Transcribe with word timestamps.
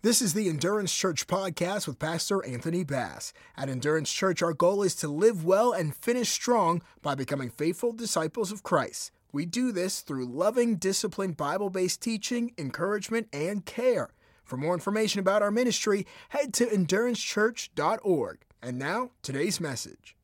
This 0.00 0.22
is 0.22 0.32
the 0.32 0.48
Endurance 0.48 0.94
Church 0.94 1.26
podcast 1.26 1.88
with 1.88 1.98
Pastor 1.98 2.46
Anthony 2.46 2.84
Bass. 2.84 3.32
At 3.56 3.68
Endurance 3.68 4.12
Church, 4.12 4.42
our 4.42 4.52
goal 4.52 4.84
is 4.84 4.94
to 4.94 5.08
live 5.08 5.44
well 5.44 5.72
and 5.72 5.92
finish 5.92 6.28
strong 6.28 6.82
by 7.02 7.16
becoming 7.16 7.50
faithful 7.50 7.92
disciples 7.92 8.52
of 8.52 8.62
Christ. 8.62 9.10
We 9.32 9.44
do 9.44 9.72
this 9.72 10.02
through 10.02 10.26
loving, 10.26 10.76
disciplined, 10.76 11.36
Bible 11.36 11.68
based 11.68 12.00
teaching, 12.00 12.52
encouragement, 12.56 13.26
and 13.32 13.64
care. 13.64 14.10
For 14.44 14.56
more 14.56 14.72
information 14.72 15.18
about 15.18 15.42
our 15.42 15.50
ministry, 15.50 16.06
head 16.28 16.54
to 16.54 16.66
endurancechurch.org. 16.66 18.38
And 18.62 18.78
now, 18.78 19.10
today's 19.20 19.60
message. 19.60 20.14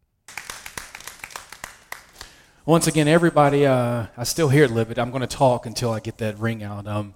Once 2.64 2.86
again, 2.86 3.08
everybody, 3.08 3.66
uh, 3.66 4.06
I 4.16 4.22
still 4.22 4.50
hear 4.50 4.62
it 4.62 4.72
bit. 4.72 5.00
I'm 5.00 5.10
going 5.10 5.22
to 5.22 5.26
talk 5.26 5.66
until 5.66 5.90
I 5.90 5.98
get 5.98 6.18
that 6.18 6.38
ring 6.38 6.62
out. 6.62 6.86
Um, 6.86 7.14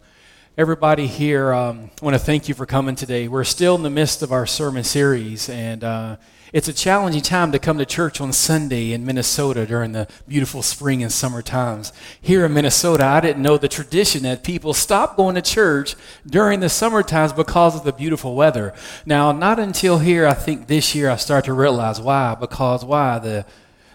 everybody 0.58 1.06
here, 1.06 1.52
um, 1.52 1.88
I 2.02 2.04
want 2.04 2.14
to 2.14 2.18
thank 2.18 2.48
you 2.48 2.54
for 2.54 2.66
coming 2.66 2.96
today. 2.96 3.28
We're 3.28 3.44
still 3.44 3.76
in 3.76 3.84
the 3.84 3.90
midst 3.90 4.22
of 4.22 4.32
our 4.32 4.44
sermon 4.44 4.82
series, 4.82 5.48
and 5.48 5.84
uh, 5.84 6.16
it's 6.52 6.66
a 6.66 6.72
challenging 6.72 7.22
time 7.22 7.52
to 7.52 7.60
come 7.60 7.78
to 7.78 7.86
church 7.86 8.20
on 8.20 8.32
Sunday 8.32 8.90
in 8.90 9.06
Minnesota 9.06 9.66
during 9.66 9.92
the 9.92 10.08
beautiful 10.26 10.62
spring 10.62 11.00
and 11.00 11.12
summer 11.12 11.42
times. 11.42 11.92
Here 12.20 12.44
in 12.44 12.54
Minnesota, 12.54 13.04
I 13.04 13.20
didn't 13.20 13.40
know 13.40 13.56
the 13.56 13.68
tradition 13.68 14.24
that 14.24 14.42
people 14.42 14.74
stop 14.74 15.16
going 15.16 15.36
to 15.36 15.42
church 15.42 15.94
during 16.26 16.58
the 16.58 16.68
summer 16.68 17.04
times 17.04 17.32
because 17.32 17.76
of 17.76 17.84
the 17.84 17.92
beautiful 17.92 18.34
weather. 18.34 18.74
Now, 19.06 19.30
not 19.30 19.60
until 19.60 20.00
here, 20.00 20.26
I 20.26 20.34
think 20.34 20.66
this 20.66 20.92
year, 20.92 21.08
I 21.08 21.16
start 21.18 21.44
to 21.44 21.52
realize 21.52 22.00
why. 22.00 22.34
Because 22.34 22.84
why? 22.84 23.20
The 23.20 23.46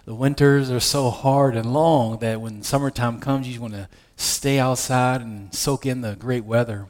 the 0.05 0.13
winters 0.13 0.69
are 0.69 0.81
so 0.81 1.09
hard 1.09 1.55
and 1.55 1.73
long 1.73 2.19
that 2.19 2.41
when 2.41 2.61
summertime 2.61 3.21
comes, 3.21 3.47
you 3.47 3.61
want 3.61 3.73
to 3.73 3.87
stay 4.23 4.59
outside 4.59 5.21
and 5.21 5.53
soak 5.53 5.85
in 5.85 6.01
the 6.01 6.15
great 6.15 6.45
weather. 6.45 6.87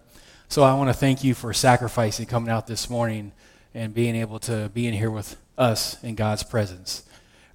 So 0.47 0.63
I 0.63 0.73
want 0.75 0.89
to 0.89 0.93
thank 0.93 1.23
you 1.23 1.33
for 1.33 1.53
sacrificing 1.53 2.25
coming 2.25 2.49
out 2.49 2.67
this 2.67 2.89
morning 2.89 3.31
and 3.73 3.93
being 3.93 4.15
able 4.15 4.39
to 4.41 4.69
be 4.73 4.87
in 4.87 4.93
here 4.93 5.09
with 5.09 5.35
us 5.57 6.01
in 6.03 6.15
God's 6.15 6.43
presence. 6.43 7.03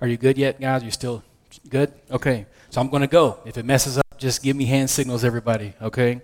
Are 0.01 0.09
you 0.09 0.17
good 0.17 0.37
yet, 0.37 0.61
guys? 0.61 0.83
You 0.83 0.91
still 0.91 1.23
good? 1.69 1.93
Okay. 2.11 2.47
So 2.71 2.81
I'm 2.81 2.89
going 2.89 3.03
to 3.03 3.09
go. 3.09 3.39
If 3.45 3.57
it 3.57 3.65
messes 3.65 3.99
up, 3.99 4.05
just 4.19 4.43
give 4.43 4.57
me 4.57 4.65
hand 4.65 4.91
signals, 4.91 5.25
everybody. 5.25 5.75
Okay. 5.81 6.21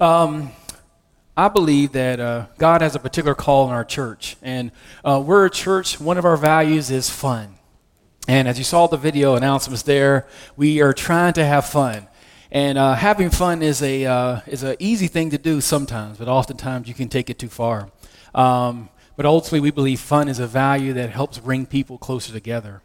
Um, 0.00 0.50
I 1.36 1.48
believe 1.48 1.92
that 1.92 2.20
uh, 2.20 2.46
God 2.58 2.82
has 2.82 2.94
a 2.94 2.98
particular 2.98 3.34
call 3.34 3.66
in 3.68 3.72
our 3.72 3.84
church, 3.84 4.36
and 4.42 4.72
uh, 5.04 5.22
we're 5.24 5.46
a 5.46 5.50
church. 5.50 6.00
One 6.00 6.18
of 6.18 6.24
our 6.24 6.36
values 6.36 6.90
is 6.90 7.08
fun. 7.08 7.54
And 8.28 8.46
as 8.46 8.58
you 8.58 8.64
saw 8.64 8.86
the 8.86 8.96
video 8.96 9.36
announcements 9.36 9.82
there, 9.82 10.26
we 10.56 10.80
are 10.82 10.92
trying 10.92 11.32
to 11.34 11.44
have 11.44 11.66
fun. 11.66 12.08
And 12.52 12.78
uh, 12.78 12.94
having 12.94 13.30
fun 13.30 13.62
is 13.62 13.80
a 13.82 14.06
uh, 14.06 14.40
is 14.46 14.62
an 14.62 14.76
easy 14.78 15.06
thing 15.06 15.30
to 15.30 15.38
do 15.38 15.60
sometimes, 15.60 16.18
but 16.18 16.28
oftentimes 16.28 16.88
you 16.88 16.94
can 16.94 17.08
take 17.08 17.30
it 17.30 17.38
too 17.38 17.48
far. 17.48 17.90
Um, 18.34 18.88
but 19.16 19.26
ultimately, 19.26 19.60
we 19.60 19.70
believe 19.70 20.00
fun 20.00 20.28
is 20.28 20.38
a 20.38 20.46
value 20.46 20.92
that 20.94 21.10
helps 21.10 21.38
bring 21.38 21.66
people 21.66 21.98
closer 21.98 22.32
together. 22.32 22.82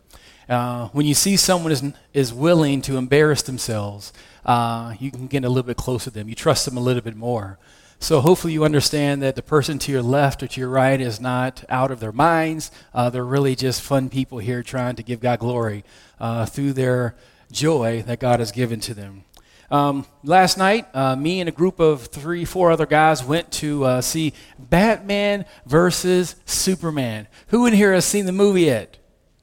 Uh, 0.47 0.89
when 0.89 1.05
you 1.05 1.13
see 1.13 1.37
someone 1.37 1.71
is, 1.71 1.83
is 2.13 2.33
willing 2.33 2.81
to 2.83 2.97
embarrass 2.97 3.41
themselves, 3.41 4.13
uh, 4.45 4.93
you 4.99 5.09
can 5.09 5.27
get 5.27 5.43
a 5.43 5.49
little 5.49 5.63
bit 5.63 5.77
closer 5.77 6.05
to 6.05 6.11
them. 6.11 6.29
You 6.29 6.35
trust 6.35 6.65
them 6.65 6.77
a 6.77 6.81
little 6.81 7.01
bit 7.01 7.15
more. 7.15 7.57
So 7.99 8.21
hopefully 8.21 8.53
you 8.53 8.63
understand 8.63 9.21
that 9.23 9.35
the 9.35 9.41
person 9.41 9.79
to 9.79 9.91
your 9.91 10.03
left 10.03 10.43
or 10.43 10.47
to 10.47 10.59
your 10.59 10.69
right 10.69 10.99
is 10.99 11.19
not 11.19 11.63
out 11.69 11.89
of 11.89 11.99
their 11.99 12.11
minds. 12.11 12.69
Uh, 12.93 13.09
they're 13.09 13.25
really 13.25 13.55
just 13.55 13.81
fun 13.81 14.09
people 14.09 14.37
here 14.37 14.61
trying 14.61 14.95
to 14.97 15.03
give 15.03 15.21
God 15.21 15.39
glory 15.39 15.83
uh, 16.19 16.45
through 16.45 16.73
their 16.73 17.15
joy 17.51 18.03
that 18.03 18.19
God 18.19 18.39
has 18.39 18.51
given 18.51 18.79
to 18.81 18.93
them. 18.93 19.24
Um, 19.71 20.05
last 20.23 20.57
night, 20.57 20.87
uh, 20.93 21.15
me 21.15 21.39
and 21.39 21.49
a 21.49 21.51
group 21.51 21.79
of 21.79 22.05
three, 22.07 22.45
four 22.45 22.71
other 22.71 22.85
guys 22.85 23.23
went 23.23 23.51
to 23.53 23.83
uh, 23.83 24.01
see 24.01 24.33
Batman 24.59 25.45
versus 25.65 26.35
Superman. 26.45 27.27
Who 27.47 27.65
in 27.65 27.73
here 27.73 27.93
has 27.93 28.05
seen 28.05 28.25
the 28.25 28.31
movie 28.31 28.63
yet? 28.63 28.97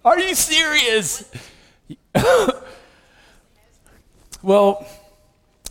Are 0.05 0.19
you 0.19 0.34
serious? 0.34 1.31
well, 4.43 4.87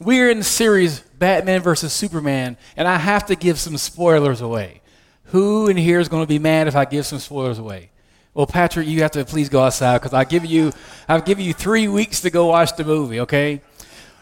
we're 0.01 0.29
in 0.29 0.39
the 0.39 0.43
series 0.43 0.99
Batman 1.17 1.61
versus 1.61 1.93
Superman, 1.93 2.57
and 2.75 2.87
I 2.87 2.97
have 2.97 3.25
to 3.27 3.35
give 3.35 3.59
some 3.59 3.77
spoilers 3.77 4.41
away. 4.41 4.81
Who 5.25 5.67
in 5.69 5.77
here 5.77 5.99
is 5.99 6.09
going 6.09 6.23
to 6.23 6.27
be 6.27 6.39
mad 6.39 6.67
if 6.67 6.75
I 6.75 6.85
give 6.85 7.05
some 7.05 7.19
spoilers 7.19 7.59
away? 7.59 7.91
Well, 8.33 8.47
Patrick, 8.47 8.87
you 8.87 9.01
have 9.01 9.11
to 9.11 9.25
please 9.25 9.49
go 9.49 9.61
outside 9.61 9.99
because 9.99 10.13
I 10.13 10.23
give 10.23 10.45
you, 10.45 10.71
I've 11.07 11.25
given 11.25 11.43
you 11.43 11.53
three 11.53 11.87
weeks 11.87 12.21
to 12.21 12.29
go 12.29 12.47
watch 12.47 12.75
the 12.75 12.85
movie. 12.85 13.19
Okay, 13.21 13.61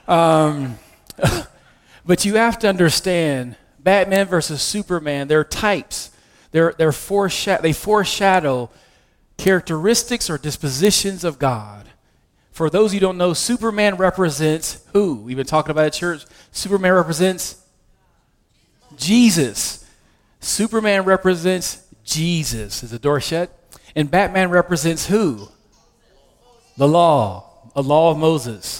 um, 0.09 0.78
but 2.06 2.25
you 2.25 2.36
have 2.36 2.59
to 2.59 2.68
understand, 2.68 3.56
Batman 3.80 4.28
versus 4.28 4.62
Superman. 4.62 5.28
They're 5.28 5.44
types. 5.44 6.12
They're 6.52 6.74
they're 6.78 6.92
foreshadow. 6.92 7.62
They 7.62 7.74
foreshadow 7.74 8.70
characteristics 9.38 10.30
or 10.30 10.38
dispositions 10.38 11.24
of 11.24 11.40
God. 11.40 11.88
For 12.52 12.70
those 12.70 12.94
you 12.94 13.00
don't 13.00 13.18
know, 13.18 13.34
Superman 13.34 13.96
represents 13.96 14.86
who? 14.92 15.16
We've 15.16 15.38
been 15.38 15.46
talking 15.46 15.72
about 15.72 15.86
at 15.86 15.94
church. 15.94 16.26
Superman 16.52 16.94
represents 16.94 17.64
Jesus. 18.97 19.86
Superman 20.41 21.06
represents 21.06 21.88
Jesus. 22.03 22.84
Is 22.84 22.91
the 22.91 23.00
door 23.00 23.22
shut? 23.22 23.50
And 23.96 24.12
Batman 24.12 24.50
represents 24.50 25.08
who? 25.08 25.47
The 26.78 26.88
law, 26.88 27.72
a 27.76 27.81
law 27.81 28.12
of 28.12 28.18
Moses. 28.18 28.78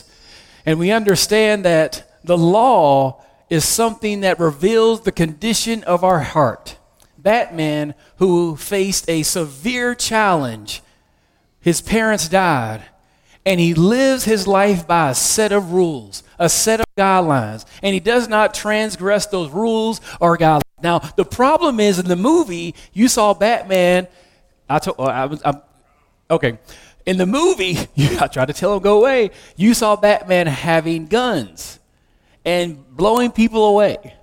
And 0.66 0.80
we 0.80 0.92
understand 0.92 1.66
that 1.66 2.20
the 2.24 2.38
law 2.38 3.24
is 3.50 3.66
something 3.66 4.22
that 4.22 4.40
reveals 4.40 5.02
the 5.02 5.12
condition 5.12 5.84
of 5.84 6.04
our 6.04 6.20
heart. 6.20 6.78
Batman, 7.18 7.96
who 8.18 8.56
faced 8.56 9.10
a 9.10 9.24
severe 9.24 9.96
challenge, 9.96 10.82
his 11.60 11.82
parents 11.82 12.30
died 12.30 12.84
and 13.46 13.60
he 13.60 13.74
lives 13.74 14.26
his 14.26 14.48
life 14.48 14.86
by 14.86 15.10
a 15.10 15.16
set 15.16 15.52
of 15.52 15.72
rules, 15.72 16.24
a 16.38 16.50
set 16.50 16.80
of 16.80 16.86
guidelines, 16.98 17.66
and 17.82 17.94
he 17.94 18.00
does 18.00 18.28
not 18.28 18.54
transgress 18.54 19.26
those 19.26 19.50
rules 19.50 20.02
or 20.20 20.38
guidelines. 20.38 20.62
Now, 20.82 21.00
the 21.00 21.26
problem 21.26 21.80
is 21.80 22.00
in 22.00 22.08
the 22.08 22.16
movie, 22.16 22.76
you 22.94 23.08
saw 23.08 23.34
Batman. 23.34 24.08
I 24.70 24.80
told, 24.80 24.98
oh, 25.00 25.06
uh, 25.06 25.08
I 25.08 25.26
was, 25.26 25.42
I'm, 25.44 25.62
okay. 26.30 26.60
In 27.10 27.18
the 27.18 27.26
movie, 27.26 27.76
I 28.20 28.28
tried 28.28 28.50
to 28.50 28.54
tell 28.54 28.76
him 28.76 28.84
go 28.84 29.00
away. 29.00 29.32
You 29.56 29.74
saw 29.74 29.96
Batman 29.96 30.46
having 30.46 31.08
guns 31.08 31.80
and 32.46 32.88
blowing 32.96 33.32
people 33.32 33.66
away. 33.66 34.14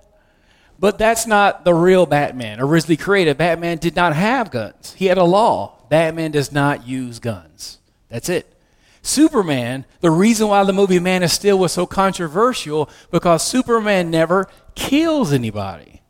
But 0.79 0.97
that's 0.97 1.27
not 1.27 1.65
the 1.65 1.73
real 1.73 2.05
Batman. 2.05 2.61
Originally 2.61 2.95
created, 2.95 3.37
Batman 3.37 3.77
did 3.79 3.97
not 3.97 4.15
have 4.15 4.51
guns. 4.51 4.93
He 4.93 5.07
had 5.07 5.17
a 5.17 5.25
law. 5.25 5.83
Batman 5.89 6.31
does 6.31 6.53
not 6.53 6.87
use 6.87 7.19
guns. 7.19 7.79
That's 8.07 8.29
it. 8.29 8.53
Superman, 9.01 9.83
the 9.99 10.09
reason 10.09 10.47
why 10.47 10.63
the 10.63 10.71
movie 10.71 10.99
Man 10.99 11.23
of 11.23 11.31
Steel 11.31 11.59
was 11.59 11.73
so 11.73 11.85
controversial, 11.85 12.89
because 13.11 13.43
Superman 13.43 14.09
never 14.09 14.47
kills 14.75 15.33
anybody. 15.33 16.03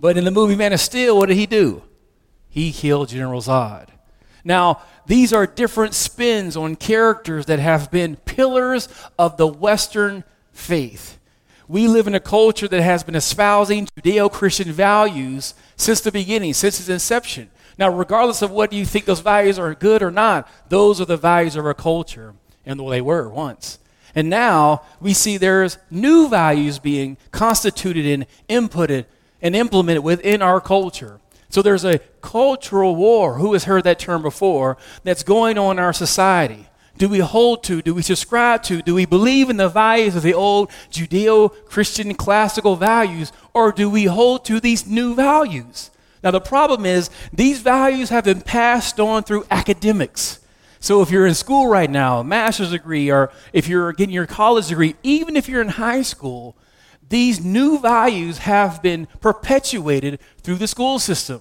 But 0.00 0.16
in 0.16 0.24
the 0.24 0.32
movie 0.32 0.56
Man 0.56 0.72
of 0.72 0.80
Steel, 0.80 1.16
what 1.16 1.28
did 1.28 1.36
he 1.36 1.46
do? 1.46 1.84
He 2.48 2.72
killed 2.72 3.10
General 3.10 3.40
Zod. 3.40 3.90
Now, 4.44 4.82
these 5.06 5.32
are 5.32 5.46
different 5.46 5.94
spins 5.94 6.56
on 6.56 6.76
characters 6.76 7.46
that 7.46 7.58
have 7.58 7.90
been 7.90 8.16
pillars 8.16 8.88
of 9.18 9.36
the 9.36 9.46
Western 9.46 10.24
faith. 10.52 11.18
We 11.66 11.88
live 11.88 12.06
in 12.06 12.14
a 12.14 12.20
culture 12.20 12.68
that 12.68 12.82
has 12.82 13.02
been 13.02 13.14
espousing 13.14 13.86
Judeo 13.86 14.30
Christian 14.30 14.70
values 14.70 15.54
since 15.76 16.02
the 16.02 16.12
beginning, 16.12 16.52
since 16.52 16.78
its 16.78 16.90
inception. 16.90 17.50
Now, 17.78 17.88
regardless 17.88 18.42
of 18.42 18.50
whether 18.50 18.74
you 18.74 18.84
think 18.84 19.06
those 19.06 19.20
values 19.20 19.58
are 19.58 19.74
good 19.74 20.02
or 20.02 20.10
not, 20.10 20.48
those 20.68 21.00
are 21.00 21.06
the 21.06 21.16
values 21.16 21.56
of 21.56 21.64
our 21.64 21.74
culture, 21.74 22.34
and 22.66 22.78
they 22.78 23.00
were 23.00 23.28
once. 23.28 23.78
And 24.14 24.30
now 24.30 24.82
we 25.00 25.12
see 25.12 25.38
there's 25.38 25.78
new 25.90 26.28
values 26.28 26.78
being 26.78 27.16
constituted 27.32 28.06
and 28.06 28.26
inputted 28.48 29.06
and 29.42 29.56
implemented 29.56 30.04
within 30.04 30.40
our 30.40 30.60
culture. 30.60 31.18
So 31.54 31.62
there's 31.62 31.84
a 31.84 32.00
cultural 32.20 32.96
war. 32.96 33.34
Who 33.34 33.52
has 33.52 33.62
heard 33.62 33.84
that 33.84 34.00
term 34.00 34.22
before? 34.22 34.76
That's 35.04 35.22
going 35.22 35.56
on 35.56 35.78
in 35.78 35.84
our 35.84 35.92
society. 35.92 36.66
Do 36.98 37.08
we 37.08 37.20
hold 37.20 37.62
to? 37.62 37.80
Do 37.80 37.94
we 37.94 38.02
subscribe 38.02 38.64
to? 38.64 38.82
Do 38.82 38.92
we 38.92 39.06
believe 39.06 39.48
in 39.48 39.56
the 39.56 39.68
values 39.68 40.16
of 40.16 40.24
the 40.24 40.34
old 40.34 40.68
Judeo 40.90 41.54
Christian 41.66 42.12
classical 42.16 42.74
values? 42.74 43.32
Or 43.52 43.70
do 43.70 43.88
we 43.88 44.06
hold 44.06 44.44
to 44.46 44.58
these 44.58 44.88
new 44.88 45.14
values? 45.14 45.92
Now, 46.24 46.32
the 46.32 46.40
problem 46.40 46.84
is 46.84 47.08
these 47.32 47.60
values 47.60 48.08
have 48.08 48.24
been 48.24 48.40
passed 48.40 48.98
on 48.98 49.22
through 49.22 49.46
academics. 49.48 50.40
So, 50.80 51.02
if 51.02 51.10
you're 51.12 51.24
in 51.24 51.34
school 51.34 51.68
right 51.68 51.88
now, 51.88 52.18
a 52.18 52.24
master's 52.24 52.72
degree, 52.72 53.12
or 53.12 53.30
if 53.52 53.68
you're 53.68 53.92
getting 53.92 54.12
your 54.12 54.26
college 54.26 54.66
degree, 54.66 54.96
even 55.04 55.36
if 55.36 55.48
you're 55.48 55.62
in 55.62 55.68
high 55.68 56.02
school, 56.02 56.56
these 57.14 57.44
new 57.44 57.78
values 57.78 58.38
have 58.38 58.82
been 58.82 59.06
perpetuated 59.20 60.18
through 60.42 60.56
the 60.56 60.66
school 60.66 60.98
system. 60.98 61.40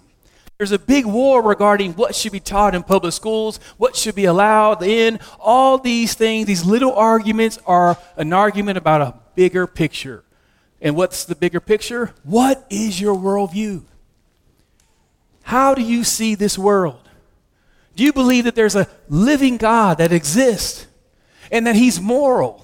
There's 0.60 0.72
a 0.72 0.78
big 0.78 1.08
war 1.08 1.42
regarding 1.42 1.94
what 1.94 2.14
should 2.14 2.32
be 2.32 2.40
taught 2.40 2.76
in 2.76 2.84
public 2.84 3.12
schools, 3.12 3.60
what 3.78 3.96
should 3.96 4.14
be 4.14 4.26
allowed 4.26 4.84
in. 4.84 5.20
All 5.40 5.80
these 5.80 6.14
things, 6.14 6.46
these 6.46 6.64
little 6.64 6.94
arguments, 6.94 7.58
are 7.66 7.98
an 8.18 8.34
argument 8.34 8.78
about 8.78 9.02
a 9.02 9.16
bigger 9.34 9.66
picture. 9.66 10.24
And 10.80 10.96
what's 10.96 11.26
the 11.26 11.34
bigger 11.34 11.60
picture? 11.60 12.14
What 12.22 12.68
is 12.70 13.02
your 13.02 13.16
worldview? 13.16 13.84
How 15.42 15.74
do 15.74 15.82
you 15.82 16.04
see 16.04 16.36
this 16.36 16.56
world? 16.56 17.10
Do 17.96 18.04
you 18.04 18.14
believe 18.14 18.44
that 18.44 18.54
there's 18.54 18.76
a 18.76 18.88
living 19.10 19.58
God 19.58 19.98
that 19.98 20.12
exists 20.12 20.86
and 21.52 21.66
that 21.66 21.76
He's 21.76 22.00
moral 22.00 22.64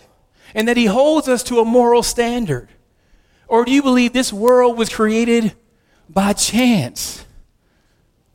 and 0.53 0.67
that 0.67 0.77
He 0.77 0.85
holds 0.85 1.27
us 1.27 1.41
to 1.43 1.59
a 1.59 1.65
moral 1.65 2.03
standard? 2.03 2.69
Or 3.49 3.65
do 3.65 3.71
you 3.71 3.81
believe 3.81 4.13
this 4.13 4.31
world 4.31 4.77
was 4.77 4.89
created 4.89 5.53
by 6.07 6.33
chance? 6.33 7.25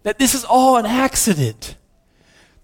That 0.03 0.19
this 0.19 0.35
is 0.35 0.45
all 0.45 0.77
an 0.77 0.85
accident? 0.85 1.77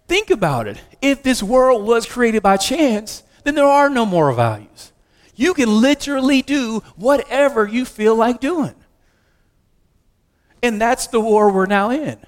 Think 0.09 0.31
about 0.31 0.67
it. 0.67 0.79
If 1.01 1.23
this 1.23 1.43
world 1.43 1.87
was 1.87 2.05
created 2.07 2.43
by 2.43 2.57
chance, 2.57 3.23
then 3.45 3.55
there 3.55 3.65
are 3.65 3.89
no 3.89 4.05
moral 4.05 4.35
values. 4.35 4.93
You 5.37 5.55
can 5.55 5.81
literally 5.81 6.43
do 6.43 6.83
whatever 6.97 7.67
you 7.67 7.85
feel 7.85 8.17
like 8.17 8.41
doing. 8.41 8.75
And 10.61 10.81
that's 10.81 11.07
the 11.07 11.21
war 11.21 11.51
we're 11.51 11.67
now 11.67 11.91
in. 11.91 12.19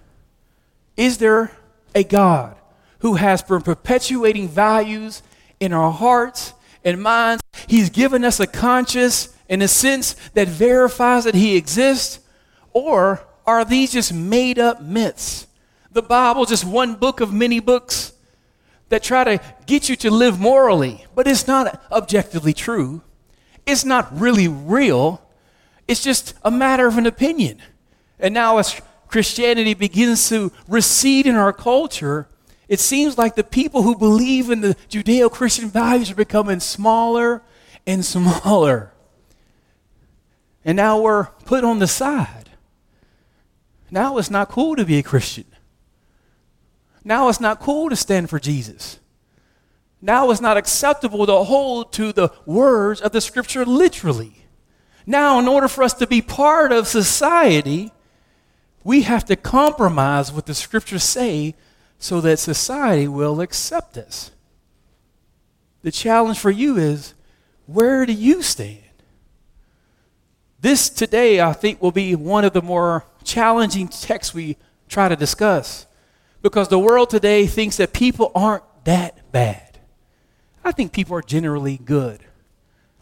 Is 0.97 1.19
there 1.19 1.51
a 1.97 2.05
God 2.05 2.57
who 3.01 3.15
has 3.15 3.43
been 3.43 3.61
perpetuating 3.61 4.49
values 4.49 5.23
in 5.59 5.73
our 5.73 5.91
hearts 5.91 6.55
and 6.85 7.03
minds? 7.03 7.43
He's 7.67 7.91
given 7.91 8.25
us 8.25 8.39
a 8.39 8.47
conscience 8.47 9.32
in 9.53 9.61
a 9.61 9.69
sense 9.69 10.15
that 10.33 10.49
verifies 10.49 11.25
that 11.25 11.35
He 11.35 11.57
exists? 11.57 12.21
Or 12.73 13.21
are 13.45 13.67
these 13.67 13.93
just 13.93 14.11
made 14.11 14.59
up 14.59 14.81
myths? 14.81 15.47
The 15.91 16.01
Bible, 16.01 16.47
just 16.47 16.65
one 16.65 16.95
book 16.95 17.21
of 17.21 17.35
many 17.35 17.61
books 17.61 18.15
that 18.89 19.03
try 19.03 19.25
to 19.25 19.41
get 19.67 19.91
you 19.91 19.97
to 19.97 20.11
live 20.11 20.41
morally, 20.41 21.05
but 21.15 21.29
it's 21.29 21.47
not 21.47 21.85
objectively 21.93 22.55
true. 22.55 23.03
It's 23.67 23.85
not 23.85 24.19
really 24.19 24.49
real. 24.49 25.21
It's 25.87 26.03
just 26.03 26.33
a 26.43 26.51
matter 26.51 26.87
of 26.87 26.97
an 26.97 27.05
opinion. 27.05 27.61
And 28.19 28.33
now, 28.33 28.57
as 28.57 28.81
Christianity 29.07 29.75
begins 29.75 30.31
to 30.31 30.51
recede 30.67 31.27
in 31.27 31.35
our 31.35 31.53
culture, 31.53 32.27
it 32.69 32.81
seems 32.81 33.19
like 33.19 33.35
the 33.35 33.45
people 33.45 33.83
who 33.83 33.99
believe 33.99 34.49
in 34.49 34.63
the 34.63 34.77
Judeo 34.89 35.31
Christian 35.31 35.69
values 35.69 36.11
are 36.11 36.15
becoming 36.15 36.59
smaller 36.59 37.43
and 37.87 38.03
smaller. 38.03 38.92
And 40.65 40.77
now 40.77 41.01
we're 41.01 41.27
put 41.45 41.65
on 41.65 41.79
the 41.79 41.87
side. 41.87 42.51
Now 43.91 44.19
it's 44.19 44.31
not 44.31 44.49
cool 44.49 44.77
to 44.77 44.85
be 44.85 44.99
a 44.99 45.03
Christian. 45.03 45.47
Now 47.05 47.29
it's 47.29 47.41
not 47.41 47.61
cool 47.61 47.91
to 47.91 47.97
stand 47.97 48.31
for 48.31 48.39
Jesus. 48.39 48.99
Now 50.01 50.31
it's 50.31 50.41
not 50.41 50.57
acceptable 50.57 51.27
to 51.27 51.45
hold 51.45 51.93
to 51.95 52.13
the 52.13 52.31
words 52.47 53.01
of 53.01 53.13
the 53.13 53.21
scripture 53.21 53.65
literally. 53.65 54.47
Now, 55.07 55.39
in 55.39 55.49
order 55.49 55.69
for 55.69 55.83
us 55.83 55.95
to 55.95 56.07
be 56.07 56.23
part 56.23 56.71
of 56.73 56.87
society, 56.87 57.93
we 58.85 59.03
have 59.03 59.25
to 59.27 59.37
compromise 59.37 60.33
what 60.33 60.47
the 60.47 60.55
scriptures 60.55 61.03
say 61.03 61.55
so 61.99 62.21
that 62.21 62.39
society 62.39 63.09
will 63.09 63.41
accept 63.41 63.97
us. 63.97 64.31
The 65.83 65.93
challenge 65.93 66.39
for 66.39 66.51
you 66.51 66.77
is 66.77 67.15
where 67.67 68.07
do 68.07 68.13
you 68.13 68.43
stand? 68.43 68.79
This 70.63 70.89
today, 70.89 71.41
I 71.41 71.55
think, 71.55 71.83
will 71.83 71.91
be 71.91 72.15
one 72.15 72.45
of 72.45 72.53
the 72.53 72.63
more 72.63 73.05
challenging 73.25 73.89
texts 73.89 74.33
we 74.33 74.57
try 74.89 75.09
to 75.09 75.17
discuss 75.17 75.87
because 76.41 76.69
the 76.69 76.79
world 76.79 77.11
today 77.11 77.49
thinks 77.49 77.79
that 77.79 77.93
people 77.93 78.31
aren't 78.33 78.63
that 78.85 79.33
bad. 79.33 79.81
I 80.65 80.71
think 80.71 80.93
people 80.93 81.17
are 81.17 81.23
generally 81.23 81.79
good. 81.79 82.21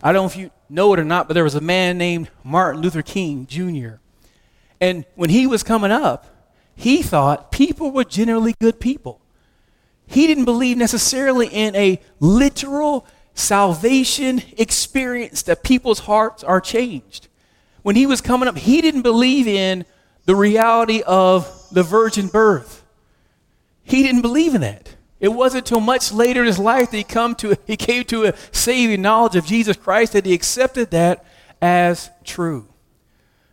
I 0.02 0.10
don't 0.10 0.22
know 0.22 0.26
if 0.26 0.36
you 0.36 0.50
know 0.70 0.94
it 0.94 1.00
or 1.00 1.04
not, 1.04 1.28
but 1.28 1.34
there 1.34 1.44
was 1.44 1.54
a 1.54 1.60
man 1.60 1.98
named 1.98 2.30
Martin 2.42 2.80
Luther 2.80 3.02
King 3.02 3.44
Jr. 3.46 3.96
And 4.80 5.04
when 5.14 5.28
he 5.28 5.46
was 5.46 5.62
coming 5.62 5.90
up, 5.90 6.54
he 6.74 7.02
thought 7.02 7.52
people 7.52 7.90
were 7.90 8.04
generally 8.04 8.54
good 8.58 8.80
people. 8.80 9.20
He 10.06 10.26
didn't 10.26 10.46
believe 10.46 10.78
necessarily 10.78 11.48
in 11.48 11.76
a 11.76 12.00
literal 12.20 13.06
salvation 13.34 14.40
experience 14.56 15.42
that 15.42 15.62
people's 15.62 16.00
hearts 16.00 16.42
are 16.42 16.62
changed. 16.62 17.26
When 17.82 17.96
he 17.96 18.06
was 18.06 18.20
coming 18.20 18.48
up, 18.48 18.56
he 18.56 18.80
didn't 18.80 19.02
believe 19.02 19.46
in 19.46 19.84
the 20.26 20.36
reality 20.36 21.02
of 21.06 21.68
the 21.70 21.82
virgin 21.82 22.28
birth. 22.28 22.84
He 23.82 24.02
didn't 24.02 24.22
believe 24.22 24.54
in 24.54 24.60
that. 24.60 24.96
It 25.18 25.28
wasn't 25.28 25.66
until 25.66 25.80
much 25.80 26.12
later 26.12 26.40
in 26.40 26.46
his 26.46 26.58
life 26.58 26.90
that 26.90 26.96
he, 26.96 27.04
come 27.04 27.34
to, 27.36 27.56
he 27.66 27.76
came 27.76 28.04
to 28.04 28.24
a 28.24 28.34
saving 28.52 29.02
knowledge 29.02 29.36
of 29.36 29.44
Jesus 29.44 29.76
Christ 29.76 30.14
that 30.14 30.24
he 30.24 30.32
accepted 30.32 30.90
that 30.90 31.24
as 31.60 32.10
true. 32.24 32.66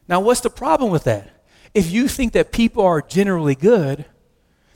Now, 0.08 0.22
what's 0.22 0.40
the 0.40 0.50
problem 0.50 0.92
with 0.92 1.04
that? 1.04 1.30
If 1.74 1.92
you 1.92 2.08
think 2.08 2.34
that 2.34 2.52
people 2.52 2.84
are 2.86 3.02
generally 3.02 3.56
good, 3.56 4.06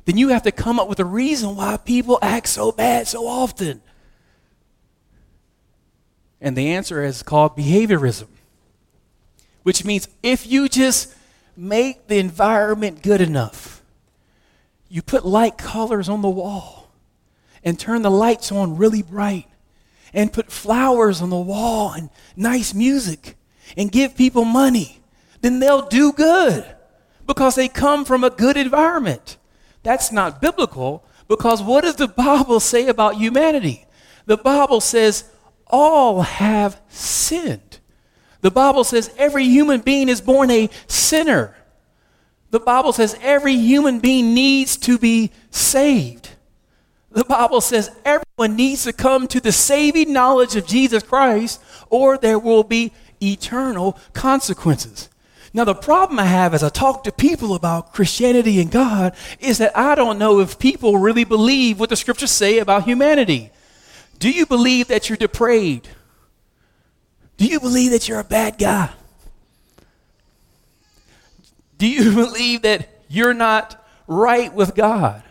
then 0.05 0.17
you 0.17 0.29
have 0.29 0.43
to 0.43 0.51
come 0.51 0.79
up 0.79 0.89
with 0.89 0.99
a 0.99 1.05
reason 1.05 1.55
why 1.55 1.77
people 1.77 2.19
act 2.21 2.47
so 2.47 2.71
bad 2.71 3.07
so 3.07 3.25
often. 3.25 3.81
And 6.41 6.57
the 6.57 6.69
answer 6.69 7.03
is 7.03 7.23
called 7.23 7.55
behaviorism, 7.55 8.27
which 9.63 9.85
means 9.85 10.07
if 10.23 10.47
you 10.47 10.67
just 10.67 11.13
make 11.55 12.07
the 12.07 12.17
environment 12.17 13.01
good 13.01 13.21
enough, 13.21 13.81
you 14.89 15.01
put 15.01 15.25
light 15.25 15.57
colors 15.57 16.09
on 16.09 16.21
the 16.21 16.29
wall 16.29 16.91
and 17.63 17.79
turn 17.79 18.01
the 18.01 18.11
lights 18.11 18.51
on 18.51 18.77
really 18.77 19.01
bright 19.01 19.47
and 20.13 20.33
put 20.33 20.51
flowers 20.51 21.21
on 21.21 21.29
the 21.29 21.37
wall 21.37 21.93
and 21.93 22.09
nice 22.35 22.73
music 22.73 23.37
and 23.77 23.91
give 23.91 24.17
people 24.17 24.43
money 24.43 25.01
then 25.41 25.59
they'll 25.59 25.87
do 25.87 26.13
good 26.13 26.65
because 27.27 27.55
they 27.55 27.67
come 27.67 28.05
from 28.05 28.23
a 28.23 28.29
good 28.29 28.57
environment. 28.57 29.37
That's 29.83 30.11
not 30.11 30.41
biblical 30.41 31.03
because 31.27 31.61
what 31.61 31.83
does 31.83 31.95
the 31.95 32.07
Bible 32.07 32.59
say 32.59 32.87
about 32.87 33.17
humanity? 33.17 33.85
The 34.25 34.37
Bible 34.37 34.81
says 34.81 35.25
all 35.67 36.21
have 36.21 36.79
sinned. 36.89 37.70
The 38.41 38.51
Bible 38.51 38.83
says 38.83 39.13
every 39.17 39.45
human 39.45 39.81
being 39.81 40.09
is 40.09 40.21
born 40.21 40.51
a 40.51 40.69
sinner. 40.87 41.55
The 42.49 42.59
Bible 42.59 42.91
says 42.91 43.17
every 43.21 43.55
human 43.55 43.99
being 43.99 44.33
needs 44.33 44.75
to 44.77 44.97
be 44.97 45.31
saved. 45.51 46.29
The 47.11 47.23
Bible 47.23 47.61
says 47.61 47.91
everyone 48.05 48.55
needs 48.55 48.83
to 48.83 48.93
come 48.93 49.27
to 49.27 49.39
the 49.39 49.51
saving 49.51 50.11
knowledge 50.13 50.55
of 50.55 50.65
Jesus 50.65 51.03
Christ, 51.03 51.61
or 51.89 52.17
there 52.17 52.39
will 52.39 52.63
be 52.63 52.91
eternal 53.21 53.97
consequences. 54.13 55.09
Now, 55.53 55.65
the 55.65 55.75
problem 55.75 56.17
I 56.17 56.25
have 56.25 56.53
as 56.53 56.63
I 56.63 56.69
talk 56.69 57.03
to 57.03 57.11
people 57.11 57.53
about 57.53 57.91
Christianity 57.93 58.61
and 58.61 58.71
God 58.71 59.13
is 59.39 59.57
that 59.57 59.77
I 59.77 59.95
don't 59.95 60.17
know 60.17 60.39
if 60.39 60.57
people 60.57 60.97
really 60.97 61.25
believe 61.25 61.79
what 61.79 61.89
the 61.89 61.97
scriptures 61.97 62.31
say 62.31 62.59
about 62.59 62.85
humanity. 62.85 63.51
Do 64.17 64.31
you 64.31 64.45
believe 64.45 64.87
that 64.87 65.09
you're 65.09 65.17
depraved? 65.17 65.89
Do 67.41 67.47
you 67.47 67.59
believe 67.59 67.89
that 67.89 68.07
you're 68.07 68.19
a 68.19 68.23
bad 68.23 68.59
guy? 68.59 68.91
Do 71.79 71.87
you 71.87 72.11
believe 72.13 72.61
that 72.61 72.87
you're 73.09 73.33
not 73.33 73.83
right 74.05 74.53
with 74.53 74.75
God? 74.75 75.23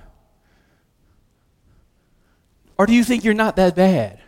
Or 2.76 2.86
do 2.86 2.94
you 2.94 3.04
think 3.04 3.22
you're 3.22 3.32
not 3.32 3.54
that 3.54 3.76
bad? 3.76 4.18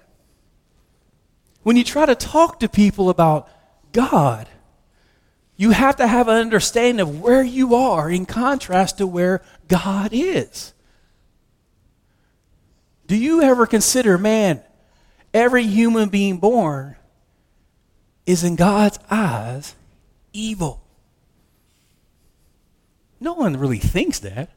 When 1.65 1.77
you 1.77 1.83
try 1.83 2.07
to 2.07 2.15
talk 2.15 2.61
to 2.61 2.69
people 2.69 3.11
about 3.11 3.49
God, 3.91 4.47
you 5.57 5.71
have 5.71 5.97
to 5.97 6.07
have 6.07 6.29
an 6.29 6.37
understanding 6.37 7.01
of 7.01 7.21
where 7.21 7.43
you 7.43 7.75
are 7.75 8.09
in 8.09 8.27
contrast 8.27 8.99
to 8.99 9.09
where 9.09 9.43
God 9.67 10.11
is. 10.12 10.73
Do 13.09 13.17
you 13.17 13.43
ever 13.43 13.67
consider, 13.67 14.19
man, 14.19 14.62
every 15.35 15.65
human 15.65 16.11
being 16.11 16.37
born 16.37 16.95
is 18.26 18.45
in 18.45 18.57
God's 18.57 18.99
eyes 19.11 19.75
evil? 20.33 20.81
No 23.21 23.35
one 23.35 23.57
really 23.57 23.79
thinks 23.79 24.19
that. 24.21 24.50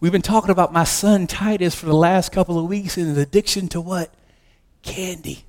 We've 0.00 0.12
been 0.12 0.22
talking 0.22 0.50
about 0.50 0.72
my 0.72 0.84
son 0.84 1.26
Titus 1.26 1.74
for 1.74 1.86
the 1.86 1.94
last 1.94 2.32
couple 2.32 2.58
of 2.58 2.66
weeks 2.66 2.96
and 2.96 3.08
his 3.08 3.18
addiction 3.18 3.68
to 3.68 3.80
what? 3.80 4.12
Candy 4.82 5.44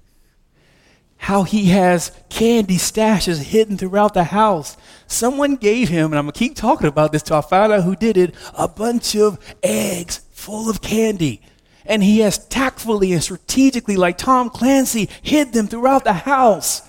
how 1.21 1.43
he 1.43 1.65
has 1.65 2.11
candy 2.29 2.77
stashes 2.77 3.43
hidden 3.43 3.77
throughout 3.77 4.15
the 4.15 4.23
house. 4.23 4.75
Someone 5.05 5.55
gave 5.55 5.87
him, 5.87 6.11
and 6.11 6.15
I'm 6.17 6.25
gonna 6.25 6.31
keep 6.31 6.55
talking 6.55 6.87
about 6.87 7.11
this 7.11 7.21
till 7.21 7.37
I 7.37 7.41
find 7.41 7.71
out 7.71 7.83
who 7.83 7.95
did 7.95 8.17
it, 8.17 8.33
a 8.55 8.67
bunch 8.67 9.15
of 9.15 9.37
eggs 9.61 10.21
full 10.31 10.67
of 10.67 10.81
candy. 10.81 11.39
And 11.85 12.01
he 12.01 12.19
has 12.19 12.39
tactfully 12.47 13.13
and 13.13 13.21
strategically, 13.21 13.97
like 13.97 14.17
Tom 14.17 14.49
Clancy, 14.49 15.09
hid 15.21 15.53
them 15.53 15.67
throughout 15.67 16.05
the 16.05 16.13
house. 16.13 16.81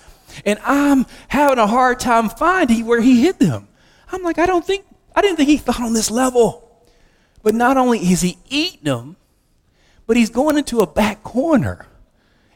And 0.45 0.59
I'm 0.63 1.05
having 1.27 1.57
a 1.57 1.67
hard 1.67 1.99
time 1.99 2.29
finding 2.29 2.85
where 2.85 3.01
he 3.01 3.21
hid 3.21 3.39
them. 3.39 3.67
I'm 4.11 4.23
like, 4.23 4.37
I 4.37 4.45
don't 4.45 4.65
think, 4.65 4.85
I 5.15 5.21
didn't 5.21 5.37
think 5.37 5.49
he 5.49 5.57
thought 5.57 5.81
on 5.81 5.93
this 5.93 6.11
level. 6.11 6.83
But 7.41 7.55
not 7.55 7.77
only 7.77 7.99
is 7.99 8.21
he 8.21 8.37
eating 8.49 8.83
them, 8.83 9.17
but 10.05 10.17
he's 10.17 10.29
going 10.29 10.57
into 10.57 10.79
a 10.79 10.87
back 10.87 11.23
corner 11.23 11.87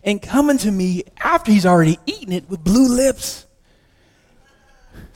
and 0.03 0.21
coming 0.21 0.57
to 0.59 0.71
me 0.71 1.03
after 1.17 1.51
he's 1.51 1.65
already 1.65 1.99
eaten 2.05 2.31
it 2.31 2.49
with 2.49 2.63
blue 2.63 2.87
lips 2.87 3.47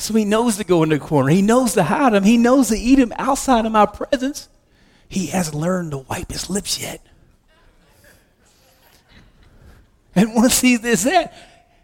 So 0.02 0.16
he 0.16 0.26
knows 0.26 0.58
to 0.58 0.64
go 0.64 0.82
in 0.82 0.90
the 0.90 0.98
corner. 0.98 1.30
He 1.30 1.44
knows 1.44 1.74
to 1.74 1.84
hide 1.84 2.16
him. 2.16 2.24
He 2.24 2.36
knows 2.36 2.70
to 2.70 2.76
eat 2.78 2.98
him 2.98 3.14
outside 3.18 3.68
of 3.68 3.72
my 3.72 3.86
presence. 3.86 4.50
He 5.08 5.28
hasn't 5.28 5.56
learned 5.56 5.92
to 5.92 6.00
wipe 6.00 6.32
his 6.32 6.50
lips 6.50 6.82
yet. 6.82 7.06
And 10.16 10.34
once 10.34 10.60
he 10.60 10.80
does 10.80 11.04
that, 11.04 11.34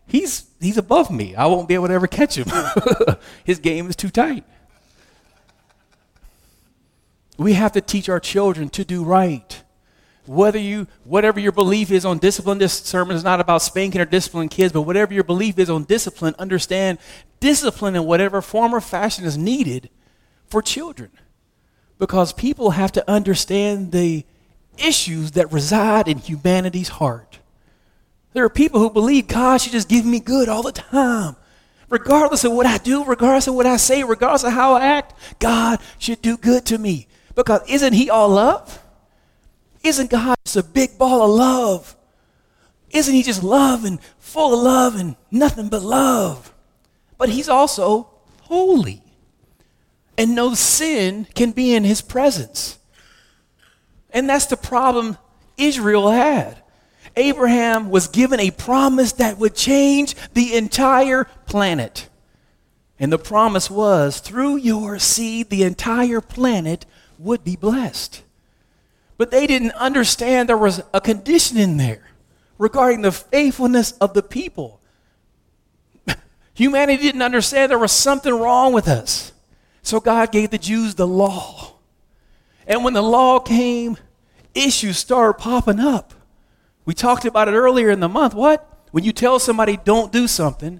he's, 0.07 0.47
he's 0.59 0.77
above 0.77 1.11
me. 1.11 1.35
I 1.35 1.45
won't 1.45 1.67
be 1.67 1.73
able 1.73 1.87
to 1.87 1.93
ever 1.93 2.07
catch 2.07 2.35
him. 2.37 2.47
his 3.43 3.59
game 3.59 3.89
is 3.89 3.95
too 3.95 4.09
tight. 4.09 4.43
We 7.37 7.53
have 7.53 7.73
to 7.73 7.81
teach 7.81 8.09
our 8.09 8.19
children 8.19 8.69
to 8.69 8.83
do 8.83 9.03
right. 9.03 9.63
Whether 10.25 10.59
you, 10.59 10.87
whatever 11.05 11.39
your 11.39 11.51
belief 11.51 11.91
is 11.91 12.03
on 12.03 12.17
discipline, 12.17 12.57
this 12.57 12.73
sermon 12.73 13.15
is 13.15 13.23
not 13.23 13.39
about 13.39 13.61
spanking 13.61 14.01
or 14.01 14.05
disciplining 14.05 14.49
kids, 14.49 14.73
but 14.73 14.81
whatever 14.81 15.13
your 15.13 15.23
belief 15.23 15.57
is 15.57 15.69
on 15.69 15.83
discipline, 15.83 16.35
understand 16.37 16.97
discipline 17.39 17.95
in 17.95 18.03
whatever 18.03 18.41
form 18.41 18.73
or 18.73 18.81
fashion 18.81 19.23
is 19.23 19.37
needed 19.37 19.89
for 20.47 20.61
children. 20.61 21.11
Because 21.97 22.33
people 22.33 22.71
have 22.71 22.91
to 22.93 23.09
understand 23.09 23.91
the 23.91 24.25
issues 24.77 25.31
that 25.31 25.51
reside 25.51 26.07
in 26.07 26.17
humanity's 26.17 26.89
heart. 26.89 27.39
There 28.38 28.46
are 28.46 28.50
people 28.50 28.79
who 28.79 28.91
believe 28.91 29.25
God 29.25 29.60
should 29.60 29.72
just 29.72 29.89
give 29.89 30.06
me 30.06 30.20
good 30.20 30.48
all 30.48 30.62
the 30.62 30.72
time. 30.72 31.36
Regardless 31.89 32.44
of 32.44 32.51
what 32.51 32.67
I 32.67 32.77
do, 32.77 33.03
regardless 33.03 33.48
of 33.48 33.56
what 33.56 33.65
I 33.65 33.77
say, 33.77 34.03
regardless 34.03 34.44
of 34.44 34.53
how 34.53 34.74
I 34.74 34.86
act, 34.86 35.15
God 35.39 35.79
should 35.98 36.22
do 36.22 36.38
good 36.38 36.63
to 36.67 36.77
me. 36.77 37.08
Because 37.34 37.67
isn't 37.67 37.94
He 37.94 38.12
all 38.12 38.29
love? 38.29 38.79
Isn't 39.82 40.12
God 40.12 40.36
just 40.46 40.56
a 40.56 40.62
big 40.62 41.00
ball 41.00 41.24
of 41.24 41.32
love? 41.32 41.96
Isn't 42.91 43.15
He 43.15 43.24
just 43.24 43.41
love 43.41 43.84
and 43.86 44.00
full 44.20 44.53
of 44.53 44.60
love 44.60 44.96
and 44.96 45.15
nothing 45.32 45.70
but 45.70 45.82
love? 45.82 46.53
But 47.17 47.29
He's 47.29 47.50
also 47.50 48.08
holy. 48.41 49.01
And 50.15 50.36
no 50.36 50.53
sin 50.53 51.25
can 51.34 51.53
be 51.53 51.74
in 51.74 51.84
His 51.84 52.03
presence. 52.03 52.77
And 54.12 54.29
that's 54.29 54.46
the 54.46 54.58
problem 54.58 55.17
Israel 55.58 56.12
had. 56.12 56.62
Abraham 57.17 57.89
was 57.89 58.07
given 58.07 58.39
a 58.39 58.51
promise 58.51 59.13
that 59.13 59.38
would 59.38 59.55
change 59.55 60.15
the 60.33 60.55
entire 60.55 61.25
planet. 61.45 62.07
And 63.00 63.12
the 63.12 63.17
promise 63.17 63.69
was 63.69 64.19
through 64.19 64.57
your 64.57 65.00
seed, 65.00 65.50
the 65.50 65.63
entire 65.63 66.21
planet 66.21 66.86
would 67.17 67.43
be 67.43 67.55
blessed. 67.55 68.24
But 69.17 69.31
they 69.31 69.47
didn't 69.47 69.71
understand 69.71 70.47
there 70.47 70.57
was 70.57 70.81
a 70.93 71.01
condition 71.01 71.57
in 71.57 71.77
there 71.77 72.07
regarding 72.57 73.01
the 73.01 73.12
faithfulness 73.12 73.93
of 73.93 74.13
the 74.13 74.24
people. 74.24 74.79
Humanity 76.53 77.01
didn't 77.01 77.24
understand 77.24 77.71
there 77.71 77.79
was 77.79 77.91
something 77.91 78.33
wrong 78.33 78.74
with 78.74 78.88
us. 78.88 79.33
So 79.81 80.00
God 80.00 80.31
gave 80.31 80.51
the 80.51 80.57
Jews 80.57 80.95
the 80.95 81.07
law. 81.07 81.74
And 82.67 82.83
when 82.83 82.93
the 82.93 83.01
law 83.01 83.39
came, 83.39 83.97
issues 84.53 84.97
started 84.97 85.39
popping 85.39 85.79
up. 85.79 86.13
We 86.88 86.94
talked 86.94 87.25
about 87.25 87.50
it 87.50 87.51
earlier 87.51 87.89
in 87.89 88.00
the 88.00 88.08
month. 88.08 88.34
What? 88.34 88.65
When 88.91 89.03
you 89.03 89.12
tell 89.12 89.39
somebody 89.39 89.77
don't 89.84 90.10
do 90.10 90.25
something, 90.25 90.79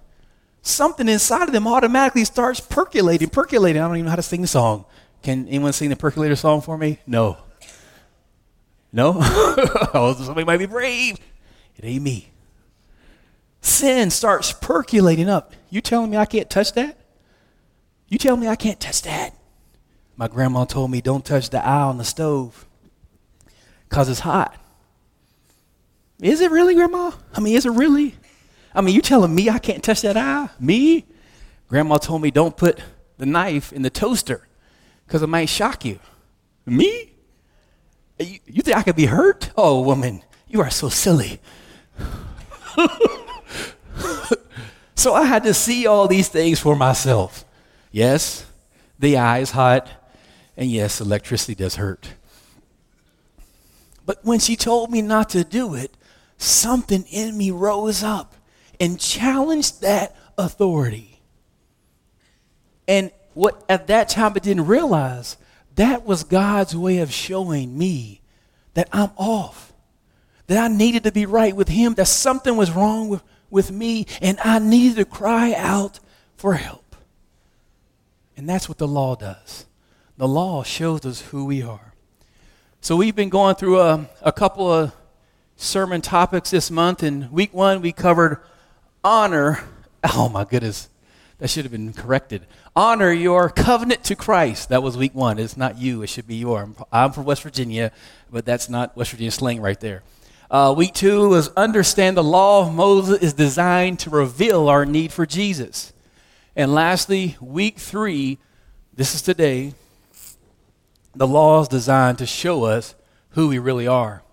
something 0.62 1.10
inside 1.10 1.50
of 1.50 1.52
them 1.52 1.68
automatically 1.68 2.24
starts 2.24 2.62
percolating, 2.62 3.30
percolating. 3.30 3.82
I 3.82 3.88
don't 3.90 3.98
even 3.98 4.06
know 4.06 4.12
how 4.12 4.16
to 4.16 4.22
sing 4.22 4.42
the 4.42 4.48
song. 4.48 4.86
Can 5.22 5.50
anyone 5.50 5.74
sing 5.74 5.90
the 5.90 5.98
percolator 5.98 6.38
song 6.38 6.62
for 6.62 6.78
me? 6.78 7.00
No. 7.06 7.36
No? 8.94 9.18
oh, 9.20 10.16
somebody 10.18 10.46
might 10.46 10.60
be 10.60 10.66
brave. 10.66 11.18
It 11.76 11.84
ain't 11.84 12.04
me. 12.04 12.32
Sin 13.60 14.10
starts 14.10 14.54
percolating 14.54 15.28
up. 15.28 15.52
You 15.70 15.82
telling 15.82 16.10
me 16.10 16.16
I 16.16 16.26
can't 16.26 16.50
touch 16.50 16.72
that? 16.74 16.98
You 18.08 18.18
telling 18.18 18.40
me 18.40 18.48
I 18.48 18.56
can't 18.56 18.80
touch 18.80 19.02
that? 19.02 19.36
My 20.16 20.30
grandma 20.30 20.64
told 20.64 20.90
me 20.90 21.02
don't 21.02 21.26
touch 21.26 21.50
the 21.50 21.62
eye 21.62 21.82
on 21.82 21.98
the 21.98 22.06
stove 22.06 22.66
because 23.90 24.08
it's 24.08 24.22
hot. 24.22 24.58
Is 26.22 26.42
it 26.42 26.52
really, 26.52 26.74
Grandma? 26.74 27.12
I 27.34 27.40
mean, 27.40 27.56
is 27.56 27.66
it 27.66 27.72
really? 27.72 28.16
I 28.74 28.82
mean, 28.82 28.96
you 28.96 29.02
telling 29.02 29.34
me 29.34 29.50
I 29.50 29.60
can't 29.60 29.84
touch 29.84 30.02
that 30.02 30.18
eye? 30.18 30.50
Me? 30.60 31.06
Grandma 31.68 31.98
told 31.98 32.22
me 32.22 32.32
don't 32.32 32.56
put 32.56 32.80
the 33.18 33.26
knife 33.26 33.74
in 33.74 33.82
the 33.82 33.90
toaster 33.90 34.48
because 35.06 35.22
it 35.22 35.28
might 35.28 35.50
shock 35.50 35.84
you. 35.86 36.00
Me? 36.66 37.14
You, 38.20 38.40
you 38.46 38.62
think 38.62 38.78
I 38.78 38.84
could 38.84 38.96
be 38.96 39.06
hurt? 39.06 39.52
Oh, 39.56 39.82
woman, 39.82 40.24
you 40.48 40.62
are 40.62 40.70
so 40.70 40.90
silly. 40.90 41.40
so 44.96 45.14
I 45.14 45.26
had 45.26 45.44
to 45.44 45.54
see 45.54 45.88
all 45.88 46.08
these 46.08 46.30
things 46.30 46.60
for 46.60 46.76
myself. 46.76 47.46
Yes, 47.92 48.46
the 49.00 49.18
eye 49.18 49.40
is 49.40 49.52
hot, 49.52 49.90
and 50.56 50.70
yes, 50.70 51.02
electricity 51.02 51.56
does 51.56 51.76
hurt. 51.76 52.10
But 54.06 54.24
when 54.24 54.40
she 54.40 54.56
told 54.56 54.90
me 54.90 55.02
not 55.02 55.30
to 55.30 55.44
do 55.44 55.76
it, 55.76 55.97
something 56.38 57.04
in 57.10 57.38
me 57.38 57.52
rose 57.52 58.04
up 58.04 58.36
and 58.80 59.00
challenged 59.00 59.82
that 59.82 60.16
authority. 60.38 61.20
And 62.88 63.12
what 63.34 63.64
at 63.68 63.88
that 63.88 64.10
time 64.10 64.34
I 64.36 64.40
didn't 64.40 64.68
realize 64.68 65.38
that 65.76 66.06
was 66.06 66.24
God's 66.24 66.76
way 66.76 67.00
of 67.00 67.12
showing 67.12 67.78
me 67.78 68.22
that 68.74 68.90
I'm 68.92 69.12
off, 69.18 69.74
that 70.48 70.58
I 70.58 70.74
needed 70.74 71.04
to 71.04 71.12
be 71.12 71.26
right 71.26 71.56
with 71.56 71.68
Him, 71.68 71.94
that 71.96 72.08
something 72.08 72.56
was 72.56 72.72
wrong 72.72 73.10
with, 73.10 73.24
with 73.50 73.72
me, 73.72 74.06
and 74.22 74.40
I 74.44 74.60
needed 74.60 74.98
to 74.98 75.06
cry 75.06 75.54
out 75.54 76.00
for 76.36 76.54
help. 76.54 76.96
And 78.36 78.48
that's 78.48 78.70
what 78.70 78.78
the 78.78 78.88
law 78.88 79.16
does. 79.16 79.66
The 80.18 80.28
law 80.28 80.64
shows 80.64 81.06
us 81.06 81.22
who 81.22 81.46
we 81.46 81.62
are. 81.62 81.94
So 82.82 82.96
we've 82.96 83.16
been 83.16 83.30
going 83.30 83.56
through 83.56 83.80
a, 83.80 84.08
a 84.22 84.32
couple 84.32 84.72
of 84.72 84.94
sermon 85.58 86.02
topics 86.02 86.52
this 86.52 86.72
month. 86.72 87.04
In 87.04 87.30
week 87.32 87.54
one, 87.54 87.82
we 87.82 87.92
covered 87.92 88.40
honor. 89.04 89.60
Oh 90.16 90.30
my 90.30 90.46
goodness, 90.46 90.90
that 91.40 91.50
should 91.50 91.66
have 91.66 91.72
been 91.72 91.92
corrected. 91.92 92.46
Honor 92.76 93.12
your 93.12 93.50
covenant 93.50 94.04
to 94.06 94.16
Christ. 94.16 94.70
That 94.70 94.82
was 94.84 94.96
week 94.96 95.14
one. 95.16 95.38
It's 95.40 95.58
not 95.58 95.80
you, 95.80 96.04
it 96.04 96.08
should 96.08 96.28
be 96.28 96.36
your. 96.36 96.70
I'm 96.94 97.12
from 97.12 97.26
West 97.26 97.42
Virginia, 97.42 97.92
but 98.32 98.46
that's 98.46 98.70
not 98.70 98.96
West 98.96 99.10
Virginia 99.12 99.32
slang 99.32 99.60
right 99.60 99.80
there. 99.80 100.04
Uh, 100.50 100.74
week 100.78 100.94
two 100.94 101.28
was 101.30 101.50
understand 101.58 102.16
the 102.16 102.24
law 102.24 102.66
of 102.66 102.74
Moses 102.74 103.20
is 103.22 103.34
designed 103.34 104.00
to 104.00 104.12
reveal 104.12 104.70
our 104.70 104.86
need 104.86 105.12
for 105.12 105.26
Jesus. 105.26 105.92
And 106.56 106.74
lastly, 106.74 107.36
week 107.42 107.80
three, 107.80 108.38
this 108.94 109.14
is 109.14 109.22
today, 109.24 109.74
the 111.16 111.28
law 111.28 111.62
is 111.62 111.68
designed 111.68 112.20
to 112.20 112.28
show 112.28 112.64
us 112.64 112.96
who 113.32 113.50
we 113.50 113.58
really 113.58 113.88
are. 113.88 114.24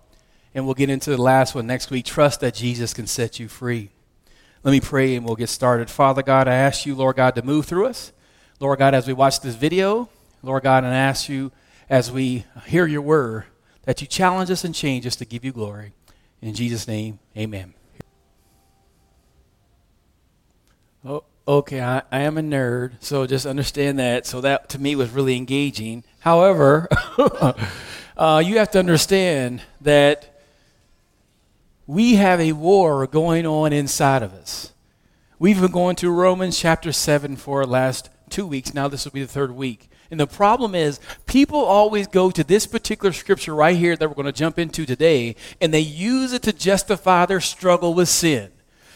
And 0.55 0.65
we'll 0.65 0.73
get 0.73 0.89
into 0.89 1.11
the 1.11 1.21
last 1.21 1.53
one 1.53 1.67
next 1.67 1.91
week. 1.91 2.05
Trust 2.05 2.39
that 2.39 2.55
Jesus 2.55 2.93
can 2.93 3.05
set 3.05 3.39
you 3.39 3.47
free. 3.49 3.89
Let 4.63 4.71
me 4.71 4.79
pray 4.79 5.15
and 5.15 5.25
we'll 5.25 5.35
get 5.35 5.49
started. 5.49 5.91
Father 5.91 6.23
God, 6.23 6.47
I 6.47 6.55
ask 6.55 6.85
you, 6.85 6.95
Lord 6.95 7.17
God, 7.17 7.35
to 7.35 7.43
move 7.43 7.65
through 7.65 7.85
us. 7.85 8.13
Lord 8.59 8.79
God, 8.79 8.95
as 8.95 9.05
we 9.05 9.11
watch 9.13 9.41
this 9.41 9.53
video, 9.53 10.09
Lord 10.41 10.63
God, 10.63 10.85
and 10.85 10.93
I 10.93 10.97
ask 10.97 11.27
you 11.27 11.51
as 11.89 12.09
we 12.09 12.45
hear 12.65 12.87
your 12.87 13.01
word 13.01 13.43
that 13.83 14.01
you 14.01 14.07
challenge 14.07 14.49
us 14.49 14.63
and 14.63 14.73
change 14.73 15.05
us 15.05 15.17
to 15.17 15.25
give 15.25 15.43
you 15.43 15.51
glory. 15.51 15.91
In 16.41 16.55
Jesus' 16.55 16.87
name, 16.87 17.19
amen. 17.35 17.73
Oh, 21.03 21.25
okay, 21.47 21.81
I, 21.81 22.01
I 22.11 22.21
am 22.21 22.37
a 22.37 22.41
nerd, 22.41 22.93
so 23.01 23.27
just 23.27 23.45
understand 23.45 23.99
that. 23.99 24.25
So 24.25 24.39
that 24.41 24.69
to 24.69 24.79
me 24.79 24.95
was 24.95 25.09
really 25.11 25.35
engaging. 25.35 26.03
However, 26.21 26.87
uh, 28.17 28.41
you 28.43 28.57
have 28.57 28.71
to 28.71 28.79
understand 28.79 29.61
that 29.81 30.34
we 31.87 32.15
have 32.15 32.39
a 32.39 32.53
war 32.53 33.05
going 33.05 33.45
on 33.45 33.71
inside 33.71 34.23
of 34.23 34.33
us. 34.33 34.73
We've 35.37 35.61
been 35.61 35.71
going 35.71 35.95
to 35.97 36.09
Romans 36.09 36.57
chapter 36.57 36.91
7 36.91 37.35
for 37.35 37.63
the 37.63 37.71
last 37.71 38.09
two 38.29 38.47
weeks. 38.47 38.73
Now, 38.73 38.87
this 38.87 39.05
will 39.05 39.11
be 39.11 39.21
the 39.21 39.27
third 39.27 39.51
week. 39.51 39.89
And 40.09 40.19
the 40.19 40.27
problem 40.27 40.73
is, 40.73 40.99
people 41.25 41.59
always 41.59 42.07
go 42.07 42.31
to 42.31 42.43
this 42.43 42.65
particular 42.65 43.11
scripture 43.11 43.53
right 43.53 43.75
here 43.75 43.95
that 43.95 44.07
we're 44.07 44.15
going 44.15 44.25
to 44.25 44.31
jump 44.31 44.57
into 44.57 44.85
today, 44.85 45.35
and 45.59 45.73
they 45.73 45.79
use 45.79 46.31
it 46.33 46.41
to 46.43 46.53
justify 46.53 47.25
their 47.25 47.41
struggle 47.41 47.93
with 47.93 48.09
sin. 48.09 48.51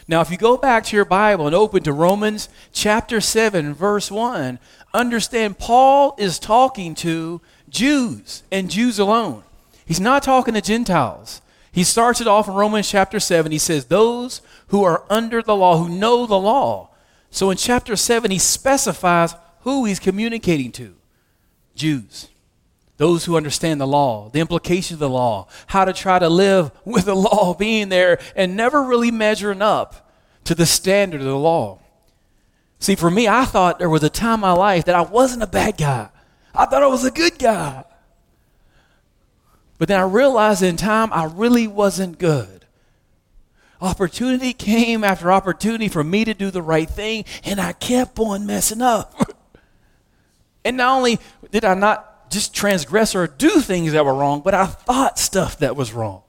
Now, 0.08 0.20
if 0.20 0.30
you 0.30 0.36
go 0.36 0.56
back 0.56 0.84
to 0.84 0.96
your 0.96 1.04
Bible 1.04 1.46
and 1.46 1.54
open 1.54 1.82
to 1.84 1.92
Romans 1.92 2.48
chapter 2.72 3.20
7, 3.20 3.74
verse 3.74 4.10
1, 4.10 4.58
understand 4.92 5.58
Paul 5.58 6.16
is 6.18 6.38
talking 6.40 6.94
to 6.96 7.40
Jews 7.68 8.42
and 8.50 8.70
Jews 8.70 8.98
alone. 8.98 9.44
He's 9.84 10.00
not 10.00 10.22
talking 10.22 10.54
to 10.54 10.60
Gentiles. 10.60 11.42
He 11.72 11.84
starts 11.84 12.20
it 12.20 12.26
off 12.26 12.48
in 12.48 12.54
Romans 12.54 12.88
chapter 12.88 13.20
7. 13.20 13.52
He 13.52 13.58
says, 13.58 13.86
Those 13.86 14.42
who 14.68 14.82
are 14.82 15.04
under 15.08 15.40
the 15.42 15.54
law, 15.54 15.76
who 15.78 15.88
know 15.88 16.26
the 16.26 16.38
law. 16.38 16.90
So 17.30 17.50
in 17.50 17.56
chapter 17.56 17.94
7, 17.94 18.30
he 18.30 18.38
specifies 18.38 19.34
who 19.60 19.84
he's 19.84 20.00
communicating 20.00 20.72
to 20.72 20.96
Jews, 21.74 22.28
those 22.96 23.24
who 23.24 23.36
understand 23.36 23.80
the 23.80 23.86
law, 23.86 24.28
the 24.30 24.40
implications 24.40 24.94
of 24.94 24.98
the 24.98 25.08
law, 25.08 25.46
how 25.68 25.84
to 25.84 25.92
try 25.92 26.18
to 26.18 26.28
live 26.28 26.72
with 26.84 27.04
the 27.04 27.14
law 27.14 27.54
being 27.54 27.88
there 27.88 28.18
and 28.34 28.56
never 28.56 28.82
really 28.82 29.10
measuring 29.10 29.62
up 29.62 30.10
to 30.44 30.54
the 30.54 30.66
standard 30.66 31.20
of 31.20 31.26
the 31.26 31.36
law. 31.36 31.78
See, 32.80 32.96
for 32.96 33.10
me, 33.10 33.28
I 33.28 33.44
thought 33.44 33.78
there 33.78 33.90
was 33.90 34.02
a 34.02 34.10
time 34.10 34.34
in 34.34 34.40
my 34.40 34.52
life 34.52 34.86
that 34.86 34.94
I 34.94 35.02
wasn't 35.02 35.42
a 35.42 35.46
bad 35.46 35.76
guy. 35.76 36.08
I 36.54 36.66
thought 36.66 36.82
I 36.82 36.86
was 36.86 37.04
a 37.04 37.10
good 37.10 37.38
guy. 37.38 37.84
But 39.80 39.88
then 39.88 39.98
I 39.98 40.02
realized 40.02 40.62
in 40.62 40.76
time 40.76 41.10
I 41.10 41.24
really 41.24 41.66
wasn't 41.66 42.18
good. 42.18 42.66
Opportunity 43.80 44.52
came 44.52 45.02
after 45.02 45.32
opportunity 45.32 45.88
for 45.88 46.04
me 46.04 46.26
to 46.26 46.34
do 46.34 46.50
the 46.50 46.60
right 46.60 46.88
thing, 46.88 47.24
and 47.44 47.58
I 47.58 47.72
kept 47.72 48.18
on 48.18 48.44
messing 48.44 48.82
up. 48.82 49.14
and 50.66 50.76
not 50.76 50.98
only 50.98 51.18
did 51.50 51.64
I 51.64 51.72
not 51.72 52.30
just 52.30 52.54
transgress 52.54 53.14
or 53.14 53.26
do 53.26 53.62
things 53.62 53.92
that 53.92 54.04
were 54.04 54.12
wrong, 54.12 54.42
but 54.44 54.52
I 54.52 54.66
thought 54.66 55.18
stuff 55.18 55.60
that 55.60 55.76
was 55.76 55.94
wrong. 55.94 56.24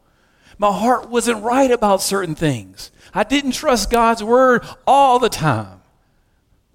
My 0.57 0.71
heart 0.71 1.09
wasn't 1.09 1.43
right 1.43 1.71
about 1.71 2.01
certain 2.01 2.35
things. 2.35 2.89
I 3.13 3.25
didn't 3.25 3.51
trust 3.51 3.91
God's 3.91 4.23
word 4.23 4.65
all 4.87 5.19
the 5.19 5.27
time. 5.27 5.81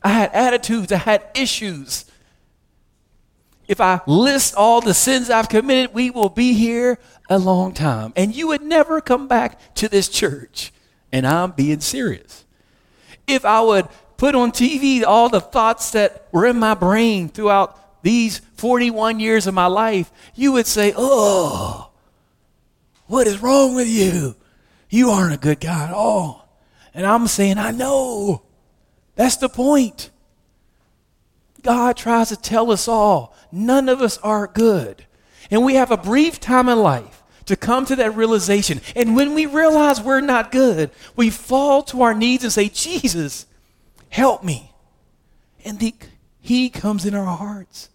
I 0.02 0.10
had 0.10 0.30
attitudes, 0.34 0.92
I 0.92 0.98
had 0.98 1.26
issues. 1.34 2.04
If 3.68 3.80
I 3.80 4.00
list 4.06 4.54
all 4.54 4.80
the 4.80 4.94
sins 4.94 5.28
I've 5.28 5.48
committed, 5.48 5.94
we 5.94 6.10
will 6.10 6.28
be 6.28 6.52
here 6.52 6.98
a 7.28 7.38
long 7.38 7.74
time. 7.74 8.12
And 8.16 8.34
you 8.34 8.48
would 8.48 8.62
never 8.62 9.00
come 9.00 9.26
back 9.26 9.74
to 9.76 9.88
this 9.88 10.08
church. 10.08 10.72
And 11.12 11.26
I'm 11.26 11.52
being 11.52 11.80
serious. 11.80 12.44
If 13.26 13.44
I 13.44 13.60
would 13.60 13.88
put 14.16 14.34
on 14.34 14.52
TV 14.52 15.02
all 15.02 15.28
the 15.28 15.40
thoughts 15.40 15.90
that 15.92 16.28
were 16.32 16.46
in 16.46 16.58
my 16.58 16.74
brain 16.74 17.28
throughout 17.28 18.02
these 18.02 18.40
41 18.56 19.18
years 19.18 19.46
of 19.46 19.54
my 19.54 19.66
life, 19.66 20.12
you 20.34 20.52
would 20.52 20.66
say, 20.66 20.92
Oh, 20.96 21.90
what 23.06 23.26
is 23.26 23.42
wrong 23.42 23.74
with 23.74 23.88
you? 23.88 24.36
You 24.88 25.10
aren't 25.10 25.34
a 25.34 25.38
good 25.38 25.60
guy 25.60 25.84
at 25.86 25.92
all. 25.92 26.48
And 26.94 27.04
I'm 27.04 27.26
saying, 27.26 27.58
I 27.58 27.72
know. 27.72 28.42
That's 29.16 29.36
the 29.36 29.48
point. 29.48 30.10
God 31.66 31.96
tries 31.96 32.28
to 32.28 32.36
tell 32.36 32.70
us 32.70 32.86
all 32.86 33.34
none 33.50 33.88
of 33.88 34.00
us 34.00 34.18
are 34.18 34.46
good. 34.46 35.04
And 35.50 35.64
we 35.64 35.74
have 35.74 35.90
a 35.90 35.96
brief 35.96 36.38
time 36.38 36.68
in 36.68 36.78
life 36.78 37.24
to 37.46 37.56
come 37.56 37.84
to 37.86 37.96
that 37.96 38.14
realization. 38.14 38.80
And 38.94 39.16
when 39.16 39.34
we 39.34 39.46
realize 39.46 40.00
we're 40.00 40.20
not 40.20 40.52
good, 40.52 40.92
we 41.16 41.28
fall 41.28 41.82
to 41.84 42.02
our 42.02 42.14
knees 42.14 42.44
and 42.44 42.52
say, 42.52 42.68
Jesus, 42.68 43.46
help 44.10 44.44
me. 44.44 44.70
And 45.64 45.80
the, 45.80 45.92
He 46.40 46.70
comes 46.70 47.04
in 47.04 47.16
our 47.16 47.36
hearts 47.36 47.90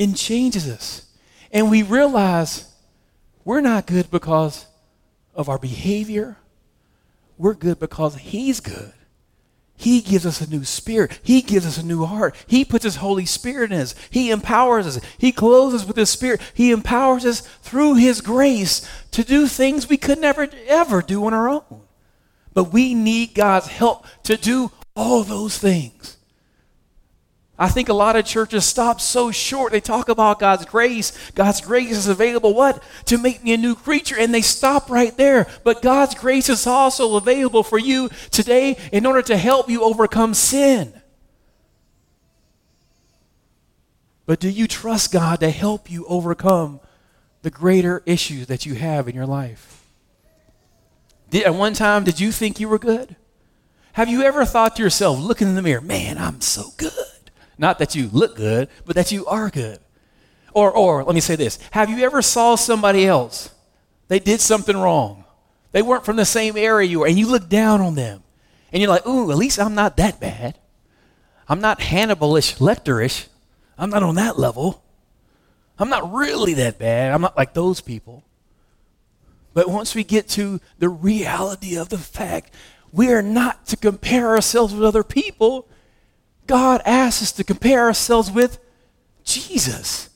and 0.00 0.16
changes 0.16 0.68
us. 0.68 1.06
And 1.52 1.70
we 1.70 1.84
realize 1.84 2.74
we're 3.44 3.60
not 3.60 3.86
good 3.86 4.10
because 4.10 4.66
of 5.36 5.48
our 5.48 5.58
behavior, 5.58 6.36
we're 7.38 7.54
good 7.54 7.78
because 7.78 8.16
He's 8.16 8.58
good. 8.58 8.92
He 9.76 10.00
gives 10.00 10.24
us 10.24 10.40
a 10.40 10.48
new 10.48 10.64
spirit. 10.64 11.18
He 11.22 11.42
gives 11.42 11.66
us 11.66 11.78
a 11.78 11.84
new 11.84 12.04
heart. 12.04 12.36
He 12.46 12.64
puts 12.64 12.84
His 12.84 12.96
Holy 12.96 13.26
Spirit 13.26 13.72
in 13.72 13.80
us. 13.80 13.94
He 14.08 14.30
empowers 14.30 14.86
us. 14.86 15.00
He 15.18 15.32
clothes 15.32 15.74
us 15.74 15.84
with 15.84 15.96
His 15.96 16.10
Spirit. 16.10 16.40
He 16.54 16.70
empowers 16.70 17.24
us 17.24 17.40
through 17.40 17.94
His 17.94 18.20
grace 18.20 18.88
to 19.10 19.24
do 19.24 19.46
things 19.46 19.88
we 19.88 19.96
could 19.96 20.20
never, 20.20 20.48
ever 20.68 21.02
do 21.02 21.26
on 21.26 21.34
our 21.34 21.48
own. 21.48 21.82
But 22.54 22.72
we 22.72 22.94
need 22.94 23.34
God's 23.34 23.66
help 23.66 24.06
to 24.22 24.36
do 24.36 24.70
all 24.94 25.24
those 25.24 25.58
things. 25.58 26.16
I 27.56 27.68
think 27.68 27.88
a 27.88 27.94
lot 27.94 28.16
of 28.16 28.24
churches 28.24 28.64
stop 28.64 29.00
so 29.00 29.30
short. 29.30 29.70
They 29.70 29.80
talk 29.80 30.08
about 30.08 30.40
God's 30.40 30.64
grace. 30.64 31.12
God's 31.32 31.60
grace 31.60 31.92
is 31.92 32.08
available, 32.08 32.52
what? 32.52 32.82
To 33.06 33.16
make 33.16 33.44
me 33.44 33.52
a 33.52 33.56
new 33.56 33.76
creature. 33.76 34.16
And 34.18 34.34
they 34.34 34.42
stop 34.42 34.90
right 34.90 35.16
there. 35.16 35.46
But 35.62 35.80
God's 35.80 36.16
grace 36.16 36.48
is 36.48 36.66
also 36.66 37.16
available 37.16 37.62
for 37.62 37.78
you 37.78 38.10
today 38.32 38.76
in 38.92 39.06
order 39.06 39.22
to 39.22 39.36
help 39.36 39.70
you 39.70 39.84
overcome 39.84 40.34
sin. 40.34 40.92
But 44.26 44.40
do 44.40 44.48
you 44.48 44.66
trust 44.66 45.12
God 45.12 45.38
to 45.40 45.50
help 45.50 45.88
you 45.88 46.06
overcome 46.06 46.80
the 47.42 47.50
greater 47.50 48.02
issues 48.04 48.48
that 48.48 48.66
you 48.66 48.74
have 48.74 49.06
in 49.06 49.14
your 49.14 49.26
life? 49.26 49.84
Did, 51.30 51.44
at 51.44 51.54
one 51.54 51.74
time, 51.74 52.02
did 52.02 52.18
you 52.18 52.32
think 52.32 52.58
you 52.58 52.68
were 52.68 52.78
good? 52.78 53.14
Have 53.92 54.08
you 54.08 54.22
ever 54.22 54.44
thought 54.44 54.74
to 54.74 54.82
yourself, 54.82 55.20
looking 55.20 55.46
in 55.46 55.54
the 55.54 55.62
mirror, 55.62 55.80
man, 55.80 56.18
I'm 56.18 56.40
so 56.40 56.70
good? 56.76 56.92
Not 57.58 57.78
that 57.78 57.94
you 57.94 58.08
look 58.12 58.36
good, 58.36 58.68
but 58.84 58.96
that 58.96 59.12
you 59.12 59.26
are 59.26 59.50
good. 59.50 59.78
Or, 60.52 60.70
or 60.70 61.04
let 61.04 61.14
me 61.14 61.20
say 61.20 61.36
this 61.36 61.58
Have 61.72 61.90
you 61.90 62.04
ever 62.04 62.22
saw 62.22 62.54
somebody 62.54 63.06
else? 63.06 63.50
They 64.08 64.18
did 64.18 64.40
something 64.40 64.76
wrong. 64.76 65.24
They 65.72 65.82
weren't 65.82 66.04
from 66.04 66.16
the 66.16 66.24
same 66.24 66.56
area 66.56 66.88
you 66.88 67.00
were, 67.00 67.06
and 67.06 67.18
you 67.18 67.26
look 67.26 67.48
down 67.48 67.80
on 67.80 67.94
them. 67.94 68.22
And 68.72 68.80
you're 68.80 68.90
like, 68.90 69.06
ooh, 69.06 69.30
at 69.30 69.36
least 69.36 69.58
I'm 69.58 69.74
not 69.74 69.96
that 69.96 70.20
bad. 70.20 70.58
I'm 71.48 71.60
not 71.60 71.80
Hannibalish, 71.80 72.58
Lecterish. 72.58 73.26
I'm 73.76 73.90
not 73.90 74.02
on 74.02 74.14
that 74.16 74.38
level. 74.38 74.82
I'm 75.78 75.88
not 75.88 76.12
really 76.12 76.54
that 76.54 76.78
bad. 76.78 77.12
I'm 77.12 77.20
not 77.20 77.36
like 77.36 77.54
those 77.54 77.80
people. 77.80 78.24
But 79.52 79.68
once 79.68 79.94
we 79.94 80.04
get 80.04 80.28
to 80.30 80.60
the 80.78 80.88
reality 80.88 81.76
of 81.76 81.88
the 81.88 81.98
fact, 81.98 82.52
we 82.92 83.12
are 83.12 83.22
not 83.22 83.66
to 83.66 83.76
compare 83.76 84.28
ourselves 84.30 84.74
with 84.74 84.84
other 84.84 85.04
people. 85.04 85.68
God 86.46 86.82
asks 86.84 87.22
us 87.22 87.32
to 87.32 87.44
compare 87.44 87.84
ourselves 87.84 88.30
with 88.30 88.58
Jesus. 89.24 90.10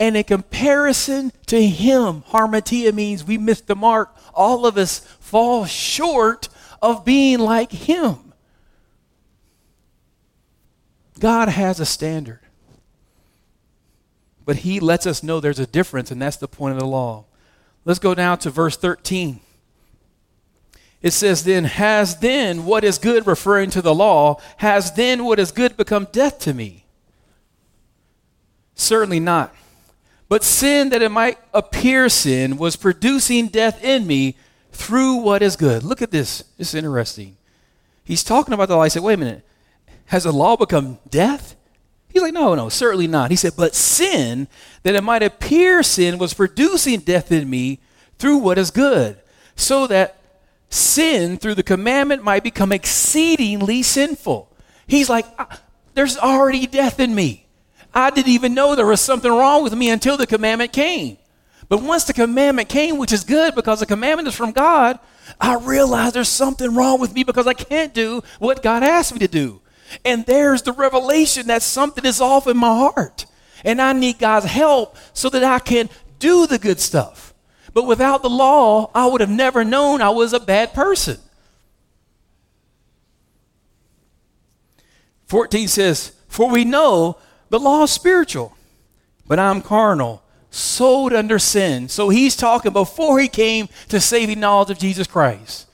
And 0.00 0.16
in 0.16 0.24
comparison 0.24 1.32
to 1.46 1.66
Him, 1.66 2.22
hamartia 2.28 2.92
means 2.94 3.24
we 3.24 3.36
miss 3.36 3.60
the 3.60 3.74
mark. 3.74 4.16
All 4.32 4.64
of 4.64 4.76
us 4.76 5.00
fall 5.20 5.66
short 5.66 6.48
of 6.80 7.04
being 7.04 7.38
like 7.38 7.72
Him. 7.72 8.32
God 11.18 11.48
has 11.48 11.80
a 11.80 11.86
standard. 11.86 12.40
But 14.44 14.56
He 14.58 14.78
lets 14.80 15.06
us 15.06 15.22
know 15.22 15.40
there's 15.40 15.58
a 15.58 15.66
difference, 15.66 16.10
and 16.10 16.22
that's 16.22 16.36
the 16.36 16.48
point 16.48 16.74
of 16.74 16.80
the 16.80 16.86
law. 16.86 17.24
Let's 17.84 17.98
go 17.98 18.14
down 18.14 18.38
to 18.38 18.50
verse 18.50 18.76
13. 18.76 19.40
It 21.00 21.12
says, 21.12 21.44
then, 21.44 21.64
has 21.64 22.16
then 22.16 22.64
what 22.64 22.82
is 22.82 22.98
good, 22.98 23.26
referring 23.26 23.70
to 23.70 23.82
the 23.82 23.94
law, 23.94 24.40
has 24.56 24.92
then 24.92 25.24
what 25.24 25.38
is 25.38 25.52
good 25.52 25.76
become 25.76 26.08
death 26.10 26.40
to 26.40 26.52
me? 26.52 26.86
Certainly 28.74 29.20
not. 29.20 29.54
But 30.28 30.44
sin, 30.44 30.90
that 30.90 31.02
it 31.02 31.10
might 31.10 31.38
appear 31.54 32.08
sin, 32.08 32.56
was 32.56 32.76
producing 32.76 33.46
death 33.46 33.82
in 33.82 34.06
me 34.06 34.36
through 34.72 35.16
what 35.16 35.40
is 35.40 35.56
good. 35.56 35.84
Look 35.84 36.02
at 36.02 36.10
this. 36.10 36.44
This 36.58 36.68
is 36.68 36.74
interesting. 36.74 37.36
He's 38.04 38.24
talking 38.24 38.54
about 38.54 38.68
the 38.68 38.76
law. 38.76 38.82
I 38.82 38.88
said, 38.88 39.02
wait 39.02 39.14
a 39.14 39.18
minute. 39.18 39.46
Has 40.06 40.24
the 40.24 40.32
law 40.32 40.56
become 40.56 40.98
death? 41.08 41.54
He's 42.08 42.22
like, 42.22 42.34
no, 42.34 42.54
no, 42.54 42.68
certainly 42.68 43.06
not. 43.06 43.30
He 43.30 43.36
said, 43.36 43.52
but 43.56 43.74
sin, 43.74 44.48
that 44.82 44.94
it 44.94 45.04
might 45.04 45.22
appear 45.22 45.82
sin, 45.82 46.18
was 46.18 46.34
producing 46.34 47.00
death 47.00 47.30
in 47.30 47.48
me 47.48 47.80
through 48.18 48.38
what 48.38 48.58
is 48.58 48.70
good, 48.70 49.18
so 49.54 49.86
that 49.86 50.17
sin 50.70 51.38
through 51.38 51.54
the 51.54 51.62
commandment 51.62 52.22
might 52.22 52.42
become 52.42 52.72
exceedingly 52.72 53.82
sinful. 53.82 54.54
He's 54.86 55.08
like, 55.08 55.26
ah, 55.38 55.60
there's 55.94 56.16
already 56.16 56.66
death 56.66 57.00
in 57.00 57.14
me. 57.14 57.46
I 57.94 58.10
didn't 58.10 58.32
even 58.32 58.54
know 58.54 58.74
there 58.74 58.86
was 58.86 59.00
something 59.00 59.30
wrong 59.30 59.62
with 59.64 59.74
me 59.74 59.90
until 59.90 60.16
the 60.16 60.26
commandment 60.26 60.72
came. 60.72 61.18
But 61.68 61.82
once 61.82 62.04
the 62.04 62.12
commandment 62.12 62.68
came, 62.68 62.96
which 62.96 63.12
is 63.12 63.24
good 63.24 63.54
because 63.54 63.80
the 63.80 63.86
commandment 63.86 64.28
is 64.28 64.34
from 64.34 64.52
God, 64.52 64.98
I 65.40 65.56
realized 65.56 66.14
there's 66.14 66.28
something 66.28 66.74
wrong 66.74 67.00
with 67.00 67.12
me 67.12 67.24
because 67.24 67.46
I 67.46 67.54
can't 67.54 67.92
do 67.92 68.22
what 68.38 68.62
God 68.62 68.82
asked 68.82 69.12
me 69.12 69.18
to 69.20 69.28
do. 69.28 69.60
And 70.04 70.24
there's 70.24 70.62
the 70.62 70.72
revelation 70.72 71.46
that 71.48 71.62
something 71.62 72.04
is 72.04 72.20
off 72.20 72.46
in 72.46 72.56
my 72.56 72.74
heart. 72.74 73.26
And 73.64 73.82
I 73.82 73.92
need 73.92 74.18
God's 74.18 74.46
help 74.46 74.96
so 75.12 75.28
that 75.30 75.44
I 75.44 75.58
can 75.58 75.90
do 76.18 76.46
the 76.46 76.58
good 76.58 76.80
stuff. 76.80 77.27
But 77.78 77.86
without 77.86 78.22
the 78.22 78.28
law, 78.28 78.90
I 78.92 79.06
would 79.06 79.20
have 79.20 79.30
never 79.30 79.62
known 79.62 80.02
I 80.02 80.10
was 80.10 80.32
a 80.32 80.40
bad 80.40 80.74
person. 80.74 81.16
14 85.26 85.68
says, 85.68 86.10
For 86.26 86.50
we 86.50 86.64
know 86.64 87.18
the 87.50 87.60
law 87.60 87.84
is 87.84 87.92
spiritual, 87.92 88.56
but 89.28 89.38
I'm 89.38 89.62
carnal, 89.62 90.24
sold 90.50 91.12
under 91.12 91.38
sin. 91.38 91.88
So 91.88 92.08
he's 92.08 92.34
talking 92.34 92.72
before 92.72 93.20
he 93.20 93.28
came 93.28 93.68
to 93.90 94.00
saving 94.00 94.40
knowledge 94.40 94.70
of 94.70 94.80
Jesus 94.80 95.06
Christ. 95.06 95.68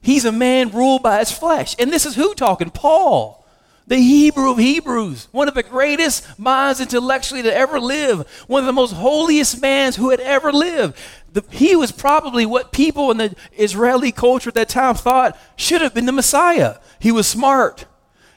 He's 0.00 0.24
a 0.24 0.32
man 0.32 0.70
ruled 0.70 1.02
by 1.02 1.18
his 1.18 1.32
flesh. 1.32 1.76
And 1.78 1.92
this 1.92 2.06
is 2.06 2.14
who 2.14 2.32
talking? 2.32 2.70
Paul 2.70 3.41
the 3.86 3.96
Hebrew 3.96 4.50
of 4.50 4.58
Hebrews, 4.58 5.28
one 5.32 5.48
of 5.48 5.54
the 5.54 5.62
greatest 5.62 6.38
minds 6.38 6.80
intellectually 6.80 7.42
to 7.42 7.54
ever 7.54 7.80
live, 7.80 8.28
one 8.46 8.60
of 8.60 8.66
the 8.66 8.72
most 8.72 8.92
holiest 8.92 9.60
mans 9.60 9.96
who 9.96 10.10
had 10.10 10.20
ever 10.20 10.52
lived. 10.52 10.96
The, 11.32 11.44
he 11.50 11.74
was 11.76 11.92
probably 11.92 12.46
what 12.46 12.72
people 12.72 13.10
in 13.10 13.16
the 13.16 13.34
Israeli 13.52 14.12
culture 14.12 14.50
at 14.50 14.54
that 14.54 14.68
time 14.68 14.94
thought 14.94 15.38
should 15.56 15.80
have 15.80 15.94
been 15.94 16.06
the 16.06 16.12
Messiah. 16.12 16.76
He 17.00 17.10
was 17.10 17.26
smart. 17.26 17.86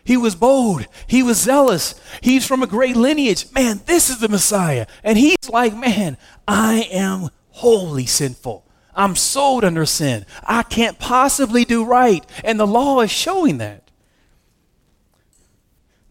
He 0.03 0.17
was 0.17 0.35
bold. 0.35 0.85
He 1.07 1.23
was 1.23 1.41
zealous. 1.41 1.99
He's 2.21 2.45
from 2.45 2.61
a 2.61 2.67
great 2.67 2.95
lineage. 2.95 3.51
Man, 3.51 3.81
this 3.85 4.09
is 4.09 4.19
the 4.19 4.29
Messiah. 4.29 4.85
And 5.03 5.17
he's 5.17 5.49
like, 5.49 5.75
man, 5.75 6.17
I 6.47 6.87
am 6.91 7.29
wholly 7.49 8.05
sinful. 8.05 8.65
I'm 8.95 9.15
sold 9.15 9.63
under 9.63 9.85
sin. 9.85 10.25
I 10.43 10.63
can't 10.63 10.99
possibly 10.99 11.65
do 11.65 11.83
right. 11.83 12.25
And 12.43 12.59
the 12.59 12.67
law 12.67 13.01
is 13.01 13.11
showing 13.11 13.57
that. 13.57 13.84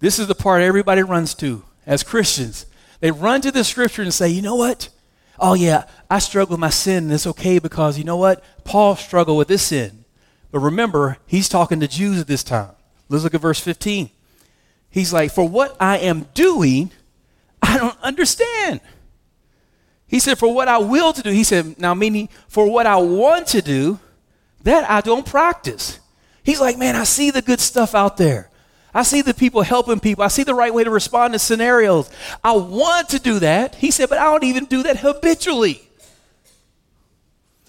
This 0.05 0.19
is 0.19 0.27
the 0.27 0.35
part 0.35 0.61
everybody 0.61 1.03
runs 1.03 1.35
to 1.37 1.63
as 1.87 2.03
Christians. 2.03 2.67
They 3.01 3.11
run 3.11 3.41
to 3.41 3.51
the 3.51 3.65
scripture 3.65 4.03
and 4.03 4.13
say, 4.13 4.29
you 4.29 4.43
know 4.43 4.55
what? 4.55 4.91
Oh, 5.39 5.55
yeah, 5.55 5.85
I 6.11 6.19
struggle 6.19 6.53
with 6.53 6.61
my 6.61 6.69
sin, 6.69 7.05
and 7.05 7.13
it's 7.15 7.27
okay 7.27 7.59
because 7.59 7.97
you 7.97 8.05
know 8.05 8.19
what? 8.19 8.45
Paul 8.65 8.97
struggled 8.97 9.39
with 9.39 9.49
this 9.49 9.63
sin. 9.63 10.05
But 10.51 10.59
remember, 10.59 11.17
he's 11.25 11.49
talking 11.49 11.81
to 11.81 11.89
Jews 11.89 12.21
at 12.21 12.27
this 12.27 12.45
time. 12.45 12.73
Let's 13.09 13.25
look 13.25 13.33
at 13.33 13.41
verse 13.41 13.61
15. 13.61 14.11
He's 14.91 15.11
like, 15.11 15.33
For 15.33 15.49
what 15.49 15.75
I 15.81 15.97
am 15.97 16.27
doing, 16.35 16.91
I 17.63 17.79
don't 17.79 17.99
understand. 18.03 18.83
He 20.07 20.19
said, 20.19 20.37
For 20.37 20.53
what 20.53 20.69
I 20.69 20.77
will 20.77 21.15
to 21.15 21.23
do, 21.23 21.31
he 21.31 21.45
said, 21.45 21.79
now 21.81 21.95
meaning 21.95 22.29
for 22.47 22.71
what 22.71 22.85
I 22.85 22.97
want 22.97 23.47
to 23.49 23.63
do, 23.63 23.99
that 24.65 24.85
I 24.91 25.01
don't 25.01 25.25
practice. 25.25 25.99
He's 26.43 26.61
like, 26.61 26.77
Man, 26.77 26.95
I 26.95 27.05
see 27.05 27.31
the 27.31 27.41
good 27.41 27.59
stuff 27.59 27.95
out 27.95 28.19
there. 28.19 28.51
I 28.95 29.03
see 29.03 29.23
the 29.23 29.35
people 29.35 29.63
helping 29.63 29.99
people. 29.99 30.23
I 30.23 30.29
see 30.29 30.45
the 30.45 30.55
right 30.55 30.73
way 30.73 30.85
to 30.85 30.91
respond 30.91 31.33
to 31.33 31.39
scenarios. 31.41 32.09
I 32.45 32.53
want 32.53 33.09
to 33.09 33.19
do 33.19 33.41
that. 33.41 33.75
He 33.75 33.91
said, 33.91 34.09
but 34.09 34.19
I 34.19 34.25
don't 34.25 34.45
even 34.45 34.67
do 34.67 34.85
that 34.85 34.99
habitually. 34.99 35.83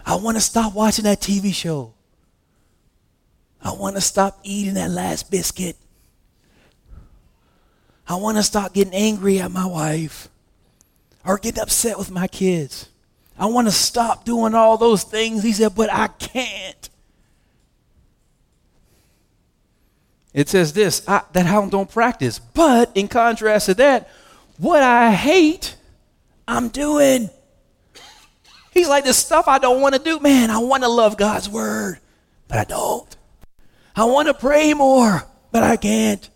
I 0.06 0.16
want 0.16 0.38
to 0.38 0.42
stop 0.42 0.76
watching 0.76 1.06
that 1.06 1.20
TV 1.20 1.52
show. 1.54 1.94
I 3.60 3.74
want 3.74 3.96
to 3.96 4.02
stop 4.02 4.40
eating 4.44 4.76
that 4.76 4.92
last 4.92 5.32
biscuit. 5.32 5.76
I 8.08 8.16
want 8.16 8.38
to 8.38 8.44
stop 8.44 8.74
getting 8.74 8.94
angry 8.94 9.40
at 9.40 9.50
my 9.50 9.66
wife 9.66 10.30
or 11.26 11.40
getting 11.40 11.62
upset 11.62 11.98
with 11.98 12.12
my 12.12 12.28
kids. 12.28 12.90
I 13.38 13.48
want 13.48 13.68
to 13.68 13.72
stop 13.72 14.26
doing 14.26 14.54
all 14.54 14.78
those 14.78 15.04
things. 15.04 15.42
He 15.42 15.54
said, 15.54 15.74
but 15.76 15.92
I 15.92 16.08
can't. 16.08 16.90
It 20.36 20.50
says 20.50 20.74
this 20.74 21.00
that 21.00 21.30
I 21.34 21.70
don't 21.70 21.90
practice. 21.90 22.40
But 22.40 22.92
in 22.94 23.08
contrast 23.08 23.68
to 23.68 23.74
that, 23.76 24.10
what 24.58 24.84
I 24.84 25.12
hate, 25.12 25.78
I'm 26.46 26.68
doing. 26.68 27.30
He's 28.72 28.90
like, 28.90 29.06
the 29.06 29.14
stuff 29.14 29.48
I 29.48 29.60
don't 29.60 29.82
want 29.82 29.96
to 29.96 30.02
do, 30.02 30.20
man, 30.20 30.52
I 30.52 30.58
want 30.58 30.84
to 30.84 30.90
love 30.90 31.16
God's 31.16 31.48
word, 31.48 32.00
but 32.50 32.58
I 32.58 32.66
don't. 32.66 33.16
I 33.96 34.04
want 34.04 34.28
to 34.28 34.34
pray 34.34 34.74
more, 34.74 35.24
but 35.54 35.64
I 35.64 35.78
can't. 35.78 36.30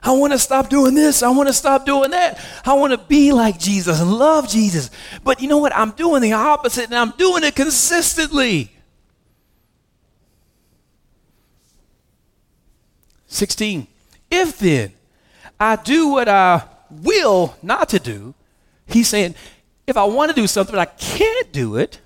I 0.00 0.12
want 0.12 0.32
to 0.32 0.38
stop 0.38 0.68
doing 0.68 0.94
this. 0.94 1.24
I 1.24 1.30
want 1.30 1.48
to 1.48 1.52
stop 1.52 1.84
doing 1.84 2.12
that. 2.12 2.38
I 2.64 2.74
want 2.74 2.92
to 2.92 2.98
be 2.98 3.32
like 3.32 3.58
Jesus 3.58 4.00
and 4.00 4.12
love 4.12 4.48
Jesus. 4.48 4.90
But 5.24 5.42
you 5.42 5.48
know 5.48 5.58
what? 5.58 5.74
I'm 5.74 5.90
doing 5.90 6.22
the 6.22 6.34
opposite 6.34 6.84
and 6.84 6.94
I'm 6.94 7.14
doing 7.16 7.42
it 7.42 7.56
consistently. 7.56 8.73
16. 13.34 13.86
If 14.30 14.58
then 14.58 14.92
I 15.58 15.76
do 15.76 16.08
what 16.08 16.28
I 16.28 16.62
will 16.90 17.56
not 17.62 17.88
to 17.90 17.98
do, 17.98 18.34
he's 18.86 19.08
saying, 19.08 19.34
if 19.86 19.96
I 19.96 20.04
want 20.04 20.30
to 20.30 20.40
do 20.40 20.46
something 20.46 20.74
but 20.74 20.80
I 20.80 20.86
can't 20.86 21.52
do 21.52 21.76
it, 21.76 22.00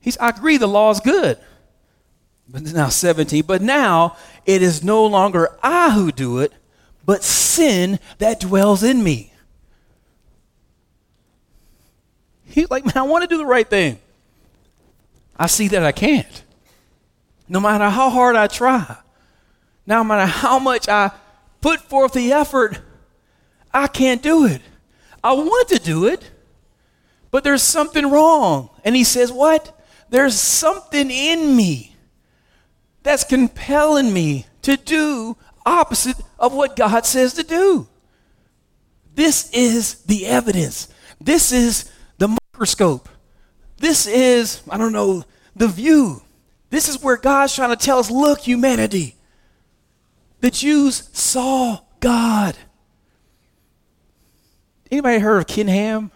he's 0.00 0.18
I 0.18 0.28
agree 0.28 0.56
the 0.56 0.66
law 0.66 0.90
is 0.90 1.00
good. 1.00 1.38
But 2.48 2.62
now 2.62 2.90
17, 2.90 3.44
but 3.46 3.62
now 3.62 4.16
it 4.44 4.60
is 4.60 4.84
no 4.84 5.06
longer 5.06 5.56
I 5.62 5.90
who 5.90 6.12
do 6.12 6.38
it, 6.40 6.52
but 7.06 7.24
sin 7.24 7.98
that 8.18 8.40
dwells 8.40 8.82
in 8.82 9.02
me. 9.02 9.32
He's 12.44 12.70
like, 12.70 12.84
man, 12.84 12.96
I 12.96 13.02
want 13.02 13.22
to 13.22 13.28
do 13.28 13.38
the 13.38 13.46
right 13.46 13.68
thing. 13.68 13.98
I 15.36 15.46
see 15.46 15.68
that 15.68 15.82
I 15.82 15.90
can't. 15.90 16.42
No 17.48 17.60
matter 17.60 17.88
how 17.88 18.10
hard 18.10 18.36
I 18.36 18.46
try. 18.46 18.98
No 19.86 20.02
matter 20.04 20.26
how 20.26 20.58
much 20.58 20.88
I 20.88 21.10
put 21.60 21.80
forth 21.80 22.12
the 22.12 22.32
effort, 22.32 22.80
I 23.72 23.86
can't 23.86 24.22
do 24.22 24.46
it. 24.46 24.62
I 25.22 25.32
want 25.32 25.68
to 25.68 25.78
do 25.78 26.06
it, 26.06 26.30
but 27.30 27.44
there's 27.44 27.62
something 27.62 28.10
wrong. 28.10 28.70
And 28.84 28.94
he 28.94 29.04
says, 29.04 29.32
What? 29.32 29.80
There's 30.10 30.38
something 30.38 31.10
in 31.10 31.56
me 31.56 31.96
that's 33.02 33.24
compelling 33.24 34.12
me 34.12 34.46
to 34.62 34.76
do 34.76 35.36
opposite 35.66 36.16
of 36.38 36.54
what 36.54 36.76
God 36.76 37.06
says 37.06 37.34
to 37.34 37.42
do. 37.42 37.88
This 39.14 39.50
is 39.52 40.02
the 40.02 40.26
evidence. 40.26 40.88
This 41.20 41.52
is 41.52 41.90
the 42.18 42.36
microscope. 42.52 43.08
This 43.78 44.06
is, 44.06 44.62
I 44.68 44.78
don't 44.78 44.92
know, 44.92 45.24
the 45.56 45.68
view. 45.68 46.22
This 46.70 46.88
is 46.88 47.02
where 47.02 47.16
God's 47.16 47.54
trying 47.54 47.70
to 47.70 47.76
tell 47.76 47.98
us 47.98 48.10
look, 48.10 48.40
humanity, 48.40 49.16
the 50.44 50.50
Jews 50.50 51.08
saw 51.14 51.78
God. 52.00 52.54
Anybody 54.90 55.18
heard 55.18 55.38
of 55.38 55.46
Ken 55.46 55.68
Ham? 55.68 56.10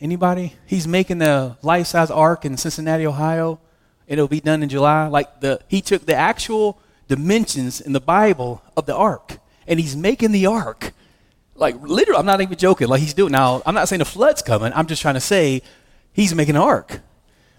Anybody? 0.00 0.54
He's 0.64 0.86
making 0.86 1.18
the 1.18 1.56
life-size 1.60 2.12
ark 2.12 2.44
in 2.44 2.56
Cincinnati, 2.56 3.04
Ohio. 3.04 3.58
It'll 4.06 4.28
be 4.28 4.38
done 4.38 4.62
in 4.62 4.68
July. 4.68 5.08
Like 5.08 5.40
the 5.40 5.58
he 5.66 5.80
took 5.80 6.06
the 6.06 6.14
actual 6.14 6.78
dimensions 7.08 7.80
in 7.80 7.94
the 7.94 8.00
Bible 8.00 8.62
of 8.76 8.86
the 8.86 8.94
ark, 8.94 9.38
and 9.66 9.80
he's 9.80 9.96
making 9.96 10.30
the 10.30 10.46
ark. 10.46 10.92
Like 11.56 11.82
literally, 11.82 12.20
I'm 12.20 12.26
not 12.26 12.40
even 12.40 12.56
joking. 12.56 12.86
Like 12.86 13.00
he's 13.00 13.14
doing 13.14 13.32
now. 13.32 13.60
I'm 13.66 13.74
not 13.74 13.88
saying 13.88 13.98
the 13.98 14.04
flood's 14.04 14.40
coming. 14.40 14.72
I'm 14.72 14.86
just 14.86 15.02
trying 15.02 15.14
to 15.14 15.20
say 15.20 15.62
he's 16.12 16.32
making 16.32 16.54
an 16.54 16.62
ark, 16.62 17.00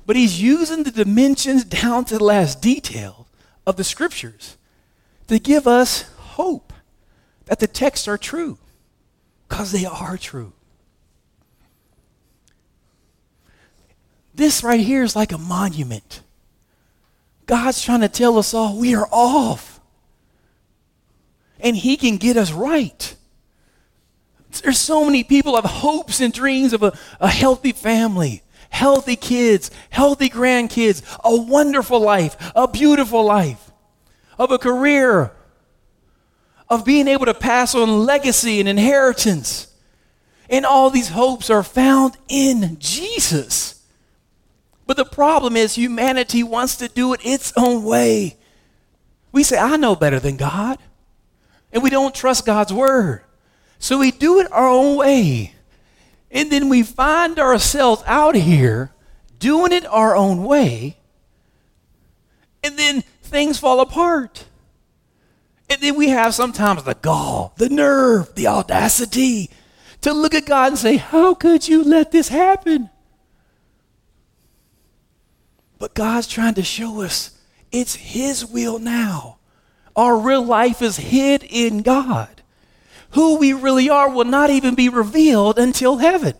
but 0.05 0.15
he's 0.15 0.41
using 0.41 0.83
the 0.83 0.91
dimensions 0.91 1.65
down 1.65 2.05
to 2.05 2.17
the 2.17 2.23
last 2.23 2.61
detail 2.61 3.27
of 3.67 3.75
the 3.75 3.83
scriptures 3.83 4.55
to 5.31 5.39
give 5.39 5.65
us 5.65 6.01
hope 6.17 6.73
that 7.45 7.59
the 7.59 7.67
texts 7.67 8.05
are 8.05 8.17
true 8.17 8.57
because 9.47 9.71
they 9.71 9.85
are 9.85 10.17
true. 10.17 10.51
This 14.35 14.61
right 14.61 14.81
here 14.81 15.03
is 15.03 15.15
like 15.15 15.31
a 15.31 15.37
monument. 15.37 16.21
God's 17.45 17.81
trying 17.81 18.01
to 18.01 18.09
tell 18.09 18.37
us 18.37 18.53
all 18.53 18.77
we 18.77 18.93
are 18.93 19.07
off. 19.09 19.79
And 21.61 21.77
He 21.77 21.95
can 21.95 22.17
get 22.17 22.35
us 22.35 22.51
right. 22.51 23.15
There's 24.63 24.79
so 24.79 25.05
many 25.05 25.23
people 25.23 25.55
have 25.55 25.63
hopes 25.63 26.19
and 26.19 26.33
dreams 26.33 26.73
of 26.73 26.83
a, 26.83 26.91
a 27.21 27.29
healthy 27.29 27.71
family, 27.71 28.41
healthy 28.69 29.15
kids, 29.15 29.71
healthy 29.91 30.27
grandkids, 30.27 31.01
a 31.23 31.41
wonderful 31.41 32.01
life, 32.01 32.35
a 32.53 32.67
beautiful 32.67 33.23
life 33.23 33.70
of 34.41 34.49
a 34.49 34.57
career, 34.57 35.31
of 36.67 36.83
being 36.83 37.07
able 37.07 37.27
to 37.27 37.33
pass 37.33 37.75
on 37.75 38.07
legacy 38.07 38.59
and 38.59 38.67
inheritance. 38.67 39.67
And 40.49 40.65
all 40.65 40.89
these 40.89 41.09
hopes 41.09 41.51
are 41.51 41.61
found 41.61 42.17
in 42.27 42.77
Jesus. 42.79 43.85
But 44.87 44.97
the 44.97 45.05
problem 45.05 45.55
is, 45.55 45.75
humanity 45.75 46.41
wants 46.41 46.75
to 46.77 46.87
do 46.87 47.13
it 47.13 47.21
its 47.23 47.53
own 47.55 47.83
way. 47.83 48.35
We 49.31 49.43
say, 49.43 49.59
I 49.59 49.77
know 49.77 49.95
better 49.95 50.19
than 50.19 50.37
God. 50.37 50.79
And 51.71 51.83
we 51.83 51.91
don't 51.91 52.15
trust 52.15 52.43
God's 52.43 52.73
word. 52.73 53.21
So 53.77 53.99
we 53.99 54.09
do 54.09 54.39
it 54.39 54.51
our 54.51 54.67
own 54.67 54.97
way. 54.97 55.53
And 56.31 56.51
then 56.51 56.67
we 56.67 56.81
find 56.81 57.37
ourselves 57.37 58.01
out 58.07 58.33
here 58.33 58.91
doing 59.37 59.71
it 59.71 59.85
our 59.85 60.15
own 60.15 60.43
way. 60.43 60.97
And 62.63 62.75
then 62.75 63.03
things 63.31 63.57
fall 63.57 63.79
apart. 63.79 64.45
And 65.69 65.81
then 65.81 65.95
we 65.95 66.09
have 66.09 66.35
sometimes 66.35 66.83
the 66.83 66.95
gall, 66.95 67.53
the 67.57 67.69
nerve, 67.69 68.35
the 68.35 68.47
audacity 68.47 69.49
to 70.01 70.13
look 70.13 70.35
at 70.35 70.45
God 70.45 70.73
and 70.73 70.77
say, 70.77 70.97
How 70.97 71.33
could 71.33 71.67
you 71.67 71.83
let 71.83 72.11
this 72.11 72.27
happen? 72.27 72.89
But 75.79 75.93
God's 75.93 76.27
trying 76.27 76.55
to 76.55 76.63
show 76.63 77.01
us 77.01 77.37
it's 77.71 77.95
His 77.95 78.45
will 78.45 78.79
now. 78.79 79.37
Our 79.95 80.17
real 80.17 80.43
life 80.45 80.81
is 80.81 80.97
hid 80.97 81.43
in 81.43 81.81
God. 81.81 82.41
Who 83.11 83.37
we 83.37 83.53
really 83.53 83.89
are 83.89 84.09
will 84.09 84.25
not 84.25 84.49
even 84.49 84.75
be 84.75 84.89
revealed 84.89 85.57
until 85.57 85.97
heaven. 85.97 86.33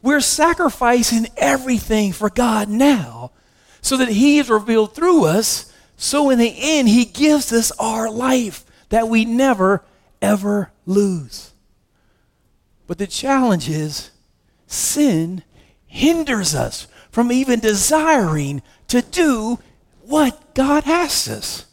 We're 0.00 0.20
sacrificing 0.20 1.26
everything 1.36 2.12
for 2.12 2.30
God 2.30 2.68
now 2.68 3.32
so 3.80 3.96
that 3.96 4.08
He 4.08 4.38
is 4.38 4.48
revealed 4.48 4.94
through 4.94 5.24
us 5.24 5.72
so 6.04 6.28
in 6.28 6.38
the 6.38 6.54
end, 6.58 6.86
he 6.86 7.06
gives 7.06 7.50
us 7.50 7.72
our 7.78 8.10
life 8.10 8.66
that 8.90 9.08
we 9.08 9.24
never, 9.24 9.82
ever 10.20 10.70
lose. 10.84 11.54
But 12.86 12.98
the 12.98 13.06
challenge 13.06 13.70
is 13.70 14.10
sin 14.66 15.42
hinders 15.86 16.54
us 16.54 16.88
from 17.10 17.32
even 17.32 17.58
desiring 17.58 18.60
to 18.88 19.00
do 19.00 19.58
what 20.02 20.54
God 20.54 20.86
asks 20.86 21.26
us. 21.26 21.64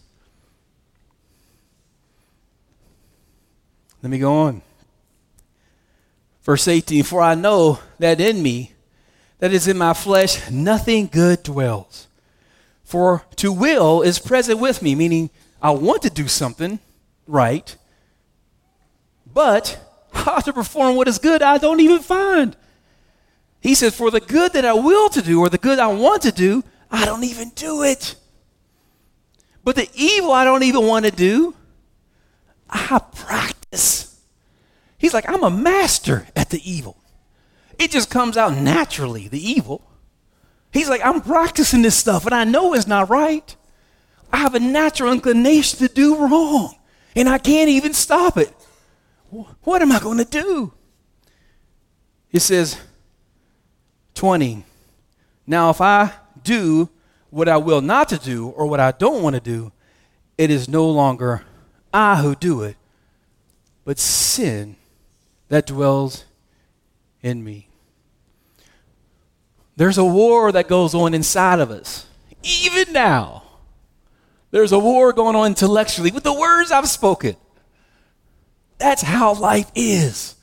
Let 4.02 4.12
me 4.12 4.18
go 4.18 4.34
on. 4.34 4.62
Verse 6.44 6.70
18 6.70 7.04
For 7.04 7.22
I 7.22 7.36
know 7.36 7.80
that 8.00 8.22
in 8.22 8.42
me, 8.42 8.72
that 9.40 9.52
is 9.52 9.68
in 9.68 9.78
my 9.78 9.94
flesh, 9.94 10.50
nothing 10.50 11.08
good 11.08 11.44
dwells. 11.44 12.08
For 12.92 13.24
to 13.38 13.54
will 13.54 14.02
is 14.02 14.20
present 14.20 14.60
with 14.60 14.82
me, 14.82 14.96
meaning 14.96 15.30
I 15.62 15.72
want 15.72 16.02
to 16.02 16.10
do 16.10 16.28
something 16.28 16.82
right, 17.26 17.74
but 19.26 19.80
how 20.12 20.40
to 20.40 20.52
perform 20.52 20.98
what 20.98 21.08
is 21.08 21.18
good 21.18 21.42
I 21.42 21.58
don't 21.58 21.80
even 21.80 22.00
find. 22.00 22.54
He 23.62 23.76
says, 23.76 23.96
For 23.96 24.12
the 24.12 24.20
good 24.20 24.52
that 24.52 24.66
I 24.66 24.74
will 24.74 25.08
to 25.08 25.22
do, 25.22 25.40
or 25.40 25.48
the 25.48 25.58
good 25.58 25.80
I 25.80 25.88
want 25.88 26.24
to 26.24 26.34
do, 26.34 26.66
I 26.92 27.06
don't 27.06 27.24
even 27.24 27.52
do 27.56 27.82
it. 27.82 28.16
But 29.64 29.78
the 29.78 29.88
evil 29.94 30.34
I 30.34 30.44
don't 30.44 30.64
even 30.64 30.86
want 30.86 31.06
to 31.06 31.12
do, 31.12 31.56
I 32.70 33.00
practice. 33.16 34.20
He's 34.98 35.14
like, 35.14 35.30
I'm 35.30 35.44
a 35.44 35.50
master 35.50 36.28
at 36.36 36.50
the 36.50 36.60
evil. 36.70 36.98
It 37.80 37.90
just 37.90 38.10
comes 38.10 38.36
out 38.36 38.58
naturally, 38.58 39.30
the 39.30 39.40
evil. 39.40 39.91
He's 40.72 40.90
like, 40.90 41.02
I'm 41.04 41.22
practicing 41.22 41.82
this 41.82 41.96
stuff 41.96 42.26
and 42.26 42.34
I 42.34 42.44
know 42.44 42.74
it's 42.74 42.88
not 42.88 43.10
right. 43.10 43.56
I 44.32 44.38
have 44.38 44.56
a 44.56 44.60
natural 44.60 45.12
inclination 45.12 45.80
to 45.80 45.94
do 45.94 46.16
wrong 46.16 46.76
and 47.16 47.28
I 47.28 47.38
can't 47.38 47.70
even 47.70 47.94
stop 47.94 48.38
it. 48.38 48.54
What 49.30 49.82
am 49.82 49.92
I 49.92 50.00
going 50.00 50.18
to 50.18 50.26
do? 50.26 50.74
It 52.32 52.42
says, 52.42 52.78
20. 54.16 54.64
Now, 55.48 55.70
if 55.70 55.82
I 55.82 56.12
do 56.44 56.90
what 57.30 57.50
I 57.50 57.58
will 57.58 57.82
not 57.82 58.10
to 58.10 58.18
do 58.18 58.50
or 58.50 58.68
what 58.68 58.80
I 58.80 58.92
don't 58.92 59.24
want 59.24 59.36
to 59.36 59.42
do, 59.42 59.72
it 60.38 60.50
is 60.50 60.70
no 60.70 60.90
longer 60.90 61.44
I 61.94 62.18
who 62.18 62.36
do 62.36 62.64
it, 62.64 62.78
but 63.84 64.00
sin 64.00 64.76
that 65.50 65.66
dwells 65.66 66.26
in 67.22 67.44
me. 67.44 67.68
There's 69.82 69.98
a 69.98 70.06
war 70.06 70.52
that 70.52 70.68
goes 70.68 70.94
on 70.94 71.16
inside 71.16 71.60
of 71.60 71.72
us, 71.72 72.06
even 72.44 72.94
now. 72.94 73.42
There's 74.52 74.74
a 74.74 74.78
war 74.78 75.12
going 75.12 75.36
on 75.36 75.48
intellectually 75.48 76.12
with 76.12 76.22
the 76.24 76.40
words 76.40 76.72
I've 76.72 76.88
spoken. 76.88 77.36
That's 78.78 79.02
how 79.02 79.34
life 79.34 79.72
is. 79.74 80.36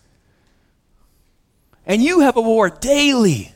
And 1.86 2.02
you 2.02 2.18
have 2.18 2.36
a 2.36 2.40
war 2.40 2.68
daily. 2.68 3.52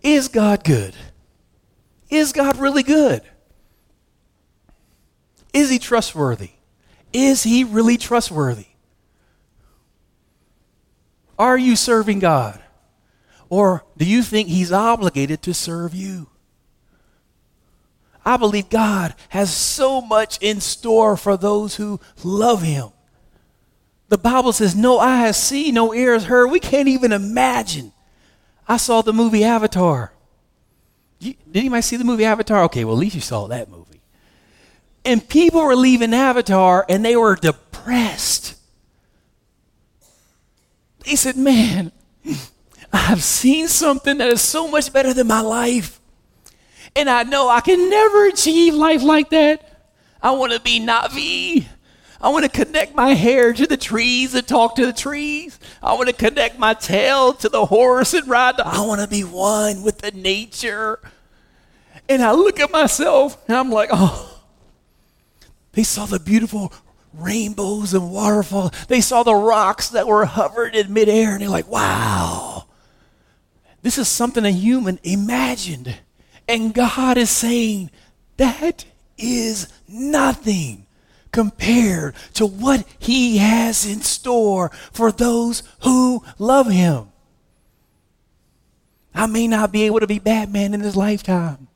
Is 0.00 0.28
God 0.28 0.62
good? 0.62 0.94
Is 2.08 2.32
God 2.32 2.56
really 2.56 2.84
good? 2.84 3.22
Is 5.52 5.70
he 5.70 5.80
trustworthy? 5.80 6.50
Is 7.12 7.42
he 7.42 7.64
really 7.64 7.96
trustworthy? 7.96 8.66
Are 11.36 11.58
you 11.58 11.74
serving 11.74 12.20
God? 12.20 12.61
Or 13.52 13.84
do 13.98 14.06
you 14.06 14.22
think 14.22 14.48
he's 14.48 14.72
obligated 14.72 15.42
to 15.42 15.52
serve 15.52 15.94
you? 15.94 16.28
I 18.24 18.38
believe 18.38 18.70
God 18.70 19.14
has 19.28 19.54
so 19.54 20.00
much 20.00 20.38
in 20.40 20.58
store 20.62 21.18
for 21.18 21.36
those 21.36 21.76
who 21.76 22.00
love 22.24 22.62
him. 22.62 22.92
The 24.08 24.16
Bible 24.16 24.54
says, 24.54 24.74
No 24.74 24.98
eye 24.98 25.18
has 25.18 25.36
seen, 25.36 25.74
no 25.74 25.92
ear 25.92 26.14
has 26.14 26.24
heard. 26.24 26.46
We 26.46 26.60
can't 26.60 26.88
even 26.88 27.12
imagine. 27.12 27.92
I 28.66 28.78
saw 28.78 29.02
the 29.02 29.12
movie 29.12 29.44
Avatar. 29.44 30.14
did 31.20 31.36
anybody 31.54 31.82
see 31.82 31.98
the 31.98 32.04
movie 32.04 32.24
Avatar? 32.24 32.64
Okay, 32.64 32.86
well, 32.86 32.94
at 32.94 33.00
least 33.00 33.16
you 33.16 33.20
saw 33.20 33.48
that 33.48 33.68
movie. 33.68 34.00
And 35.04 35.28
people 35.28 35.62
were 35.62 35.76
leaving 35.76 36.14
Avatar 36.14 36.86
and 36.88 37.04
they 37.04 37.16
were 37.16 37.36
depressed. 37.36 38.54
They 41.04 41.16
said, 41.16 41.36
Man, 41.36 41.92
I've 42.92 43.22
seen 43.22 43.68
something 43.68 44.18
that 44.18 44.28
is 44.28 44.42
so 44.42 44.68
much 44.68 44.92
better 44.92 45.14
than 45.14 45.26
my 45.26 45.40
life. 45.40 46.00
And 46.94 47.08
I 47.08 47.22
know 47.22 47.48
I 47.48 47.60
can 47.60 47.88
never 47.88 48.26
achieve 48.26 48.74
life 48.74 49.02
like 49.02 49.30
that. 49.30 49.90
I 50.22 50.32
want 50.32 50.52
to 50.52 50.60
be 50.60 50.78
Na'vi. 50.78 51.66
I 52.20 52.28
want 52.28 52.44
to 52.44 52.50
connect 52.50 52.94
my 52.94 53.14
hair 53.14 53.52
to 53.52 53.66
the 53.66 53.76
trees 53.76 54.34
and 54.34 54.46
talk 54.46 54.76
to 54.76 54.86
the 54.86 54.92
trees. 54.92 55.58
I 55.82 55.94
want 55.94 56.08
to 56.08 56.14
connect 56.14 56.58
my 56.58 56.74
tail 56.74 57.32
to 57.34 57.48
the 57.48 57.66
horse 57.66 58.14
and 58.14 58.28
ride. 58.28 58.58
The, 58.58 58.66
I 58.66 58.80
want 58.86 59.00
to 59.00 59.08
be 59.08 59.24
one 59.24 59.82
with 59.82 59.98
the 59.98 60.12
nature. 60.12 61.00
And 62.08 62.22
I 62.22 62.32
look 62.32 62.60
at 62.60 62.70
myself 62.70 63.42
and 63.48 63.56
I'm 63.56 63.70
like, 63.70 63.88
oh, 63.92 64.40
they 65.72 65.82
saw 65.82 66.06
the 66.06 66.20
beautiful 66.20 66.72
rainbows 67.12 67.92
and 67.94 68.12
waterfalls. 68.12 68.70
They 68.86 69.00
saw 69.00 69.24
the 69.24 69.34
rocks 69.34 69.88
that 69.90 70.06
were 70.06 70.24
hovered 70.24 70.76
in 70.76 70.92
midair 70.92 71.32
and 71.32 71.42
they're 71.42 71.48
like, 71.48 71.68
wow. 71.68 72.61
This 73.82 73.98
is 73.98 74.08
something 74.08 74.44
a 74.44 74.50
human 74.50 74.98
imagined. 75.02 75.96
And 76.48 76.72
God 76.72 77.18
is 77.18 77.30
saying, 77.30 77.90
that 78.36 78.84
is 79.18 79.68
nothing 79.88 80.86
compared 81.32 82.14
to 82.34 82.46
what 82.46 82.86
He 82.98 83.38
has 83.38 83.86
in 83.86 84.00
store 84.02 84.70
for 84.92 85.10
those 85.10 85.62
who 85.82 86.24
love 86.38 86.68
Him. 86.68 87.08
I 89.14 89.26
may 89.26 89.46
not 89.46 89.72
be 89.72 89.82
able 89.84 90.00
to 90.00 90.06
be 90.06 90.18
Batman 90.18 90.74
in 90.74 90.80
this 90.80 90.96
lifetime. 90.96 91.68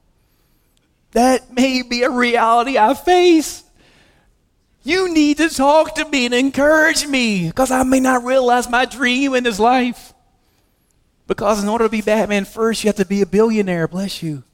That 1.12 1.52
may 1.52 1.82
be 1.82 2.02
a 2.02 2.10
reality 2.10 2.78
I 2.78 2.94
face. 2.94 3.64
You 4.82 5.12
need 5.12 5.38
to 5.38 5.48
talk 5.48 5.96
to 5.96 6.08
me 6.08 6.26
and 6.26 6.34
encourage 6.34 7.06
me 7.06 7.48
because 7.48 7.70
I 7.70 7.82
may 7.82 8.00
not 8.00 8.24
realize 8.24 8.68
my 8.68 8.84
dream 8.84 9.34
in 9.34 9.44
this 9.44 9.58
life. 9.58 10.12
Because 11.26 11.62
in 11.62 11.68
order 11.68 11.84
to 11.84 11.90
be 11.90 12.02
Batman 12.02 12.44
first, 12.44 12.84
you 12.84 12.88
have 12.88 12.96
to 12.96 13.04
be 13.04 13.22
a 13.22 13.26
billionaire. 13.26 13.88
Bless 13.88 14.22
you. 14.22 14.44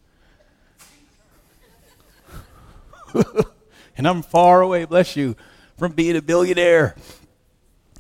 and 3.97 4.09
I'm 4.09 4.23
far 4.23 4.63
away, 4.63 4.85
bless 4.85 5.17
you, 5.17 5.37
from 5.77 5.93
being 5.93 6.17
a 6.17 6.23
billionaire. 6.23 6.97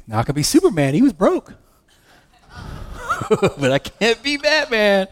Now 0.06 0.18
I 0.18 0.22
could 0.22 0.34
be 0.34 0.42
Superman. 0.42 0.94
He 0.94 1.02
was 1.02 1.12
broke. 1.12 1.54
but 3.28 3.70
I 3.70 3.78
can't 3.78 4.22
be 4.22 4.36
Batman. 4.36 5.08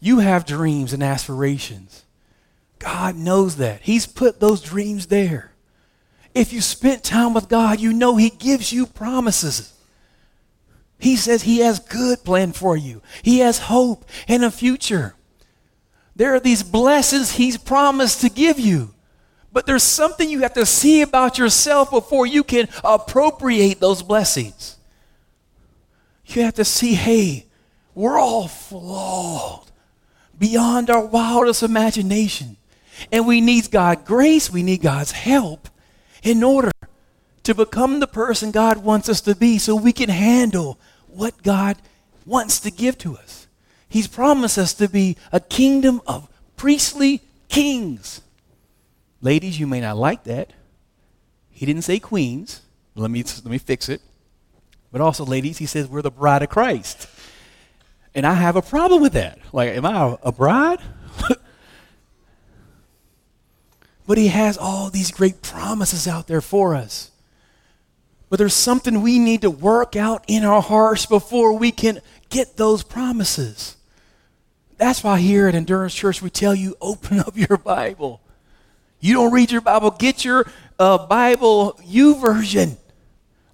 You 0.00 0.20
have 0.20 0.46
dreams 0.46 0.92
and 0.92 1.02
aspirations. 1.02 2.04
God 2.78 3.16
knows 3.16 3.56
that. 3.56 3.80
He's 3.82 4.06
put 4.06 4.40
those 4.40 4.60
dreams 4.60 5.06
there. 5.06 5.52
If 6.34 6.52
you 6.52 6.60
spent 6.60 7.02
time 7.02 7.32
with 7.32 7.48
God, 7.48 7.80
you 7.80 7.92
know 7.92 8.16
He 8.16 8.30
gives 8.30 8.72
you 8.72 8.86
promises. 8.86 9.73
He 10.98 11.16
says 11.16 11.42
He 11.42 11.58
has 11.58 11.78
good 11.78 12.24
plan 12.24 12.52
for 12.52 12.76
you. 12.76 13.02
He 13.22 13.40
has 13.40 13.58
hope 13.58 14.04
and 14.28 14.44
a 14.44 14.50
future. 14.50 15.14
There 16.16 16.34
are 16.34 16.40
these 16.40 16.62
blessings 16.62 17.32
He's 17.32 17.56
promised 17.56 18.20
to 18.20 18.28
give 18.28 18.58
you. 18.58 18.94
But 19.52 19.66
there's 19.66 19.84
something 19.84 20.28
you 20.28 20.40
have 20.40 20.54
to 20.54 20.66
see 20.66 21.02
about 21.02 21.38
yourself 21.38 21.90
before 21.90 22.26
you 22.26 22.42
can 22.42 22.68
appropriate 22.82 23.78
those 23.78 24.02
blessings. 24.02 24.76
You 26.26 26.42
have 26.42 26.54
to 26.54 26.64
see, 26.64 26.94
hey, 26.94 27.46
we're 27.94 28.18
all 28.18 28.48
flawed 28.48 29.70
beyond 30.36 30.90
our 30.90 31.04
wildest 31.04 31.62
imagination. 31.62 32.56
And 33.12 33.26
we 33.26 33.40
need 33.40 33.70
God's 33.70 34.02
grace, 34.04 34.50
we 34.50 34.62
need 34.62 34.82
God's 34.82 35.12
help 35.12 35.68
in 36.22 36.42
order 36.42 36.70
to 37.44 37.54
become 37.54 38.00
the 38.00 38.06
person 38.06 38.50
God 38.50 38.78
wants 38.78 39.08
us 39.08 39.20
to 39.22 39.36
be 39.36 39.58
so 39.58 39.76
we 39.76 39.92
can 39.92 40.08
handle 40.08 40.78
what 41.06 41.42
God 41.42 41.76
wants 42.26 42.58
to 42.60 42.70
give 42.70 42.98
to 42.98 43.16
us. 43.16 43.46
He's 43.88 44.08
promised 44.08 44.58
us 44.58 44.74
to 44.74 44.88
be 44.88 45.16
a 45.30 45.40
kingdom 45.40 46.00
of 46.06 46.28
priestly 46.56 47.22
kings. 47.48 48.22
Ladies, 49.20 49.60
you 49.60 49.66
may 49.66 49.80
not 49.80 49.96
like 49.96 50.24
that. 50.24 50.52
He 51.50 51.64
didn't 51.64 51.82
say 51.82 51.98
queens. 51.98 52.62
Let 52.94 53.10
me, 53.10 53.22
let 53.22 53.46
me 53.46 53.58
fix 53.58 53.88
it. 53.88 54.00
But 54.90 55.00
also, 55.00 55.24
ladies, 55.24 55.58
he 55.58 55.66
says 55.66 55.88
we're 55.88 56.02
the 56.02 56.10
bride 56.10 56.42
of 56.42 56.48
Christ. 56.48 57.08
And 58.14 58.26
I 58.26 58.34
have 58.34 58.56
a 58.56 58.62
problem 58.62 59.02
with 59.02 59.12
that. 59.14 59.38
Like, 59.52 59.70
am 59.70 59.84
I 59.84 60.16
a 60.22 60.32
bride? 60.32 60.80
but 64.06 64.18
he 64.18 64.28
has 64.28 64.56
all 64.56 64.90
these 64.90 65.10
great 65.10 65.42
promises 65.42 66.06
out 66.06 66.26
there 66.26 66.40
for 66.40 66.74
us. 66.74 67.10
But 68.34 68.38
there's 68.38 68.52
something 68.52 69.00
we 69.00 69.20
need 69.20 69.42
to 69.42 69.48
work 69.48 69.94
out 69.94 70.24
in 70.26 70.44
our 70.44 70.60
hearts 70.60 71.06
before 71.06 71.56
we 71.56 71.70
can 71.70 72.00
get 72.30 72.56
those 72.56 72.82
promises. 72.82 73.76
That's 74.76 75.04
why 75.04 75.20
here 75.20 75.46
at 75.46 75.54
Endurance 75.54 75.94
Church 75.94 76.20
we 76.20 76.30
tell 76.30 76.52
you 76.52 76.76
open 76.80 77.20
up 77.20 77.36
your 77.36 77.56
Bible. 77.56 78.20
You 78.98 79.14
don't 79.14 79.32
read 79.32 79.52
your 79.52 79.60
Bible, 79.60 79.92
get 79.92 80.24
your 80.24 80.50
uh, 80.80 81.06
Bible 81.06 81.78
YouVersion. 81.84 82.76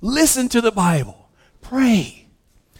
Listen 0.00 0.48
to 0.48 0.62
the 0.62 0.72
Bible. 0.72 1.28
Pray. 1.60 2.28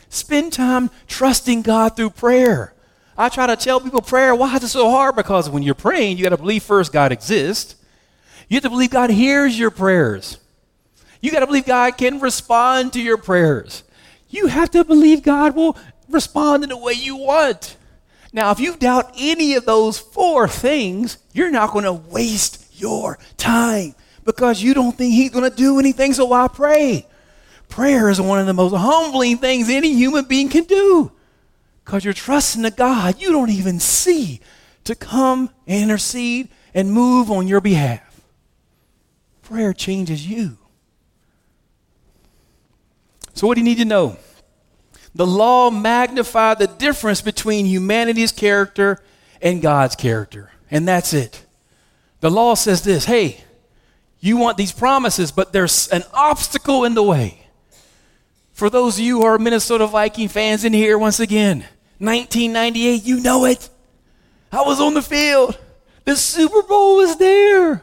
Spend 0.08 0.54
time 0.54 0.88
trusting 1.06 1.60
God 1.60 1.96
through 1.96 2.08
prayer. 2.08 2.72
I 3.14 3.28
try 3.28 3.46
to 3.46 3.56
tell 3.56 3.78
people 3.78 4.00
prayer, 4.00 4.34
why 4.34 4.56
is 4.56 4.64
it 4.64 4.68
so 4.68 4.90
hard? 4.90 5.16
Because 5.16 5.50
when 5.50 5.62
you're 5.62 5.74
praying, 5.74 6.16
you 6.16 6.24
got 6.24 6.30
to 6.30 6.38
believe 6.38 6.62
first 6.62 6.94
God 6.94 7.12
exists. 7.12 7.76
You 8.48 8.54
have 8.54 8.62
to 8.62 8.70
believe 8.70 8.90
God 8.90 9.10
hears 9.10 9.58
your 9.58 9.70
prayers. 9.70 10.38
You 11.20 11.30
got 11.30 11.40
to 11.40 11.46
believe 11.46 11.66
God 11.66 11.96
can 11.96 12.20
respond 12.20 12.92
to 12.94 13.00
your 13.00 13.16
prayers. 13.18 13.82
You 14.28 14.46
have 14.46 14.70
to 14.72 14.84
believe 14.84 15.22
God 15.22 15.54
will 15.54 15.76
respond 16.08 16.62
in 16.62 16.70
the 16.70 16.76
way 16.76 16.92
you 16.92 17.16
want. 17.16 17.76
Now, 18.32 18.52
if 18.52 18.60
you 18.60 18.76
doubt 18.76 19.12
any 19.18 19.54
of 19.54 19.66
those 19.66 19.98
four 19.98 20.46
things, 20.48 21.18
you're 21.32 21.50
not 21.50 21.72
going 21.72 21.84
to 21.84 21.92
waste 21.92 22.66
your 22.80 23.18
time. 23.36 23.94
because 24.24 24.62
you 24.62 24.74
don't 24.74 24.96
think 24.96 25.14
He's 25.14 25.30
going 25.30 25.48
to 25.48 25.56
do 25.56 25.78
anything, 25.78 26.12
so 26.12 26.26
why 26.26 26.46
pray? 26.46 27.06
Prayer 27.68 28.08
is 28.10 28.20
one 28.20 28.38
of 28.38 28.46
the 28.46 28.52
most 28.52 28.74
humbling 28.74 29.38
things 29.38 29.68
any 29.68 29.94
human 29.94 30.26
being 30.26 30.48
can 30.48 30.64
do 30.64 31.10
because 31.84 32.04
you're 32.04 32.14
trusting 32.14 32.64
a 32.64 32.70
God 32.70 33.20
you 33.20 33.32
don't 33.32 33.50
even 33.50 33.80
see 33.80 34.40
to 34.84 34.94
come 34.94 35.50
and 35.66 35.82
intercede 35.82 36.48
and 36.74 36.92
move 36.92 37.30
on 37.30 37.48
your 37.48 37.60
behalf. 37.60 38.20
Prayer 39.42 39.72
changes 39.72 40.26
you. 40.26 40.58
So, 43.34 43.46
what 43.46 43.54
do 43.54 43.60
you 43.60 43.64
need 43.64 43.78
to 43.78 43.84
know? 43.84 44.16
The 45.14 45.26
law 45.26 45.70
magnified 45.70 46.58
the 46.58 46.66
difference 46.66 47.20
between 47.20 47.66
humanity's 47.66 48.32
character 48.32 49.02
and 49.42 49.60
God's 49.60 49.96
character. 49.96 50.52
And 50.70 50.86
that's 50.86 51.12
it. 51.12 51.44
The 52.20 52.30
law 52.30 52.54
says 52.54 52.82
this 52.82 53.06
hey, 53.06 53.42
you 54.20 54.36
want 54.36 54.56
these 54.56 54.72
promises, 54.72 55.32
but 55.32 55.52
there's 55.52 55.88
an 55.88 56.04
obstacle 56.12 56.84
in 56.84 56.94
the 56.94 57.02
way. 57.02 57.46
For 58.52 58.68
those 58.68 58.98
of 58.98 59.04
you 59.04 59.20
who 59.20 59.26
are 59.26 59.38
Minnesota 59.38 59.86
Viking 59.86 60.28
fans 60.28 60.64
in 60.64 60.74
here, 60.74 60.98
once 60.98 61.18
again, 61.18 61.64
1998, 61.98 63.02
you 63.04 63.20
know 63.20 63.46
it. 63.46 63.70
I 64.52 64.62
was 64.62 64.80
on 64.80 64.94
the 64.94 65.02
field. 65.02 65.58
The 66.04 66.16
Super 66.16 66.62
Bowl 66.62 66.98
was 66.98 67.16
there. 67.16 67.82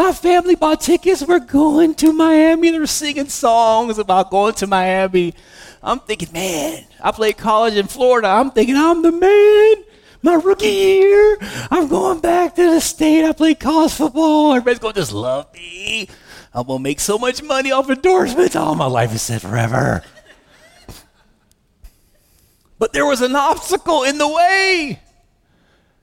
My 0.00 0.12
family 0.12 0.54
bought 0.54 0.80
tickets. 0.80 1.22
We're 1.22 1.40
going 1.40 1.94
to 1.96 2.14
Miami. 2.14 2.70
They're 2.70 2.86
singing 2.86 3.28
songs 3.28 3.98
about 3.98 4.30
going 4.30 4.54
to 4.54 4.66
Miami. 4.66 5.34
I'm 5.82 6.00
thinking, 6.00 6.32
man, 6.32 6.86
I 7.02 7.12
played 7.12 7.36
college 7.36 7.74
in 7.74 7.86
Florida. 7.86 8.28
I'm 8.28 8.50
thinking, 8.50 8.76
I'm 8.76 9.02
the 9.02 9.12
man. 9.12 9.84
My 10.22 10.36
rookie 10.36 10.68
year, 10.68 11.36
I'm 11.70 11.88
going 11.88 12.20
back 12.20 12.54
to 12.54 12.70
the 12.70 12.80
state. 12.80 13.26
I 13.26 13.32
played 13.32 13.60
college 13.60 13.92
football. 13.92 14.54
Everybody's 14.54 14.78
going 14.78 14.94
to 14.94 15.00
just 15.00 15.12
love 15.12 15.52
me. 15.52 16.08
I'm 16.54 16.66
going 16.66 16.78
to 16.78 16.82
make 16.82 16.98
so 16.98 17.18
much 17.18 17.42
money 17.42 17.70
off 17.70 17.90
endorsements. 17.90 18.56
All 18.56 18.74
my 18.74 18.86
life 18.86 19.14
is 19.14 19.20
set 19.20 19.42
forever. 19.42 20.02
But 22.78 22.94
there 22.94 23.04
was 23.04 23.20
an 23.20 23.36
obstacle 23.36 24.04
in 24.04 24.16
the 24.16 24.28
way. 24.28 24.98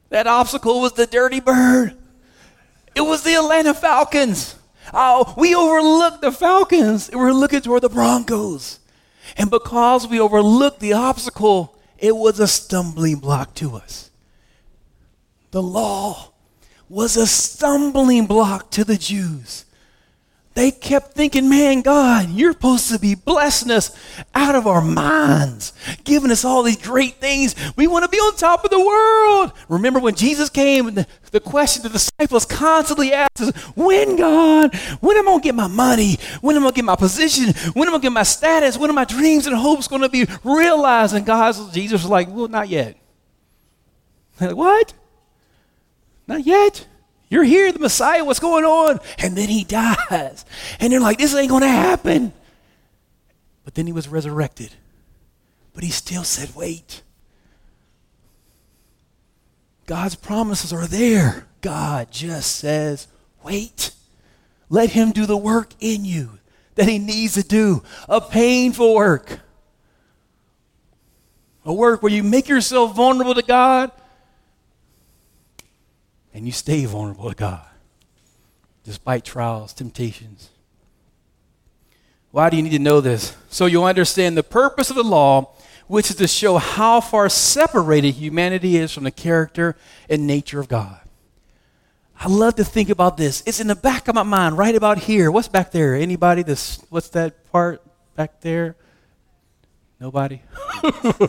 That 0.09 0.27
obstacle 0.27 0.81
was 0.81 0.93
the 0.93 1.07
dirty 1.07 1.39
bird. 1.39 1.97
It 2.97 3.05
was 3.05 3.21
the 3.21 3.35
Atlanta 3.35 3.75
Falcons. 3.75 4.55
Oh, 4.91 5.35
we 5.37 5.53
overlooked 5.53 6.21
the 6.21 6.31
Falcons. 6.31 7.11
We 7.11 7.17
were 7.17 7.31
looking 7.31 7.61
toward 7.61 7.83
the 7.83 7.89
Broncos. 7.89 8.79
And 9.37 9.51
because 9.51 10.07
we 10.07 10.19
overlooked 10.19 10.79
the 10.79 10.93
obstacle, 10.93 11.77
it 11.99 12.15
was 12.15 12.39
a 12.39 12.47
stumbling 12.47 13.17
block 13.17 13.53
to 13.55 13.75
us. 13.75 14.09
The 15.51 15.61
law 15.61 16.31
was 16.89 17.17
a 17.17 17.27
stumbling 17.27 18.25
block 18.25 18.71
to 18.71 18.83
the 18.83 18.97
Jews. 18.97 19.65
They 20.57 20.71
kept 20.71 21.13
thinking, 21.13 21.49
man, 21.49 21.81
God, 21.81 22.31
you're 22.31 22.53
supposed 22.53 22.89
to 22.91 22.97
be 22.97 23.13
blessing 23.13 23.69
us 23.69 23.95
out 24.33 24.55
of 24.55 24.65
our 24.65 24.81
minds, 24.81 25.71
giving 26.03 26.31
us 26.31 26.43
all 26.43 26.63
these 26.63 26.81
great 26.81 27.17
things. 27.17 27.53
We 27.75 27.85
want 27.85 28.05
to 28.05 28.09
be 28.09 28.17
on 28.17 28.35
top 28.35 28.65
of 28.65 28.71
the 28.71 28.83
world. 28.83 29.53
Remember 29.69 29.99
when 29.99 30.15
Jesus 30.15 30.49
came, 30.49 30.95
the, 30.95 31.05
the 31.29 31.39
question 31.39 31.83
the 31.83 31.89
disciples 31.89 32.43
constantly 32.47 33.13
asked 33.13 33.39
is, 33.39 33.55
when, 33.75 34.15
God? 34.15 34.75
When 34.99 35.15
am 35.17 35.27
I 35.27 35.31
going 35.33 35.41
to 35.41 35.43
get 35.43 35.53
my 35.53 35.67
money? 35.67 36.17
When 36.41 36.55
am 36.55 36.63
I 36.63 36.65
going 36.65 36.73
to 36.73 36.77
get 36.77 36.85
my 36.85 36.95
position? 36.95 37.53
When 37.73 37.87
am 37.87 37.89
I 37.89 37.91
going 37.91 38.01
to 38.01 38.05
get 38.07 38.13
my 38.13 38.23
status? 38.23 38.79
When 38.79 38.89
are 38.89 38.93
my 38.93 39.05
dreams 39.05 39.45
and 39.45 39.55
hopes 39.55 39.87
going 39.87 40.01
to 40.01 40.09
be 40.09 40.25
realized? 40.43 41.13
And 41.13 41.23
God's, 41.23 41.71
Jesus 41.71 42.01
was 42.01 42.09
like, 42.09 42.29
well, 42.29 42.47
not 42.47 42.67
yet. 42.67 42.97
Like, 44.41 44.55
what? 44.55 44.91
Not 46.25 46.43
yet? 46.43 46.87
You're 47.29 47.43
here, 47.43 47.71
the 47.71 47.79
Messiah, 47.79 48.23
what's 48.23 48.39
going 48.39 48.63
on? 48.63 48.99
And 49.17 49.37
then 49.37 49.49
he 49.49 49.63
dies. 49.65 50.45
And 50.79 50.93
they're 50.93 50.99
like, 50.99 51.17
this 51.17 51.35
ain't 51.35 51.49
going 51.49 51.63
to 51.63 51.67
happen. 51.67 52.33
But 53.65 53.75
then 53.75 53.85
he 53.85 53.93
was 53.93 54.07
resurrected. 54.07 54.71
But 55.73 55.83
he 55.83 55.91
still 55.91 56.23
said, 56.23 56.55
wait. 56.55 57.03
God's 59.85 60.15
promises 60.15 60.71
are 60.73 60.87
there. 60.87 61.47
God 61.61 62.11
just 62.11 62.55
says, 62.55 63.07
wait. 63.43 63.91
Let 64.69 64.91
him 64.91 65.11
do 65.11 65.25
the 65.25 65.37
work 65.37 65.73
in 65.79 66.05
you 66.05 66.39
that 66.75 66.87
he 66.87 66.99
needs 66.99 67.33
to 67.33 67.43
do. 67.43 67.83
A 68.07 68.21
painful 68.21 68.95
work. 68.95 69.39
A 71.65 71.73
work 71.73 72.01
where 72.01 72.11
you 72.11 72.23
make 72.23 72.47
yourself 72.47 72.95
vulnerable 72.95 73.35
to 73.35 73.41
God 73.41 73.91
and 76.37 76.45
you 76.45 76.51
stay 76.51 76.85
vulnerable 76.85 77.29
to 77.29 77.35
God 77.35 77.65
despite 78.83 79.25
trials, 79.25 79.73
temptations. 79.73 80.51
Why 82.29 82.51
do 82.51 82.57
you 82.57 82.63
need 82.63 82.71
to 82.71 82.79
know 82.79 83.01
this? 83.01 83.35
So 83.49 83.65
you'll 83.65 83.85
understand 83.85 84.37
the 84.37 84.43
purpose 84.43 84.91
of 84.91 84.95
the 84.95 85.03
law, 85.03 85.55
which 85.87 86.11
is 86.11 86.15
to 86.17 86.27
show 86.27 86.57
how 86.57 87.01
far 87.01 87.27
separated 87.27 88.11
humanity 88.11 88.77
is 88.77 88.93
from 88.93 89.03
the 89.03 89.11
character 89.11 89.75
and 90.09 90.27
nature 90.27 90.59
of 90.59 90.67
God. 90.67 90.99
I 92.19 92.27
love 92.27 92.55
to 92.55 92.63
think 92.63 92.89
about 92.89 93.17
this. 93.17 93.41
It's 93.47 93.59
in 93.59 93.67
the 93.67 93.75
back 93.75 94.07
of 94.07 94.13
my 94.13 94.23
mind, 94.23 94.59
right 94.59 94.75
about 94.75 94.99
here. 94.99 95.31
What's 95.31 95.47
back 95.47 95.71
there? 95.71 95.95
Anybody? 95.95 96.43
This 96.43 96.79
what's 96.89 97.09
that 97.09 97.51
part 97.51 97.81
back 98.15 98.41
there? 98.41 98.75
Nobody? 99.99 100.43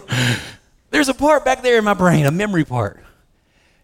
There's 0.90 1.08
a 1.08 1.14
part 1.14 1.46
back 1.46 1.62
there 1.62 1.78
in 1.78 1.84
my 1.84 1.94
brain, 1.94 2.26
a 2.26 2.30
memory 2.30 2.64
part. 2.64 3.02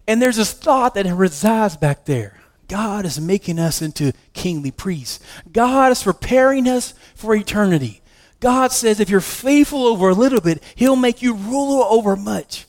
And 0.07 0.21
there's 0.21 0.37
this 0.37 0.53
thought 0.53 0.95
that 0.95 1.07
resides 1.07 1.77
back 1.77 2.05
there. 2.05 2.39
God 2.69 3.05
is 3.05 3.21
making 3.21 3.59
us 3.59 3.83
into 3.83 4.13
kingly 4.33 4.71
priests. 4.71 5.21
God 5.53 5.93
is 5.93 6.03
preparing 6.03 6.69
us 6.69 6.95
for 7.15 7.35
eternity. 7.35 8.03
God 8.41 8.73
says 8.73 9.01
if 9.01 9.09
you're 9.09 9.21
faithful 9.21 9.87
over 9.87 10.09
a 10.09 10.15
little 10.15 10.41
bit, 10.41 10.63
He'll 10.75 10.97
make 10.97 11.23
you 11.23 11.35
ruler 11.35 11.85
over 11.85 12.17
much. 12.17 12.67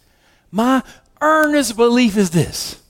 My 0.52 0.84
earnest 1.22 1.76
belief 1.76 2.18
is 2.18 2.30
this. 2.30 2.82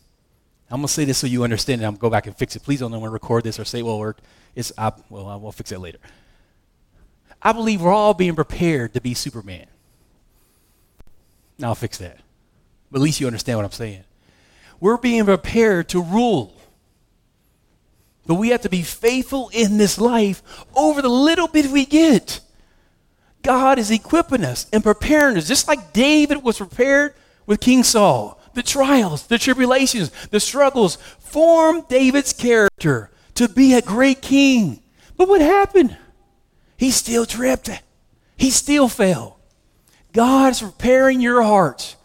I'm 0.69 0.77
going 0.77 0.87
to 0.87 0.93
say 0.93 1.05
this 1.05 1.19
so 1.19 1.27
you 1.27 1.43
understand 1.43 1.81
it. 1.81 1.85
I'm 1.85 1.91
going 1.91 1.97
to 1.97 2.01
go 2.01 2.09
back 2.09 2.27
and 2.27 2.35
fix 2.35 2.55
it. 2.55 2.63
Please 2.63 2.79
don't 2.79 2.91
want 2.91 3.13
record 3.13 3.43
this 3.43 3.59
or 3.59 3.65
say, 3.65 3.81
well. 3.81 4.15
It's, 4.55 4.71
I, 4.77 4.91
well, 5.09 5.27
I 5.27 5.35
will 5.35 5.51
fix 5.51 5.71
it 5.71 5.79
later. 5.79 5.99
I 7.41 7.51
believe 7.51 7.81
we're 7.81 7.93
all 7.93 8.13
being 8.13 8.35
prepared 8.35 8.93
to 8.93 9.01
be 9.01 9.13
Superman. 9.13 9.67
Now 11.59 11.69
I'll 11.69 11.75
fix 11.75 11.97
that. 11.99 12.19
But 12.91 12.99
at 12.99 13.03
least 13.03 13.19
you 13.19 13.27
understand 13.27 13.57
what 13.59 13.65
I'm 13.65 13.71
saying. 13.71 14.03
We're 14.79 14.97
being 14.97 15.25
prepared 15.25 15.89
to 15.89 16.01
rule. 16.01 16.53
But 18.27 18.35
we 18.35 18.49
have 18.49 18.61
to 18.61 18.69
be 18.69 18.81
faithful 18.81 19.49
in 19.53 19.77
this 19.77 19.99
life 19.99 20.41
over 20.75 21.01
the 21.01 21.09
little 21.09 21.47
bit 21.47 21.67
we 21.67 21.85
get. 21.85 22.39
God 23.43 23.77
is 23.77 23.91
equipping 23.91 24.43
us 24.43 24.65
and 24.73 24.83
preparing 24.83 25.37
us, 25.37 25.47
just 25.47 25.67
like 25.67 25.93
David 25.93 26.43
was 26.43 26.57
prepared 26.57 27.13
with 27.45 27.59
King 27.59 27.83
Saul. 27.83 28.39
The 28.55 28.63
trials, 28.63 29.27
the 29.27 29.37
tribulations, 29.37 30.11
the 30.31 30.39
struggles 30.39 30.95
formed 31.19 31.87
David's 31.87 32.33
character 32.33 33.11
to 33.35 33.47
be 33.47 33.73
a 33.73 33.81
great 33.81 34.21
king. 34.21 34.81
But 35.17 35.27
what 35.27 35.41
happened? 35.41 35.95
He 36.77 36.89
still 36.89 37.25
tripped. 37.25 37.69
He 38.37 38.49
still 38.49 38.87
fell. 38.87 39.39
God 40.13 40.53
is 40.53 40.61
preparing 40.61 41.21
your 41.21 41.43
heart 41.43 41.95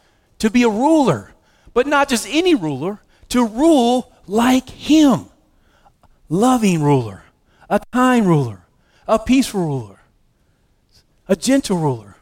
to 0.41 0.51
be 0.51 0.65
a 0.65 0.69
ruler 0.69 1.30
but 1.75 1.87
not 1.87 2.09
just 2.09 2.27
any 2.29 2.55
ruler, 2.55 3.01
to 3.31 3.47
rule 3.47 4.13
like 4.27 4.69
him. 4.69 5.27
Loving 6.29 6.83
ruler, 6.83 7.25
a 7.69 7.81
kind 7.93 8.27
ruler, 8.27 8.65
a 9.07 9.19
peaceful 9.19 9.61
ruler, 9.67 10.01
a 11.27 11.35
gentle 11.35 11.79
ruler, 11.79 12.17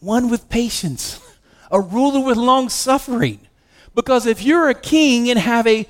one 0.00 0.30
with 0.30 0.48
patience, 0.48 1.20
a 1.70 1.80
ruler 1.80 2.20
with 2.24 2.36
long 2.36 2.68
suffering. 2.68 3.40
Because 3.94 4.26
if 4.26 4.42
you're 4.42 4.68
a 4.68 4.74
king 4.74 5.28
and 5.28 5.38
have 5.38 5.66
a 5.66 5.86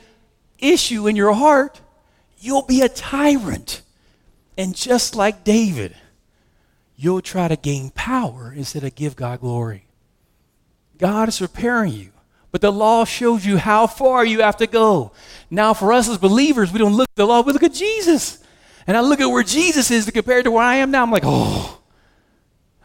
issue 0.58 1.06
in 1.06 1.16
your 1.16 1.34
heart, 1.34 1.80
you'll 2.38 2.62
be 2.62 2.80
a 2.80 2.88
tyrant. 2.88 3.82
And 4.56 4.74
just 4.74 5.14
like 5.14 5.44
David, 5.44 5.94
you'll 6.96 7.20
try 7.20 7.48
to 7.48 7.56
gain 7.56 7.90
power 7.90 8.52
instead 8.56 8.84
of 8.84 8.94
give 8.94 9.14
God 9.14 9.40
glory. 9.40 9.87
God 10.98 11.28
is 11.28 11.38
preparing 11.38 11.92
you. 11.92 12.10
But 12.50 12.60
the 12.60 12.72
law 12.72 13.04
shows 13.04 13.44
you 13.44 13.58
how 13.58 13.86
far 13.86 14.24
you 14.24 14.40
have 14.40 14.56
to 14.58 14.66
go. 14.66 15.12
Now, 15.50 15.74
for 15.74 15.92
us 15.92 16.08
as 16.08 16.18
believers, 16.18 16.72
we 16.72 16.78
don't 16.78 16.94
look 16.94 17.08
at 17.10 17.16
the 17.16 17.26
law, 17.26 17.42
we 17.42 17.52
look 17.52 17.62
at 17.62 17.74
Jesus. 17.74 18.42
And 18.86 18.96
I 18.96 19.00
look 19.00 19.20
at 19.20 19.26
where 19.26 19.42
Jesus 19.42 19.90
is 19.90 20.10
compared 20.10 20.44
to 20.44 20.50
where 20.50 20.62
I 20.62 20.76
am 20.76 20.90
now. 20.90 21.02
I'm 21.02 21.10
like, 21.10 21.24
oh, 21.26 21.80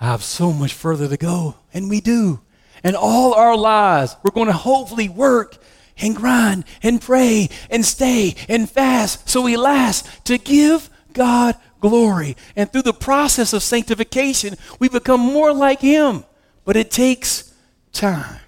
I 0.01 0.07
have 0.07 0.23
so 0.23 0.51
much 0.51 0.73
further 0.73 1.07
to 1.07 1.15
go. 1.15 1.55
And 1.73 1.89
we 1.89 2.01
do. 2.01 2.41
And 2.83 2.95
all 2.95 3.33
our 3.33 3.55
lives, 3.55 4.17
we're 4.21 4.31
going 4.31 4.47
to 4.47 4.53
hopefully 4.53 5.07
work 5.07 5.57
and 5.97 6.13
grind 6.13 6.65
and 6.81 6.99
pray 6.99 7.49
and 7.69 7.85
stay 7.85 8.35
and 8.49 8.69
fast 8.69 9.29
so 9.29 9.41
we 9.41 9.55
last 9.55 10.25
to 10.25 10.37
give 10.37 10.89
God 11.13 11.55
glory. 11.79 12.35
And 12.57 12.69
through 12.69 12.81
the 12.81 12.93
process 12.93 13.53
of 13.53 13.63
sanctification, 13.63 14.55
we 14.79 14.89
become 14.89 15.21
more 15.21 15.53
like 15.53 15.79
Him. 15.79 16.25
But 16.65 16.75
it 16.75 16.91
takes 16.91 17.52
time. 17.93 18.39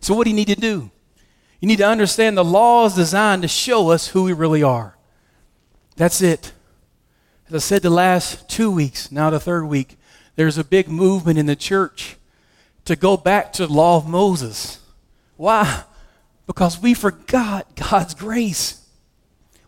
So, 0.00 0.14
what 0.14 0.24
do 0.24 0.30
you 0.30 0.36
need 0.36 0.48
to 0.48 0.56
do? 0.56 0.90
You 1.60 1.68
need 1.68 1.76
to 1.76 1.86
understand 1.86 2.36
the 2.36 2.44
law 2.44 2.86
is 2.86 2.94
designed 2.94 3.42
to 3.42 3.48
show 3.48 3.90
us 3.90 4.08
who 4.08 4.24
we 4.24 4.32
really 4.32 4.62
are. 4.62 4.96
That's 5.96 6.22
it. 6.22 6.52
As 7.48 7.54
I 7.54 7.58
said 7.58 7.82
the 7.82 7.90
last 7.90 8.48
two 8.48 8.70
weeks, 8.70 9.12
now 9.12 9.28
the 9.28 9.38
third 9.38 9.66
week, 9.66 9.98
there's 10.36 10.56
a 10.56 10.64
big 10.64 10.88
movement 10.88 11.38
in 11.38 11.46
the 11.46 11.56
church 11.56 12.16
to 12.86 12.96
go 12.96 13.16
back 13.16 13.52
to 13.54 13.66
the 13.66 13.72
law 13.72 13.98
of 13.98 14.08
Moses. 14.08 14.78
Why? 15.36 15.84
Because 16.46 16.80
we 16.80 16.94
forgot 16.94 17.76
God's 17.76 18.14
grace. 18.14 18.84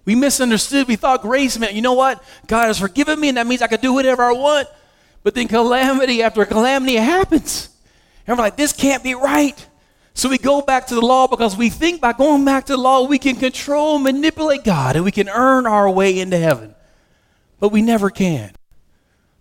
We 0.04 0.14
misunderstood. 0.14 0.88
We 0.88 0.96
thought 0.96 1.22
grace 1.22 1.58
meant, 1.58 1.74
you 1.74 1.82
know 1.82 1.92
what? 1.92 2.24
God 2.46 2.66
has 2.66 2.78
forgiven 2.78 3.20
me, 3.20 3.28
and 3.28 3.36
that 3.36 3.46
means 3.46 3.62
I 3.62 3.66
can 3.66 3.80
do 3.80 3.92
whatever 3.92 4.24
I 4.24 4.32
want. 4.32 4.68
But 5.22 5.34
then 5.34 5.46
calamity 5.46 6.22
after 6.22 6.44
calamity 6.44 6.96
happens. 6.96 7.68
And 8.32 8.38
we're 8.38 8.44
like, 8.44 8.56
this 8.56 8.72
can't 8.72 9.02
be 9.02 9.14
right. 9.14 9.66
So 10.14 10.30
we 10.30 10.38
go 10.38 10.62
back 10.62 10.86
to 10.86 10.94
the 10.94 11.02
law 11.02 11.26
because 11.26 11.54
we 11.54 11.68
think 11.68 12.00
by 12.00 12.14
going 12.14 12.46
back 12.46 12.64
to 12.66 12.72
the 12.72 12.80
law, 12.80 13.06
we 13.06 13.18
can 13.18 13.36
control, 13.36 13.98
manipulate 13.98 14.64
God, 14.64 14.96
and 14.96 15.04
we 15.04 15.12
can 15.12 15.28
earn 15.28 15.66
our 15.66 15.90
way 15.90 16.18
into 16.18 16.38
heaven. 16.38 16.74
But 17.60 17.72
we 17.72 17.82
never 17.82 18.08
can. 18.08 18.52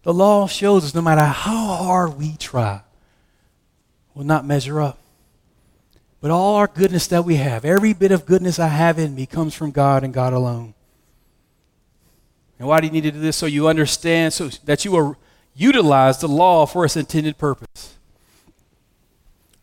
The 0.04 0.14
law 0.14 0.46
shows 0.46 0.84
us 0.84 0.94
no 0.94 1.02
matter 1.02 1.24
how 1.24 1.68
hard 1.76 2.18
we 2.18 2.36
try, 2.36 2.82
will 4.14 4.26
not 4.26 4.46
measure 4.46 4.82
up. 4.82 4.98
But 6.20 6.32
all 6.32 6.58
our 6.58 6.68
goodness 6.68 7.08
that 7.08 7.24
we 7.24 7.38
have, 7.38 7.64
every 7.64 7.94
bit 7.94 8.12
of 8.12 8.26
goodness 8.26 8.60
I 8.60 8.68
have 8.68 9.00
in 9.00 9.16
me, 9.16 9.26
comes 9.26 9.54
from 9.54 9.72
God 9.72 10.04
and 10.04 10.14
God 10.14 10.34
alone. 10.34 10.74
And 12.60 12.68
why 12.68 12.82
do 12.82 12.88
you 12.88 12.94
need 12.94 13.04
to 13.04 13.12
do 13.12 13.22
this? 13.22 13.38
So 13.38 13.46
you 13.46 13.70
understand, 13.70 14.34
so 14.34 14.50
that 14.66 14.84
you 14.84 14.92
will 14.92 15.16
utilize 15.56 16.20
the 16.20 16.28
law 16.28 16.66
for 16.66 16.84
its 16.84 16.98
intended 16.98 17.38
purpose. 17.38 17.98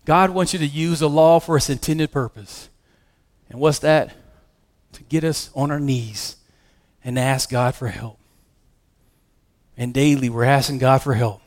God 0.08 0.30
wants 0.30 0.54
you 0.54 0.58
to 0.60 0.66
use 0.66 1.00
the 1.00 1.08
law 1.08 1.38
for 1.38 1.58
its 1.58 1.68
intended 1.68 2.10
purpose. 2.10 2.70
And 3.50 3.60
what's 3.60 3.80
that? 3.80 4.14
To 4.92 5.02
get 5.02 5.22
us 5.22 5.50
on 5.54 5.70
our 5.70 5.78
knees 5.78 6.36
and 7.04 7.18
ask 7.18 7.50
God 7.50 7.74
for 7.74 7.88
help. 7.88 8.18
And 9.76 9.92
daily, 9.92 10.30
we're 10.30 10.44
asking 10.44 10.78
God 10.78 11.02
for 11.02 11.12
help. 11.12 11.42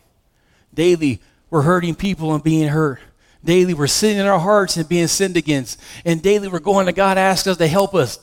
Daily, 0.76 1.22
we're 1.50 1.64
hurting 1.64 1.96
people 1.96 2.36
and 2.36 2.44
being 2.44 2.68
hurt. 2.68 3.00
Daily, 3.44 3.74
we're 3.74 3.88
sinning 3.88 4.20
in 4.20 4.28
our 4.28 4.38
hearts 4.38 4.78
and 4.78 4.88
being 4.88 5.08
sinned 5.08 5.38
against. 5.38 5.82
And 6.06 6.22
daily, 6.22 6.48
we're 6.48 6.60
going 6.60 6.86
to 6.86 6.92
God, 6.92 7.18
asking 7.18 7.54
us 7.54 7.58
to 7.58 7.68
help 7.68 7.96
us, 7.96 8.20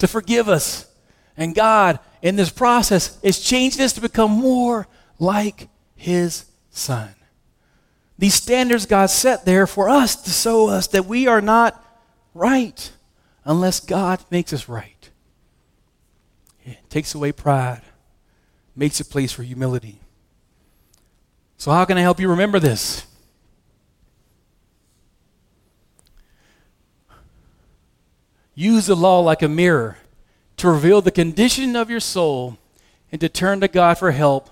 to 0.00 0.06
forgive 0.06 0.50
us. 0.50 0.86
And 1.34 1.54
God, 1.54 1.98
in 2.20 2.36
this 2.36 2.50
process, 2.50 3.18
is 3.22 3.40
changing 3.40 3.82
us 3.82 3.94
to 3.94 4.02
become 4.02 4.32
more 4.32 4.86
like 5.18 5.70
His 5.96 6.44
Son. 6.68 7.08
These 8.18 8.34
standards 8.34 8.84
God 8.84 9.06
set 9.10 9.44
there 9.44 9.66
for 9.66 9.88
us 9.88 10.16
to 10.16 10.30
show 10.30 10.68
us 10.68 10.88
that 10.88 11.06
we 11.06 11.28
are 11.28 11.40
not 11.40 11.84
right 12.34 12.92
unless 13.44 13.78
God 13.78 14.24
makes 14.30 14.52
us 14.52 14.68
right. 14.68 15.10
It 16.64 16.90
takes 16.90 17.14
away 17.14 17.32
pride, 17.32 17.82
makes 18.74 18.98
a 18.98 19.04
place 19.04 19.32
for 19.32 19.44
humility. 19.44 20.00
So, 21.56 21.70
how 21.70 21.84
can 21.84 21.96
I 21.96 22.02
help 22.02 22.20
you 22.20 22.28
remember 22.28 22.58
this? 22.58 23.06
Use 28.54 28.86
the 28.86 28.96
law 28.96 29.20
like 29.20 29.42
a 29.42 29.48
mirror 29.48 29.98
to 30.56 30.68
reveal 30.68 31.00
the 31.00 31.12
condition 31.12 31.76
of 31.76 31.88
your 31.88 32.00
soul 32.00 32.58
and 33.12 33.20
to 33.20 33.28
turn 33.28 33.60
to 33.60 33.68
God 33.68 33.98
for 33.98 34.10
help 34.10 34.50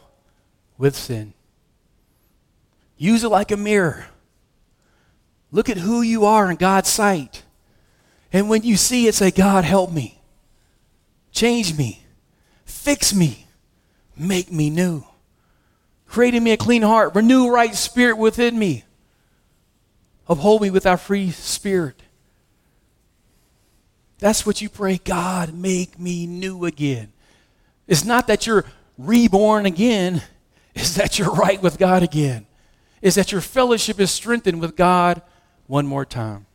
with 0.78 0.94
sin. 0.94 1.34
Use 2.96 3.24
it 3.24 3.28
like 3.28 3.50
a 3.50 3.56
mirror. 3.56 4.06
Look 5.52 5.68
at 5.68 5.76
who 5.76 6.02
you 6.02 6.24
are 6.24 6.50
in 6.50 6.56
God's 6.56 6.88
sight. 6.88 7.42
And 8.32 8.48
when 8.48 8.62
you 8.62 8.76
see 8.76 9.06
it, 9.06 9.14
say, 9.14 9.30
God, 9.30 9.64
help 9.64 9.92
me. 9.92 10.20
Change 11.30 11.76
me. 11.76 12.02
Fix 12.64 13.14
me. 13.14 13.46
Make 14.16 14.50
me 14.50 14.70
new. 14.70 15.04
Create 16.08 16.34
in 16.34 16.42
me 16.42 16.52
a 16.52 16.56
clean 16.56 16.82
heart. 16.82 17.14
Renew 17.14 17.48
right 17.48 17.74
spirit 17.74 18.16
within 18.16 18.58
me. 18.58 18.84
Uphold 20.28 20.62
me 20.62 20.70
with 20.70 20.84
thy 20.84 20.96
free 20.96 21.30
spirit. 21.30 22.02
That's 24.18 24.46
what 24.46 24.62
you 24.62 24.68
pray. 24.68 24.98
God, 24.98 25.54
make 25.54 25.98
me 25.98 26.26
new 26.26 26.64
again. 26.64 27.12
It's 27.86 28.04
not 28.04 28.26
that 28.26 28.46
you're 28.46 28.64
reborn 28.98 29.66
again, 29.66 30.22
it's 30.74 30.94
that 30.94 31.18
you're 31.18 31.32
right 31.32 31.62
with 31.62 31.78
God 31.78 32.02
again 32.02 32.46
is 33.02 33.14
that 33.14 33.32
your 33.32 33.40
fellowship 33.40 34.00
is 34.00 34.10
strengthened 34.10 34.60
with 34.60 34.76
God 34.76 35.22
one 35.66 35.86
more 35.86 36.04
time. 36.04 36.46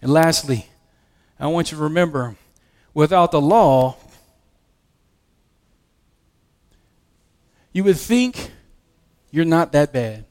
And 0.00 0.12
lastly, 0.12 0.66
I 1.38 1.46
want 1.46 1.70
you 1.70 1.78
to 1.78 1.82
remember 1.82 2.36
without 2.94 3.30
the 3.30 3.40
law, 3.40 3.96
you 7.72 7.84
would 7.84 7.96
think 7.96 8.50
you're 9.30 9.44
not 9.44 9.72
that 9.72 9.92
bad. 9.92 10.24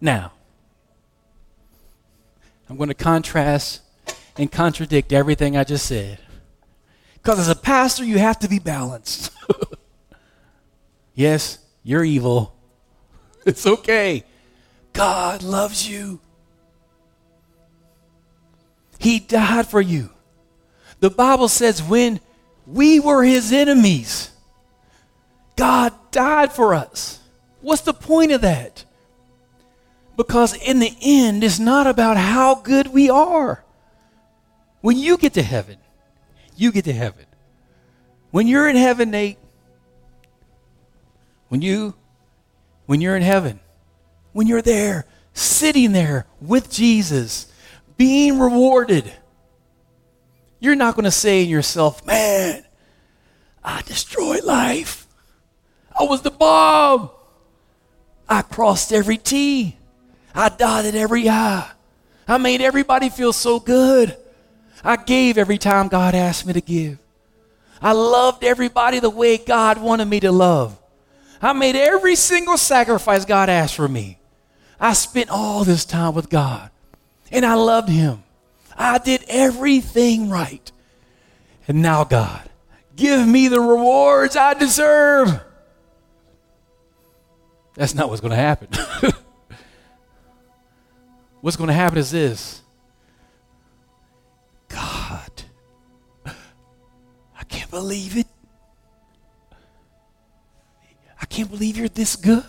Now, 0.00 0.32
I'm 2.68 2.76
going 2.76 2.88
to 2.88 2.94
contrast 2.94 3.80
and 4.36 4.50
contradict 4.50 5.12
everything 5.12 5.56
I 5.56 5.64
just 5.64 5.86
said. 5.86 6.18
Because 7.28 7.40
as 7.40 7.48
a 7.50 7.54
pastor, 7.54 8.06
you 8.06 8.16
have 8.16 8.38
to 8.38 8.48
be 8.48 8.58
balanced. 8.58 9.30
yes, 11.14 11.58
you're 11.82 12.02
evil. 12.02 12.56
It's 13.44 13.66
okay. 13.66 14.24
God 14.94 15.42
loves 15.42 15.86
you. 15.86 16.20
He 18.98 19.20
died 19.20 19.66
for 19.66 19.82
you. 19.82 20.08
The 21.00 21.10
Bible 21.10 21.48
says 21.48 21.82
when 21.82 22.18
we 22.66 22.98
were 22.98 23.22
his 23.22 23.52
enemies, 23.52 24.30
God 25.54 25.92
died 26.10 26.50
for 26.50 26.72
us. 26.72 27.20
What's 27.60 27.82
the 27.82 27.92
point 27.92 28.32
of 28.32 28.40
that? 28.40 28.86
Because 30.16 30.54
in 30.54 30.78
the 30.78 30.96
end, 31.02 31.44
it's 31.44 31.58
not 31.58 31.86
about 31.86 32.16
how 32.16 32.54
good 32.54 32.86
we 32.86 33.10
are. 33.10 33.62
When 34.80 34.96
you 34.96 35.18
get 35.18 35.34
to 35.34 35.42
heaven, 35.42 35.76
you 36.60 36.72
get 36.72 36.84
to 36.84 36.92
heaven. 36.92 37.26
When 38.30 38.46
you're 38.46 38.68
in 38.68 38.76
heaven, 38.76 39.10
Nate, 39.10 39.38
when 41.48 41.62
you 41.62 41.94
when 42.86 43.00
you're 43.00 43.16
in 43.16 43.22
heaven, 43.22 43.60
when 44.32 44.46
you're 44.46 44.62
there, 44.62 45.06
sitting 45.34 45.92
there 45.92 46.26
with 46.40 46.70
Jesus, 46.70 47.52
being 47.96 48.38
rewarded, 48.38 49.12
you're 50.58 50.74
not 50.74 50.94
going 50.94 51.04
to 51.04 51.10
say 51.10 51.42
in 51.42 51.48
yourself, 51.48 52.04
man, 52.06 52.64
I 53.62 53.82
destroyed 53.82 54.44
life. 54.44 55.06
I 55.98 56.04
was 56.04 56.22
the 56.22 56.30
bomb. 56.30 57.10
I 58.28 58.42
crossed 58.42 58.92
every 58.92 59.18
T. 59.18 59.76
I 60.34 60.48
dotted 60.48 60.94
every 60.94 61.28
I. 61.28 61.70
I 62.26 62.38
made 62.38 62.60
everybody 62.60 63.08
feel 63.08 63.32
so 63.32 63.60
good. 63.60 64.16
I 64.84 64.96
gave 64.96 65.38
every 65.38 65.58
time 65.58 65.88
God 65.88 66.14
asked 66.14 66.46
me 66.46 66.52
to 66.52 66.60
give. 66.60 66.98
I 67.80 67.92
loved 67.92 68.44
everybody 68.44 68.98
the 68.98 69.10
way 69.10 69.38
God 69.38 69.78
wanted 69.78 70.06
me 70.06 70.20
to 70.20 70.32
love. 70.32 70.78
I 71.40 71.52
made 71.52 71.76
every 71.76 72.16
single 72.16 72.56
sacrifice 72.56 73.24
God 73.24 73.48
asked 73.48 73.74
for 73.74 73.88
me. 73.88 74.18
I 74.80 74.92
spent 74.92 75.30
all 75.30 75.64
this 75.64 75.84
time 75.84 76.14
with 76.14 76.28
God 76.28 76.70
and 77.30 77.44
I 77.44 77.54
loved 77.54 77.88
Him. 77.88 78.22
I 78.76 78.98
did 78.98 79.24
everything 79.28 80.30
right. 80.30 80.70
And 81.66 81.82
now, 81.82 82.04
God, 82.04 82.48
give 82.96 83.26
me 83.26 83.48
the 83.48 83.60
rewards 83.60 84.36
I 84.36 84.54
deserve. 84.54 85.40
That's 87.74 87.94
not 87.94 88.08
what's 88.08 88.20
going 88.20 88.30
to 88.30 88.36
happen. 88.36 88.68
what's 91.40 91.56
going 91.56 91.68
to 91.68 91.74
happen 91.74 91.98
is 91.98 92.10
this 92.10 92.62
can't 97.48 97.70
believe 97.70 98.16
it. 98.16 98.26
I 101.20 101.26
can't 101.26 101.50
believe 101.50 101.76
you're 101.76 101.88
this 101.88 102.16
good. 102.16 102.44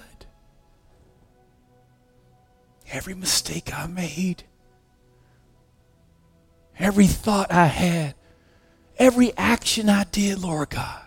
Every 2.92 3.14
mistake 3.14 3.72
I 3.74 3.88
made, 3.88 4.44
every 6.78 7.08
thought 7.08 7.52
I 7.52 7.66
had, 7.66 8.16
every 8.98 9.36
action 9.38 9.90
I 9.90 10.06
did, 10.06 10.40
Lord 10.40 10.72
God. 10.72 11.02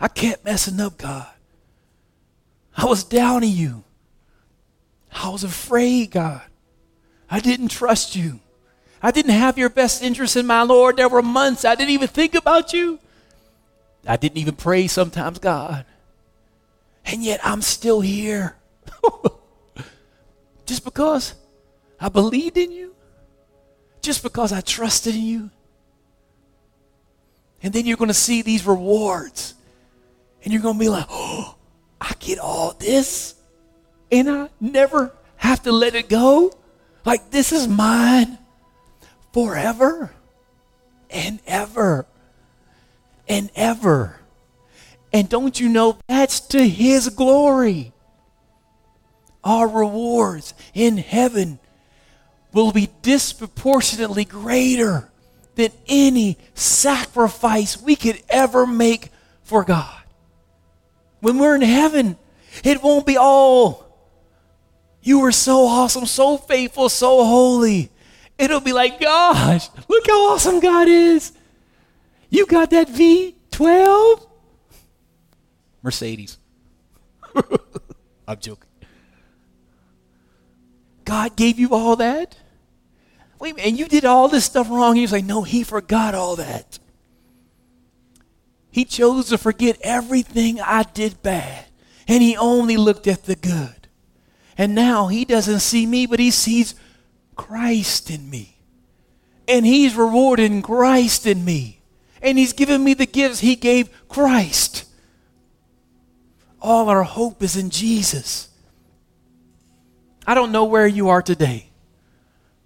I 0.00 0.08
kept 0.08 0.44
messing 0.44 0.80
up, 0.80 0.98
God. 0.98 1.26
I 2.76 2.86
was 2.86 3.04
down 3.04 3.42
doubting 3.42 3.50
you. 3.50 3.84
I 5.12 5.28
was 5.28 5.44
afraid, 5.44 6.12
God. 6.12 6.42
I 7.28 7.40
didn't 7.40 7.68
trust 7.68 8.16
you. 8.16 8.40
I 9.02 9.10
didn't 9.10 9.32
have 9.32 9.56
your 9.56 9.70
best 9.70 10.02
interest 10.02 10.36
in 10.36 10.46
my 10.46 10.62
Lord. 10.62 10.96
There 10.96 11.08
were 11.08 11.22
months 11.22 11.64
I 11.64 11.74
didn't 11.74 11.90
even 11.90 12.08
think 12.08 12.34
about 12.34 12.72
you. 12.72 12.98
I 14.06 14.16
didn't 14.16 14.38
even 14.38 14.56
pray 14.56 14.86
sometimes, 14.86 15.38
God. 15.38 15.86
And 17.04 17.22
yet 17.22 17.40
I'm 17.42 17.62
still 17.62 18.00
here. 18.00 18.56
Just 20.66 20.84
because 20.84 21.34
I 21.98 22.08
believed 22.08 22.58
in 22.58 22.72
you? 22.72 22.94
Just 24.02 24.22
because 24.22 24.52
I 24.52 24.60
trusted 24.60 25.14
in 25.14 25.22
you? 25.22 25.50
And 27.62 27.72
then 27.72 27.86
you're 27.86 27.96
going 27.96 28.08
to 28.08 28.14
see 28.14 28.42
these 28.42 28.66
rewards. 28.66 29.54
And 30.42 30.52
you're 30.52 30.62
going 30.62 30.76
to 30.76 30.80
be 30.80 30.88
like, 30.88 31.06
oh, 31.10 31.56
I 32.00 32.12
get 32.18 32.38
all 32.38 32.74
this. 32.78 33.34
And 34.12 34.30
I 34.30 34.48
never 34.60 35.12
have 35.36 35.62
to 35.62 35.72
let 35.72 35.94
it 35.94 36.08
go. 36.08 36.52
Like, 37.04 37.30
this 37.30 37.52
is 37.52 37.66
mine 37.66 38.38
forever 39.32 40.12
and 41.10 41.40
ever 41.46 42.06
and 43.28 43.50
ever. 43.54 44.20
And 45.12 45.28
don't 45.28 45.58
you 45.58 45.68
know 45.68 45.98
that's 46.06 46.40
to 46.48 46.68
His 46.68 47.08
glory? 47.08 47.92
Our 49.42 49.68
rewards 49.68 50.54
in 50.74 50.98
heaven 50.98 51.58
will 52.52 52.72
be 52.72 52.90
disproportionately 53.02 54.24
greater 54.24 55.10
than 55.54 55.70
any 55.88 56.36
sacrifice 56.54 57.80
we 57.80 57.96
could 57.96 58.22
ever 58.28 58.66
make 58.66 59.10
for 59.42 59.64
God. 59.64 60.02
When 61.20 61.38
we're 61.38 61.54
in 61.54 61.62
heaven, 61.62 62.16
it 62.64 62.82
won't 62.82 63.06
be 63.06 63.16
all, 63.16 63.90
you 65.02 65.20
were 65.20 65.32
so 65.32 65.66
awesome, 65.66 66.06
so 66.06 66.36
faithful, 66.36 66.88
so 66.88 67.24
holy. 67.24 67.90
It'll 68.40 68.60
be 68.60 68.72
like, 68.72 68.98
gosh, 68.98 69.68
look 69.86 70.06
how 70.06 70.32
awesome 70.32 70.60
God 70.60 70.88
is. 70.88 71.32
You 72.30 72.46
got 72.46 72.70
that 72.70 72.88
V12? 72.88 74.26
Mercedes. 75.82 76.38
I'm 78.26 78.38
joking. 78.38 78.70
God 81.04 81.36
gave 81.36 81.58
you 81.58 81.74
all 81.74 81.96
that? 81.96 82.38
Wait, 83.38 83.56
and 83.58 83.78
you 83.78 83.86
did 83.86 84.06
all 84.06 84.28
this 84.28 84.46
stuff 84.46 84.70
wrong. 84.70 84.96
He 84.96 85.02
was 85.02 85.12
like, 85.12 85.24
no, 85.24 85.42
he 85.42 85.62
forgot 85.62 86.14
all 86.14 86.36
that. 86.36 86.78
He 88.70 88.86
chose 88.86 89.28
to 89.28 89.36
forget 89.36 89.76
everything 89.82 90.60
I 90.62 90.84
did 90.84 91.22
bad, 91.22 91.66
and 92.08 92.22
he 92.22 92.38
only 92.38 92.78
looked 92.78 93.06
at 93.06 93.24
the 93.24 93.36
good. 93.36 93.88
And 94.56 94.74
now 94.74 95.08
he 95.08 95.26
doesn't 95.26 95.60
see 95.60 95.84
me, 95.84 96.06
but 96.06 96.20
he 96.20 96.30
sees 96.30 96.74
Christ 97.40 98.10
in 98.10 98.28
me. 98.28 98.56
And 99.48 99.64
he's 99.64 99.94
rewarding 99.94 100.60
Christ 100.60 101.26
in 101.26 101.44
me. 101.44 101.80
And 102.20 102.36
he's 102.36 102.52
given 102.52 102.84
me 102.84 102.92
the 102.92 103.06
gifts 103.06 103.40
he 103.40 103.56
gave 103.56 103.88
Christ. 104.08 104.84
All 106.60 106.90
our 106.90 107.02
hope 107.02 107.42
is 107.42 107.56
in 107.56 107.70
Jesus. 107.70 108.48
I 110.26 110.34
don't 110.34 110.52
know 110.52 110.66
where 110.66 110.86
you 110.86 111.08
are 111.08 111.22
today. 111.22 111.70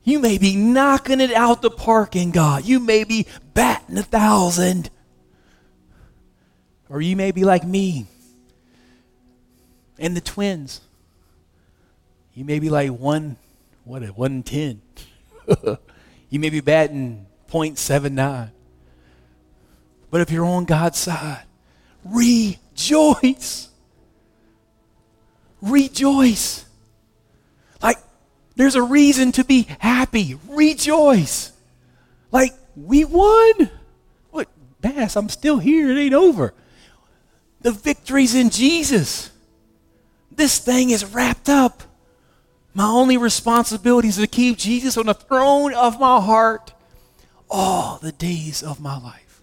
You 0.03 0.19
may 0.19 0.39
be 0.39 0.57
knocking 0.57 1.21
it 1.21 1.33
out 1.33 1.63
the 1.63 1.71
park 1.71 2.17
in 2.17 2.33
God. 2.33 2.65
You 2.65 2.81
may 2.81 3.05
be 3.05 3.27
batting 3.55 3.97
a 3.97 4.03
thousand. 4.03 4.91
Or 6.91 7.01
you 7.01 7.15
may 7.15 7.31
be 7.31 7.45
like 7.45 7.65
me 7.65 8.07
and 10.01 10.17
the 10.17 10.21
twins. 10.21 10.81
You 12.35 12.45
may 12.45 12.59
be 12.59 12.69
like 12.69 12.91
one, 12.91 13.37
what, 13.85 14.03
a 14.03 14.07
110. 14.07 14.81
you 16.31 16.41
may 16.41 16.51
be 16.51 16.61
batting 16.61 17.27
0.79. 17.51 18.51
But 20.11 20.21
if 20.21 20.31
you're 20.31 20.45
on 20.45 20.65
God's 20.65 20.99
side, 20.99 21.45
rejoice. 22.05 23.69
Rejoice. 25.61 26.65
Like, 27.83 27.99
there's 28.57 28.75
a 28.75 28.83
reason 28.83 29.33
to 29.33 29.45
be 29.45 29.67
happy. 29.79 30.39
Rejoice. 30.49 31.53
Like, 32.31 32.53
we 32.77 33.05
won. 33.05 33.71
What, 34.31 34.49
Bass, 34.81 35.17
I'm 35.17 35.29
still 35.29 35.59
here. 35.59 35.91
It 35.91 35.99
ain't 35.99 36.15
over. 36.15 36.55
The 37.61 37.73
victory's 37.73 38.35
in 38.35 38.51
Jesus. 38.51 39.31
This 40.31 40.59
thing 40.59 40.91
is 40.91 41.05
wrapped 41.05 41.49
up. 41.49 41.83
My 42.75 42.87
only 42.87 43.17
responsibility 43.17 44.09
is 44.09 44.17
to 44.17 44.27
keep 44.27 44.59
Jesus 44.59 44.97
on 44.97 45.07
the 45.07 45.15
throne 45.15 45.73
of 45.73 46.01
my 46.01 46.21
heart 46.21 46.73
all 47.49 47.99
the 47.99 48.11
days 48.11 48.63
of 48.63 48.81
my 48.81 48.99
life. 48.99 49.43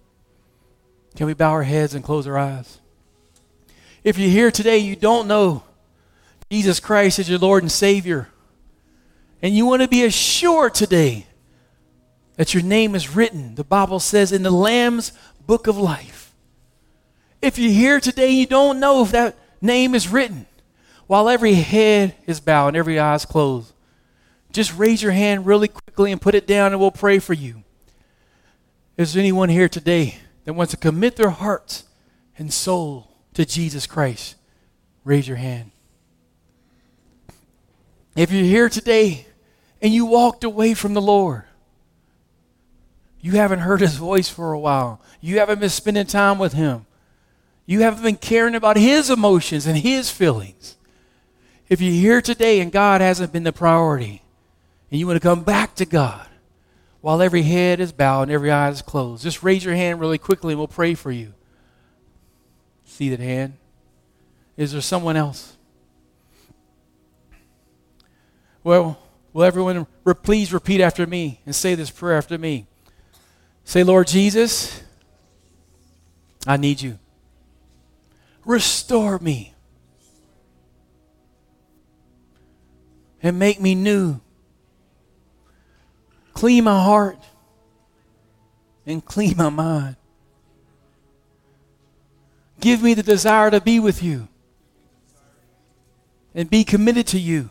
Can 1.16 1.28
we 1.28 1.34
bow 1.34 1.52
our 1.52 1.64
heads 1.64 1.96
and 1.96 2.04
close 2.04 2.28
our 2.28 2.38
eyes? 2.38 2.80
If 4.04 4.18
you're 4.18 4.30
here 4.30 4.52
today, 4.52 4.80
you 4.80 4.96
don't 4.96 5.28
know 5.28 5.64
Jesus 6.50 6.82
Christ 6.82 7.20
as 7.20 7.30
your 7.30 7.40
Lord 7.40 7.64
and 7.64 7.72
Savior, 7.72 8.28
and 9.42 9.56
you 9.56 9.66
want 9.66 9.82
to 9.82 9.88
be 9.88 10.04
assured 10.04 10.74
today 10.74 11.26
that 12.36 12.54
your 12.54 12.64
name 12.64 12.96
is 12.96 13.16
written, 13.16 13.56
the 13.56 13.64
Bible 13.64 14.00
says, 14.00 14.32
in 14.32 14.44
the 14.44 14.52
Lamb's 14.52 15.14
book 15.46 15.68
of 15.68 15.78
life. 15.78 16.34
If 17.42 17.58
you're 17.58 17.72
here 17.72 18.00
today 18.00 18.32
you 18.32 18.46
don't 18.46 18.80
know 18.80 19.04
if 19.04 19.12
that 19.12 19.38
name 19.62 19.96
is 19.96 20.10
written, 20.10 20.48
while 21.12 21.28
every 21.28 21.56
head 21.56 22.16
is 22.26 22.40
bowed 22.40 22.70
and 22.70 22.78
every 22.78 22.98
eye 22.98 23.16
is 23.16 23.26
closed, 23.26 23.74
just 24.54 24.74
raise 24.78 25.04
your 25.04 25.12
hand 25.12 25.46
really 25.46 25.68
quickly 25.68 26.10
and 26.10 26.22
put 26.22 26.36
it 26.36 26.48
down 26.48 26.72
and 26.72 26.80
we'll 26.80 26.90
pray 26.90 27.20
for 27.20 27.34
you. 27.34 27.66
Is 28.96 29.12
there 29.12 29.20
anyone 29.20 29.50
here 29.50 29.68
today 29.68 30.20
that 30.46 30.54
wants 30.54 30.72
to 30.72 30.78
commit 30.78 31.18
their 31.18 31.32
heart 31.32 31.84
and 32.38 32.54
soul 32.54 33.12
to 33.34 33.44
Jesus 33.44 33.86
Christ? 33.86 34.36
Raise 35.04 35.28
your 35.28 35.36
hand. 35.36 35.72
If 38.16 38.32
you're 38.32 38.46
here 38.46 38.70
today 38.70 39.28
and 39.82 39.94
you 39.94 40.06
walked 40.06 40.46
away 40.46 40.74
from 40.74 40.94
the 40.94 41.02
Lord, 41.02 41.44
you 43.20 43.34
haven't 43.34 43.60
heard 43.60 43.82
his 43.82 43.96
voice 43.96 44.30
for 44.30 44.54
a 44.54 44.60
while, 44.60 45.02
you 45.20 45.40
haven't 45.40 45.60
been 45.60 45.68
spending 45.68 46.06
time 46.06 46.40
with 46.40 46.54
him, 46.54 46.86
you 47.66 47.82
haven't 47.82 48.02
been 48.02 48.16
caring 48.16 48.56
about 48.56 48.78
his 48.78 49.10
emotions 49.10 49.68
and 49.68 49.78
his 49.78 50.10
feelings. 50.10 50.78
If 51.72 51.80
you're 51.80 51.94
here 51.94 52.22
today 52.22 52.60
and 52.60 52.70
God 52.70 53.00
hasn't 53.00 53.32
been 53.32 53.44
the 53.44 53.54
priority, 53.54 54.22
and 54.92 55.00
you 55.00 55.08
want 55.08 55.16
to 55.16 55.26
come 55.26 55.42
back 55.44 55.74
to 55.76 55.86
God 55.86 56.28
while 57.00 57.22
every 57.22 57.44
head 57.44 57.80
is 57.80 57.94
bowed 57.94 58.24
and 58.24 58.32
every 58.32 58.52
eye 58.52 58.68
is 58.68 58.82
closed, 58.82 59.24
just 59.24 59.42
raise 59.42 59.64
your 59.64 59.74
hand 59.74 60.02
really 60.02 60.18
quickly 60.18 60.52
and 60.52 60.60
we'll 60.60 60.68
pray 60.68 60.96
for 60.96 61.14
you. 61.14 61.34
See 62.84 63.08
that 63.08 63.22
hand? 63.22 63.54
Is 64.58 64.74
there 64.74 64.82
someone 64.82 65.16
else? 65.16 65.56
Well, 68.66 69.00
will 69.32 69.46
everyone 69.46 69.88
re- 70.04 70.14
please 70.14 70.52
repeat 70.52 70.82
after 70.82 71.08
me 71.08 71.40
and 71.46 71.56
say 71.56 71.76
this 71.76 71.90
prayer 71.90 72.18
after 72.18 72.38
me? 72.38 72.68
Say, 73.64 73.86
Lord 73.86 74.08
Jesus, 74.08 74.84
I 76.46 76.58
need 76.58 76.82
you. 76.82 77.00
Restore 78.44 79.20
me. 79.20 79.51
And 83.24 83.38
make 83.38 83.62
me 83.62 83.76
new. 83.76 84.20
Clean 86.34 86.64
my 86.64 86.84
heart 86.84 87.20
and 88.86 89.04
clean 89.04 89.38
my 89.38 89.50
mind. 89.50 89.96
Give 92.60 92.82
me 92.82 92.94
the 92.94 93.04
desire 93.04 93.52
to 93.52 93.60
be 93.60 93.80
with 93.80 94.04
you 94.04 94.28
and 96.34 96.50
be 96.50 96.64
committed 96.64 97.08
to 97.08 97.20
you. 97.20 97.50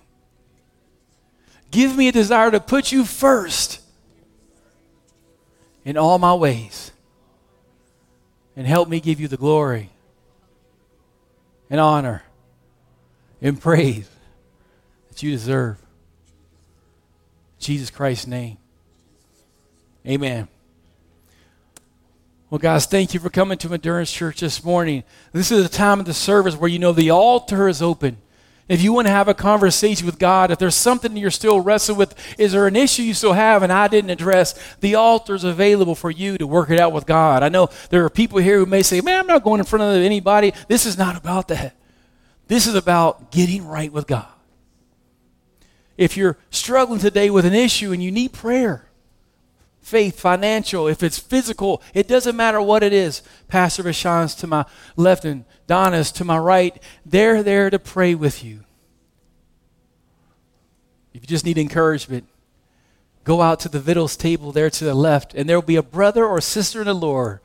Give 1.71 1.97
me 1.97 2.09
a 2.09 2.13
desire 2.13 2.51
to 2.51 2.61
put 2.61 2.91
you 2.91 3.05
first 3.05 3.81
in 5.85 5.97
all 5.97 6.19
my 6.19 6.35
ways 6.35 6.93
and 8.57 8.67
help 8.67 8.89
me 8.89 9.01
give 9.01 9.21
you 9.21 9.29
the 9.29 9.37
glory 9.37 9.91
and 11.69 11.81
honor 11.81 12.23
and 13.41 13.61
praise 13.61 14.09
that 15.11 15.23
you 15.23 15.31
deserve. 15.33 15.79
In 15.79 17.65
Jesus 17.65 17.91
Christ's 17.91 18.27
name. 18.27 18.57
Amen. 20.07 20.49
Well, 22.49 22.59
guys, 22.59 22.87
thank 22.87 23.15
you 23.15 23.21
for 23.21 23.31
coming 23.31 23.59
to 23.59 23.73
Endurance 23.73 24.11
Church 24.11 24.41
this 24.41 24.65
morning. 24.65 25.05
This 25.33 25.53
is 25.53 25.65
a 25.65 25.69
time 25.69 26.01
of 26.01 26.07
the 26.07 26.15
service 26.15 26.57
where 26.57 26.71
you 26.71 26.81
know 26.81 26.93
the 26.93 27.11
altar 27.11 27.69
is 27.69 27.81
open. 27.81 28.17
If 28.69 28.83
you 28.83 28.93
want 28.93 29.09
to 29.09 29.13
have 29.13 29.29
a 29.29 29.35
conversation 29.35 30.07
with 30.07 30.19
God, 30.19 30.51
if 30.51 30.59
there's 30.59 30.77
something 30.77 31.17
you're 31.17 31.31
still 31.31 31.61
wrestling 31.61 31.99
with, 31.99 32.15
is 32.39 32.53
there 32.53 32.69
an 32.69 32.77
issue 32.77 33.03
you 33.03 33.15
still 33.15 33.33
have 33.33 33.63
and 33.65 33.73
I 33.73 33.89
didn't 33.89 34.11
address, 34.11 34.55
the 34.79 34.95
altar 34.95 35.35
is 35.35 35.45
available 35.45 35.97
for 35.97 36.11
you 36.11 36.39
to 36.39 36.47
work 36.47 36.71
it 36.71 36.79
out 36.81 36.93
with 36.93 37.05
God. 37.05 37.43
I 37.43 37.49
know 37.49 37.69
there 37.91 38.05
are 38.05 38.11
people 38.11 38.39
here 38.39 38.59
who 38.59 38.67
may 38.67 38.83
say, 38.83 39.01
man, 39.01 39.21
I'm 39.21 39.27
not 39.27 39.43
going 39.43 39.59
in 39.59 39.67
front 39.67 39.83
of 39.83 40.03
anybody. 40.03 40.53
This 40.69 40.87
is 40.87 40.97
not 40.97 41.17
about 41.17 41.49
that. 41.49 41.77
This 42.47 42.67
is 42.67 42.77
about 42.77 43.33
getting 43.33 43.67
right 43.67 43.93
with 43.93 44.07
God. 44.07 44.29
If 46.01 46.17
you're 46.17 46.39
struggling 46.49 46.99
today 46.99 47.29
with 47.29 47.45
an 47.45 47.53
issue 47.53 47.93
and 47.93 48.03
you 48.03 48.11
need 48.11 48.33
prayer, 48.33 48.87
faith, 49.83 50.19
financial, 50.19 50.89
if 50.89 51.03
it's 51.03 51.19
physical, 51.19 51.83
it 51.93 52.09
doesn't 52.09 52.35
matter 52.35 52.59
what 52.63 52.83
it 52.83 52.95
is. 52.95 53.23
Pastor 53.49 53.83
Bashan's 53.83 54.35
to 54.37 54.47
my 54.47 54.65
left 54.97 55.27
and 55.27 55.45
Donna's 55.67 56.11
to 56.13 56.25
my 56.25 56.39
right. 56.39 56.83
They're 57.05 57.43
there 57.43 57.69
to 57.69 57.79
pray 57.79 58.15
with 58.15 58.43
you. 58.43 58.61
If 61.13 61.21
you 61.21 61.27
just 61.27 61.45
need 61.45 61.59
encouragement, 61.59 62.27
go 63.25 63.43
out 63.43 63.61
to 63.61 63.69
the 63.69 63.79
victuals 63.79 64.17
table 64.17 64.53
there 64.53 64.71
to 64.71 64.85
the 64.87 64.95
left, 64.95 65.35
and 65.35 65.47
there 65.47 65.59
will 65.59 65.67
be 65.67 65.77
a 65.77 65.83
brother 65.83 66.25
or 66.25 66.41
sister 66.41 66.81
in 66.81 66.87
the 66.87 66.95
Lord 66.95 67.41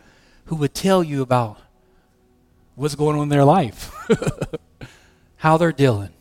who 0.46 0.56
would 0.56 0.74
tell 0.74 1.04
you 1.04 1.22
about 1.22 1.60
what's 2.76 2.96
going 2.96 3.18
on 3.18 3.24
in 3.24 3.30
their 3.30 3.44
life, 3.44 3.94
how 5.36 5.58
they're 5.58 5.74
dealing. 5.74 6.15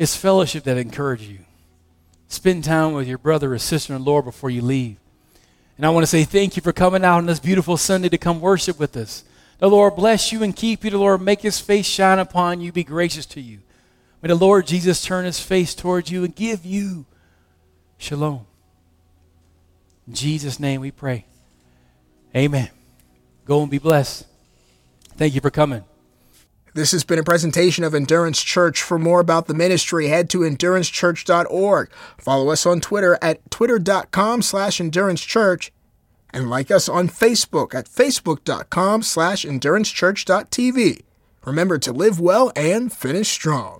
It's 0.00 0.16
fellowship 0.16 0.64
that 0.64 0.78
encourages 0.78 1.28
you. 1.28 1.40
Spend 2.26 2.64
time 2.64 2.94
with 2.94 3.06
your 3.06 3.18
brother 3.18 3.52
or 3.52 3.58
sister 3.58 3.92
in 3.92 4.02
the 4.02 4.10
Lord 4.10 4.24
before 4.24 4.48
you 4.48 4.62
leave. 4.62 4.96
And 5.76 5.84
I 5.84 5.90
want 5.90 6.04
to 6.04 6.06
say 6.06 6.24
thank 6.24 6.56
you 6.56 6.62
for 6.62 6.72
coming 6.72 7.04
out 7.04 7.18
on 7.18 7.26
this 7.26 7.38
beautiful 7.38 7.76
Sunday 7.76 8.08
to 8.08 8.16
come 8.16 8.40
worship 8.40 8.78
with 8.78 8.96
us. 8.96 9.24
The 9.58 9.68
Lord 9.68 9.96
bless 9.96 10.32
you 10.32 10.42
and 10.42 10.56
keep 10.56 10.84
you. 10.84 10.90
The 10.90 10.96
Lord 10.96 11.20
make 11.20 11.42
his 11.42 11.60
face 11.60 11.84
shine 11.84 12.18
upon 12.18 12.62
you, 12.62 12.72
be 12.72 12.82
gracious 12.82 13.26
to 13.26 13.42
you. 13.42 13.58
May 14.22 14.28
the 14.28 14.36
Lord 14.36 14.66
Jesus 14.66 15.04
turn 15.04 15.26
his 15.26 15.38
face 15.38 15.74
towards 15.74 16.10
you 16.10 16.24
and 16.24 16.34
give 16.34 16.64
you 16.64 17.04
shalom. 17.98 18.46
In 20.06 20.14
Jesus' 20.14 20.58
name 20.58 20.80
we 20.80 20.92
pray. 20.92 21.26
Amen. 22.34 22.70
Go 23.44 23.60
and 23.60 23.70
be 23.70 23.76
blessed. 23.76 24.24
Thank 25.18 25.34
you 25.34 25.42
for 25.42 25.50
coming. 25.50 25.84
This 26.80 26.92
has 26.92 27.04
been 27.04 27.18
a 27.18 27.22
presentation 27.22 27.84
of 27.84 27.94
Endurance 27.94 28.42
Church. 28.42 28.80
For 28.82 28.98
more 28.98 29.20
about 29.20 29.48
the 29.48 29.52
ministry, 29.52 30.08
head 30.08 30.30
to 30.30 30.38
endurancechurch.org. 30.38 31.90
Follow 32.16 32.48
us 32.48 32.64
on 32.64 32.80
Twitter 32.80 33.18
at 33.20 33.50
twitter.com 33.50 34.40
slash 34.40 34.78
endurancechurch 34.78 35.72
and 36.30 36.48
like 36.48 36.70
us 36.70 36.88
on 36.88 37.10
Facebook 37.10 37.74
at 37.74 37.84
facebook.com 37.84 39.02
slash 39.02 39.44
endurancechurch.tv. 39.44 41.02
Remember 41.44 41.78
to 41.78 41.92
live 41.92 42.18
well 42.18 42.50
and 42.56 42.90
finish 42.90 43.28
strong. 43.28 43.78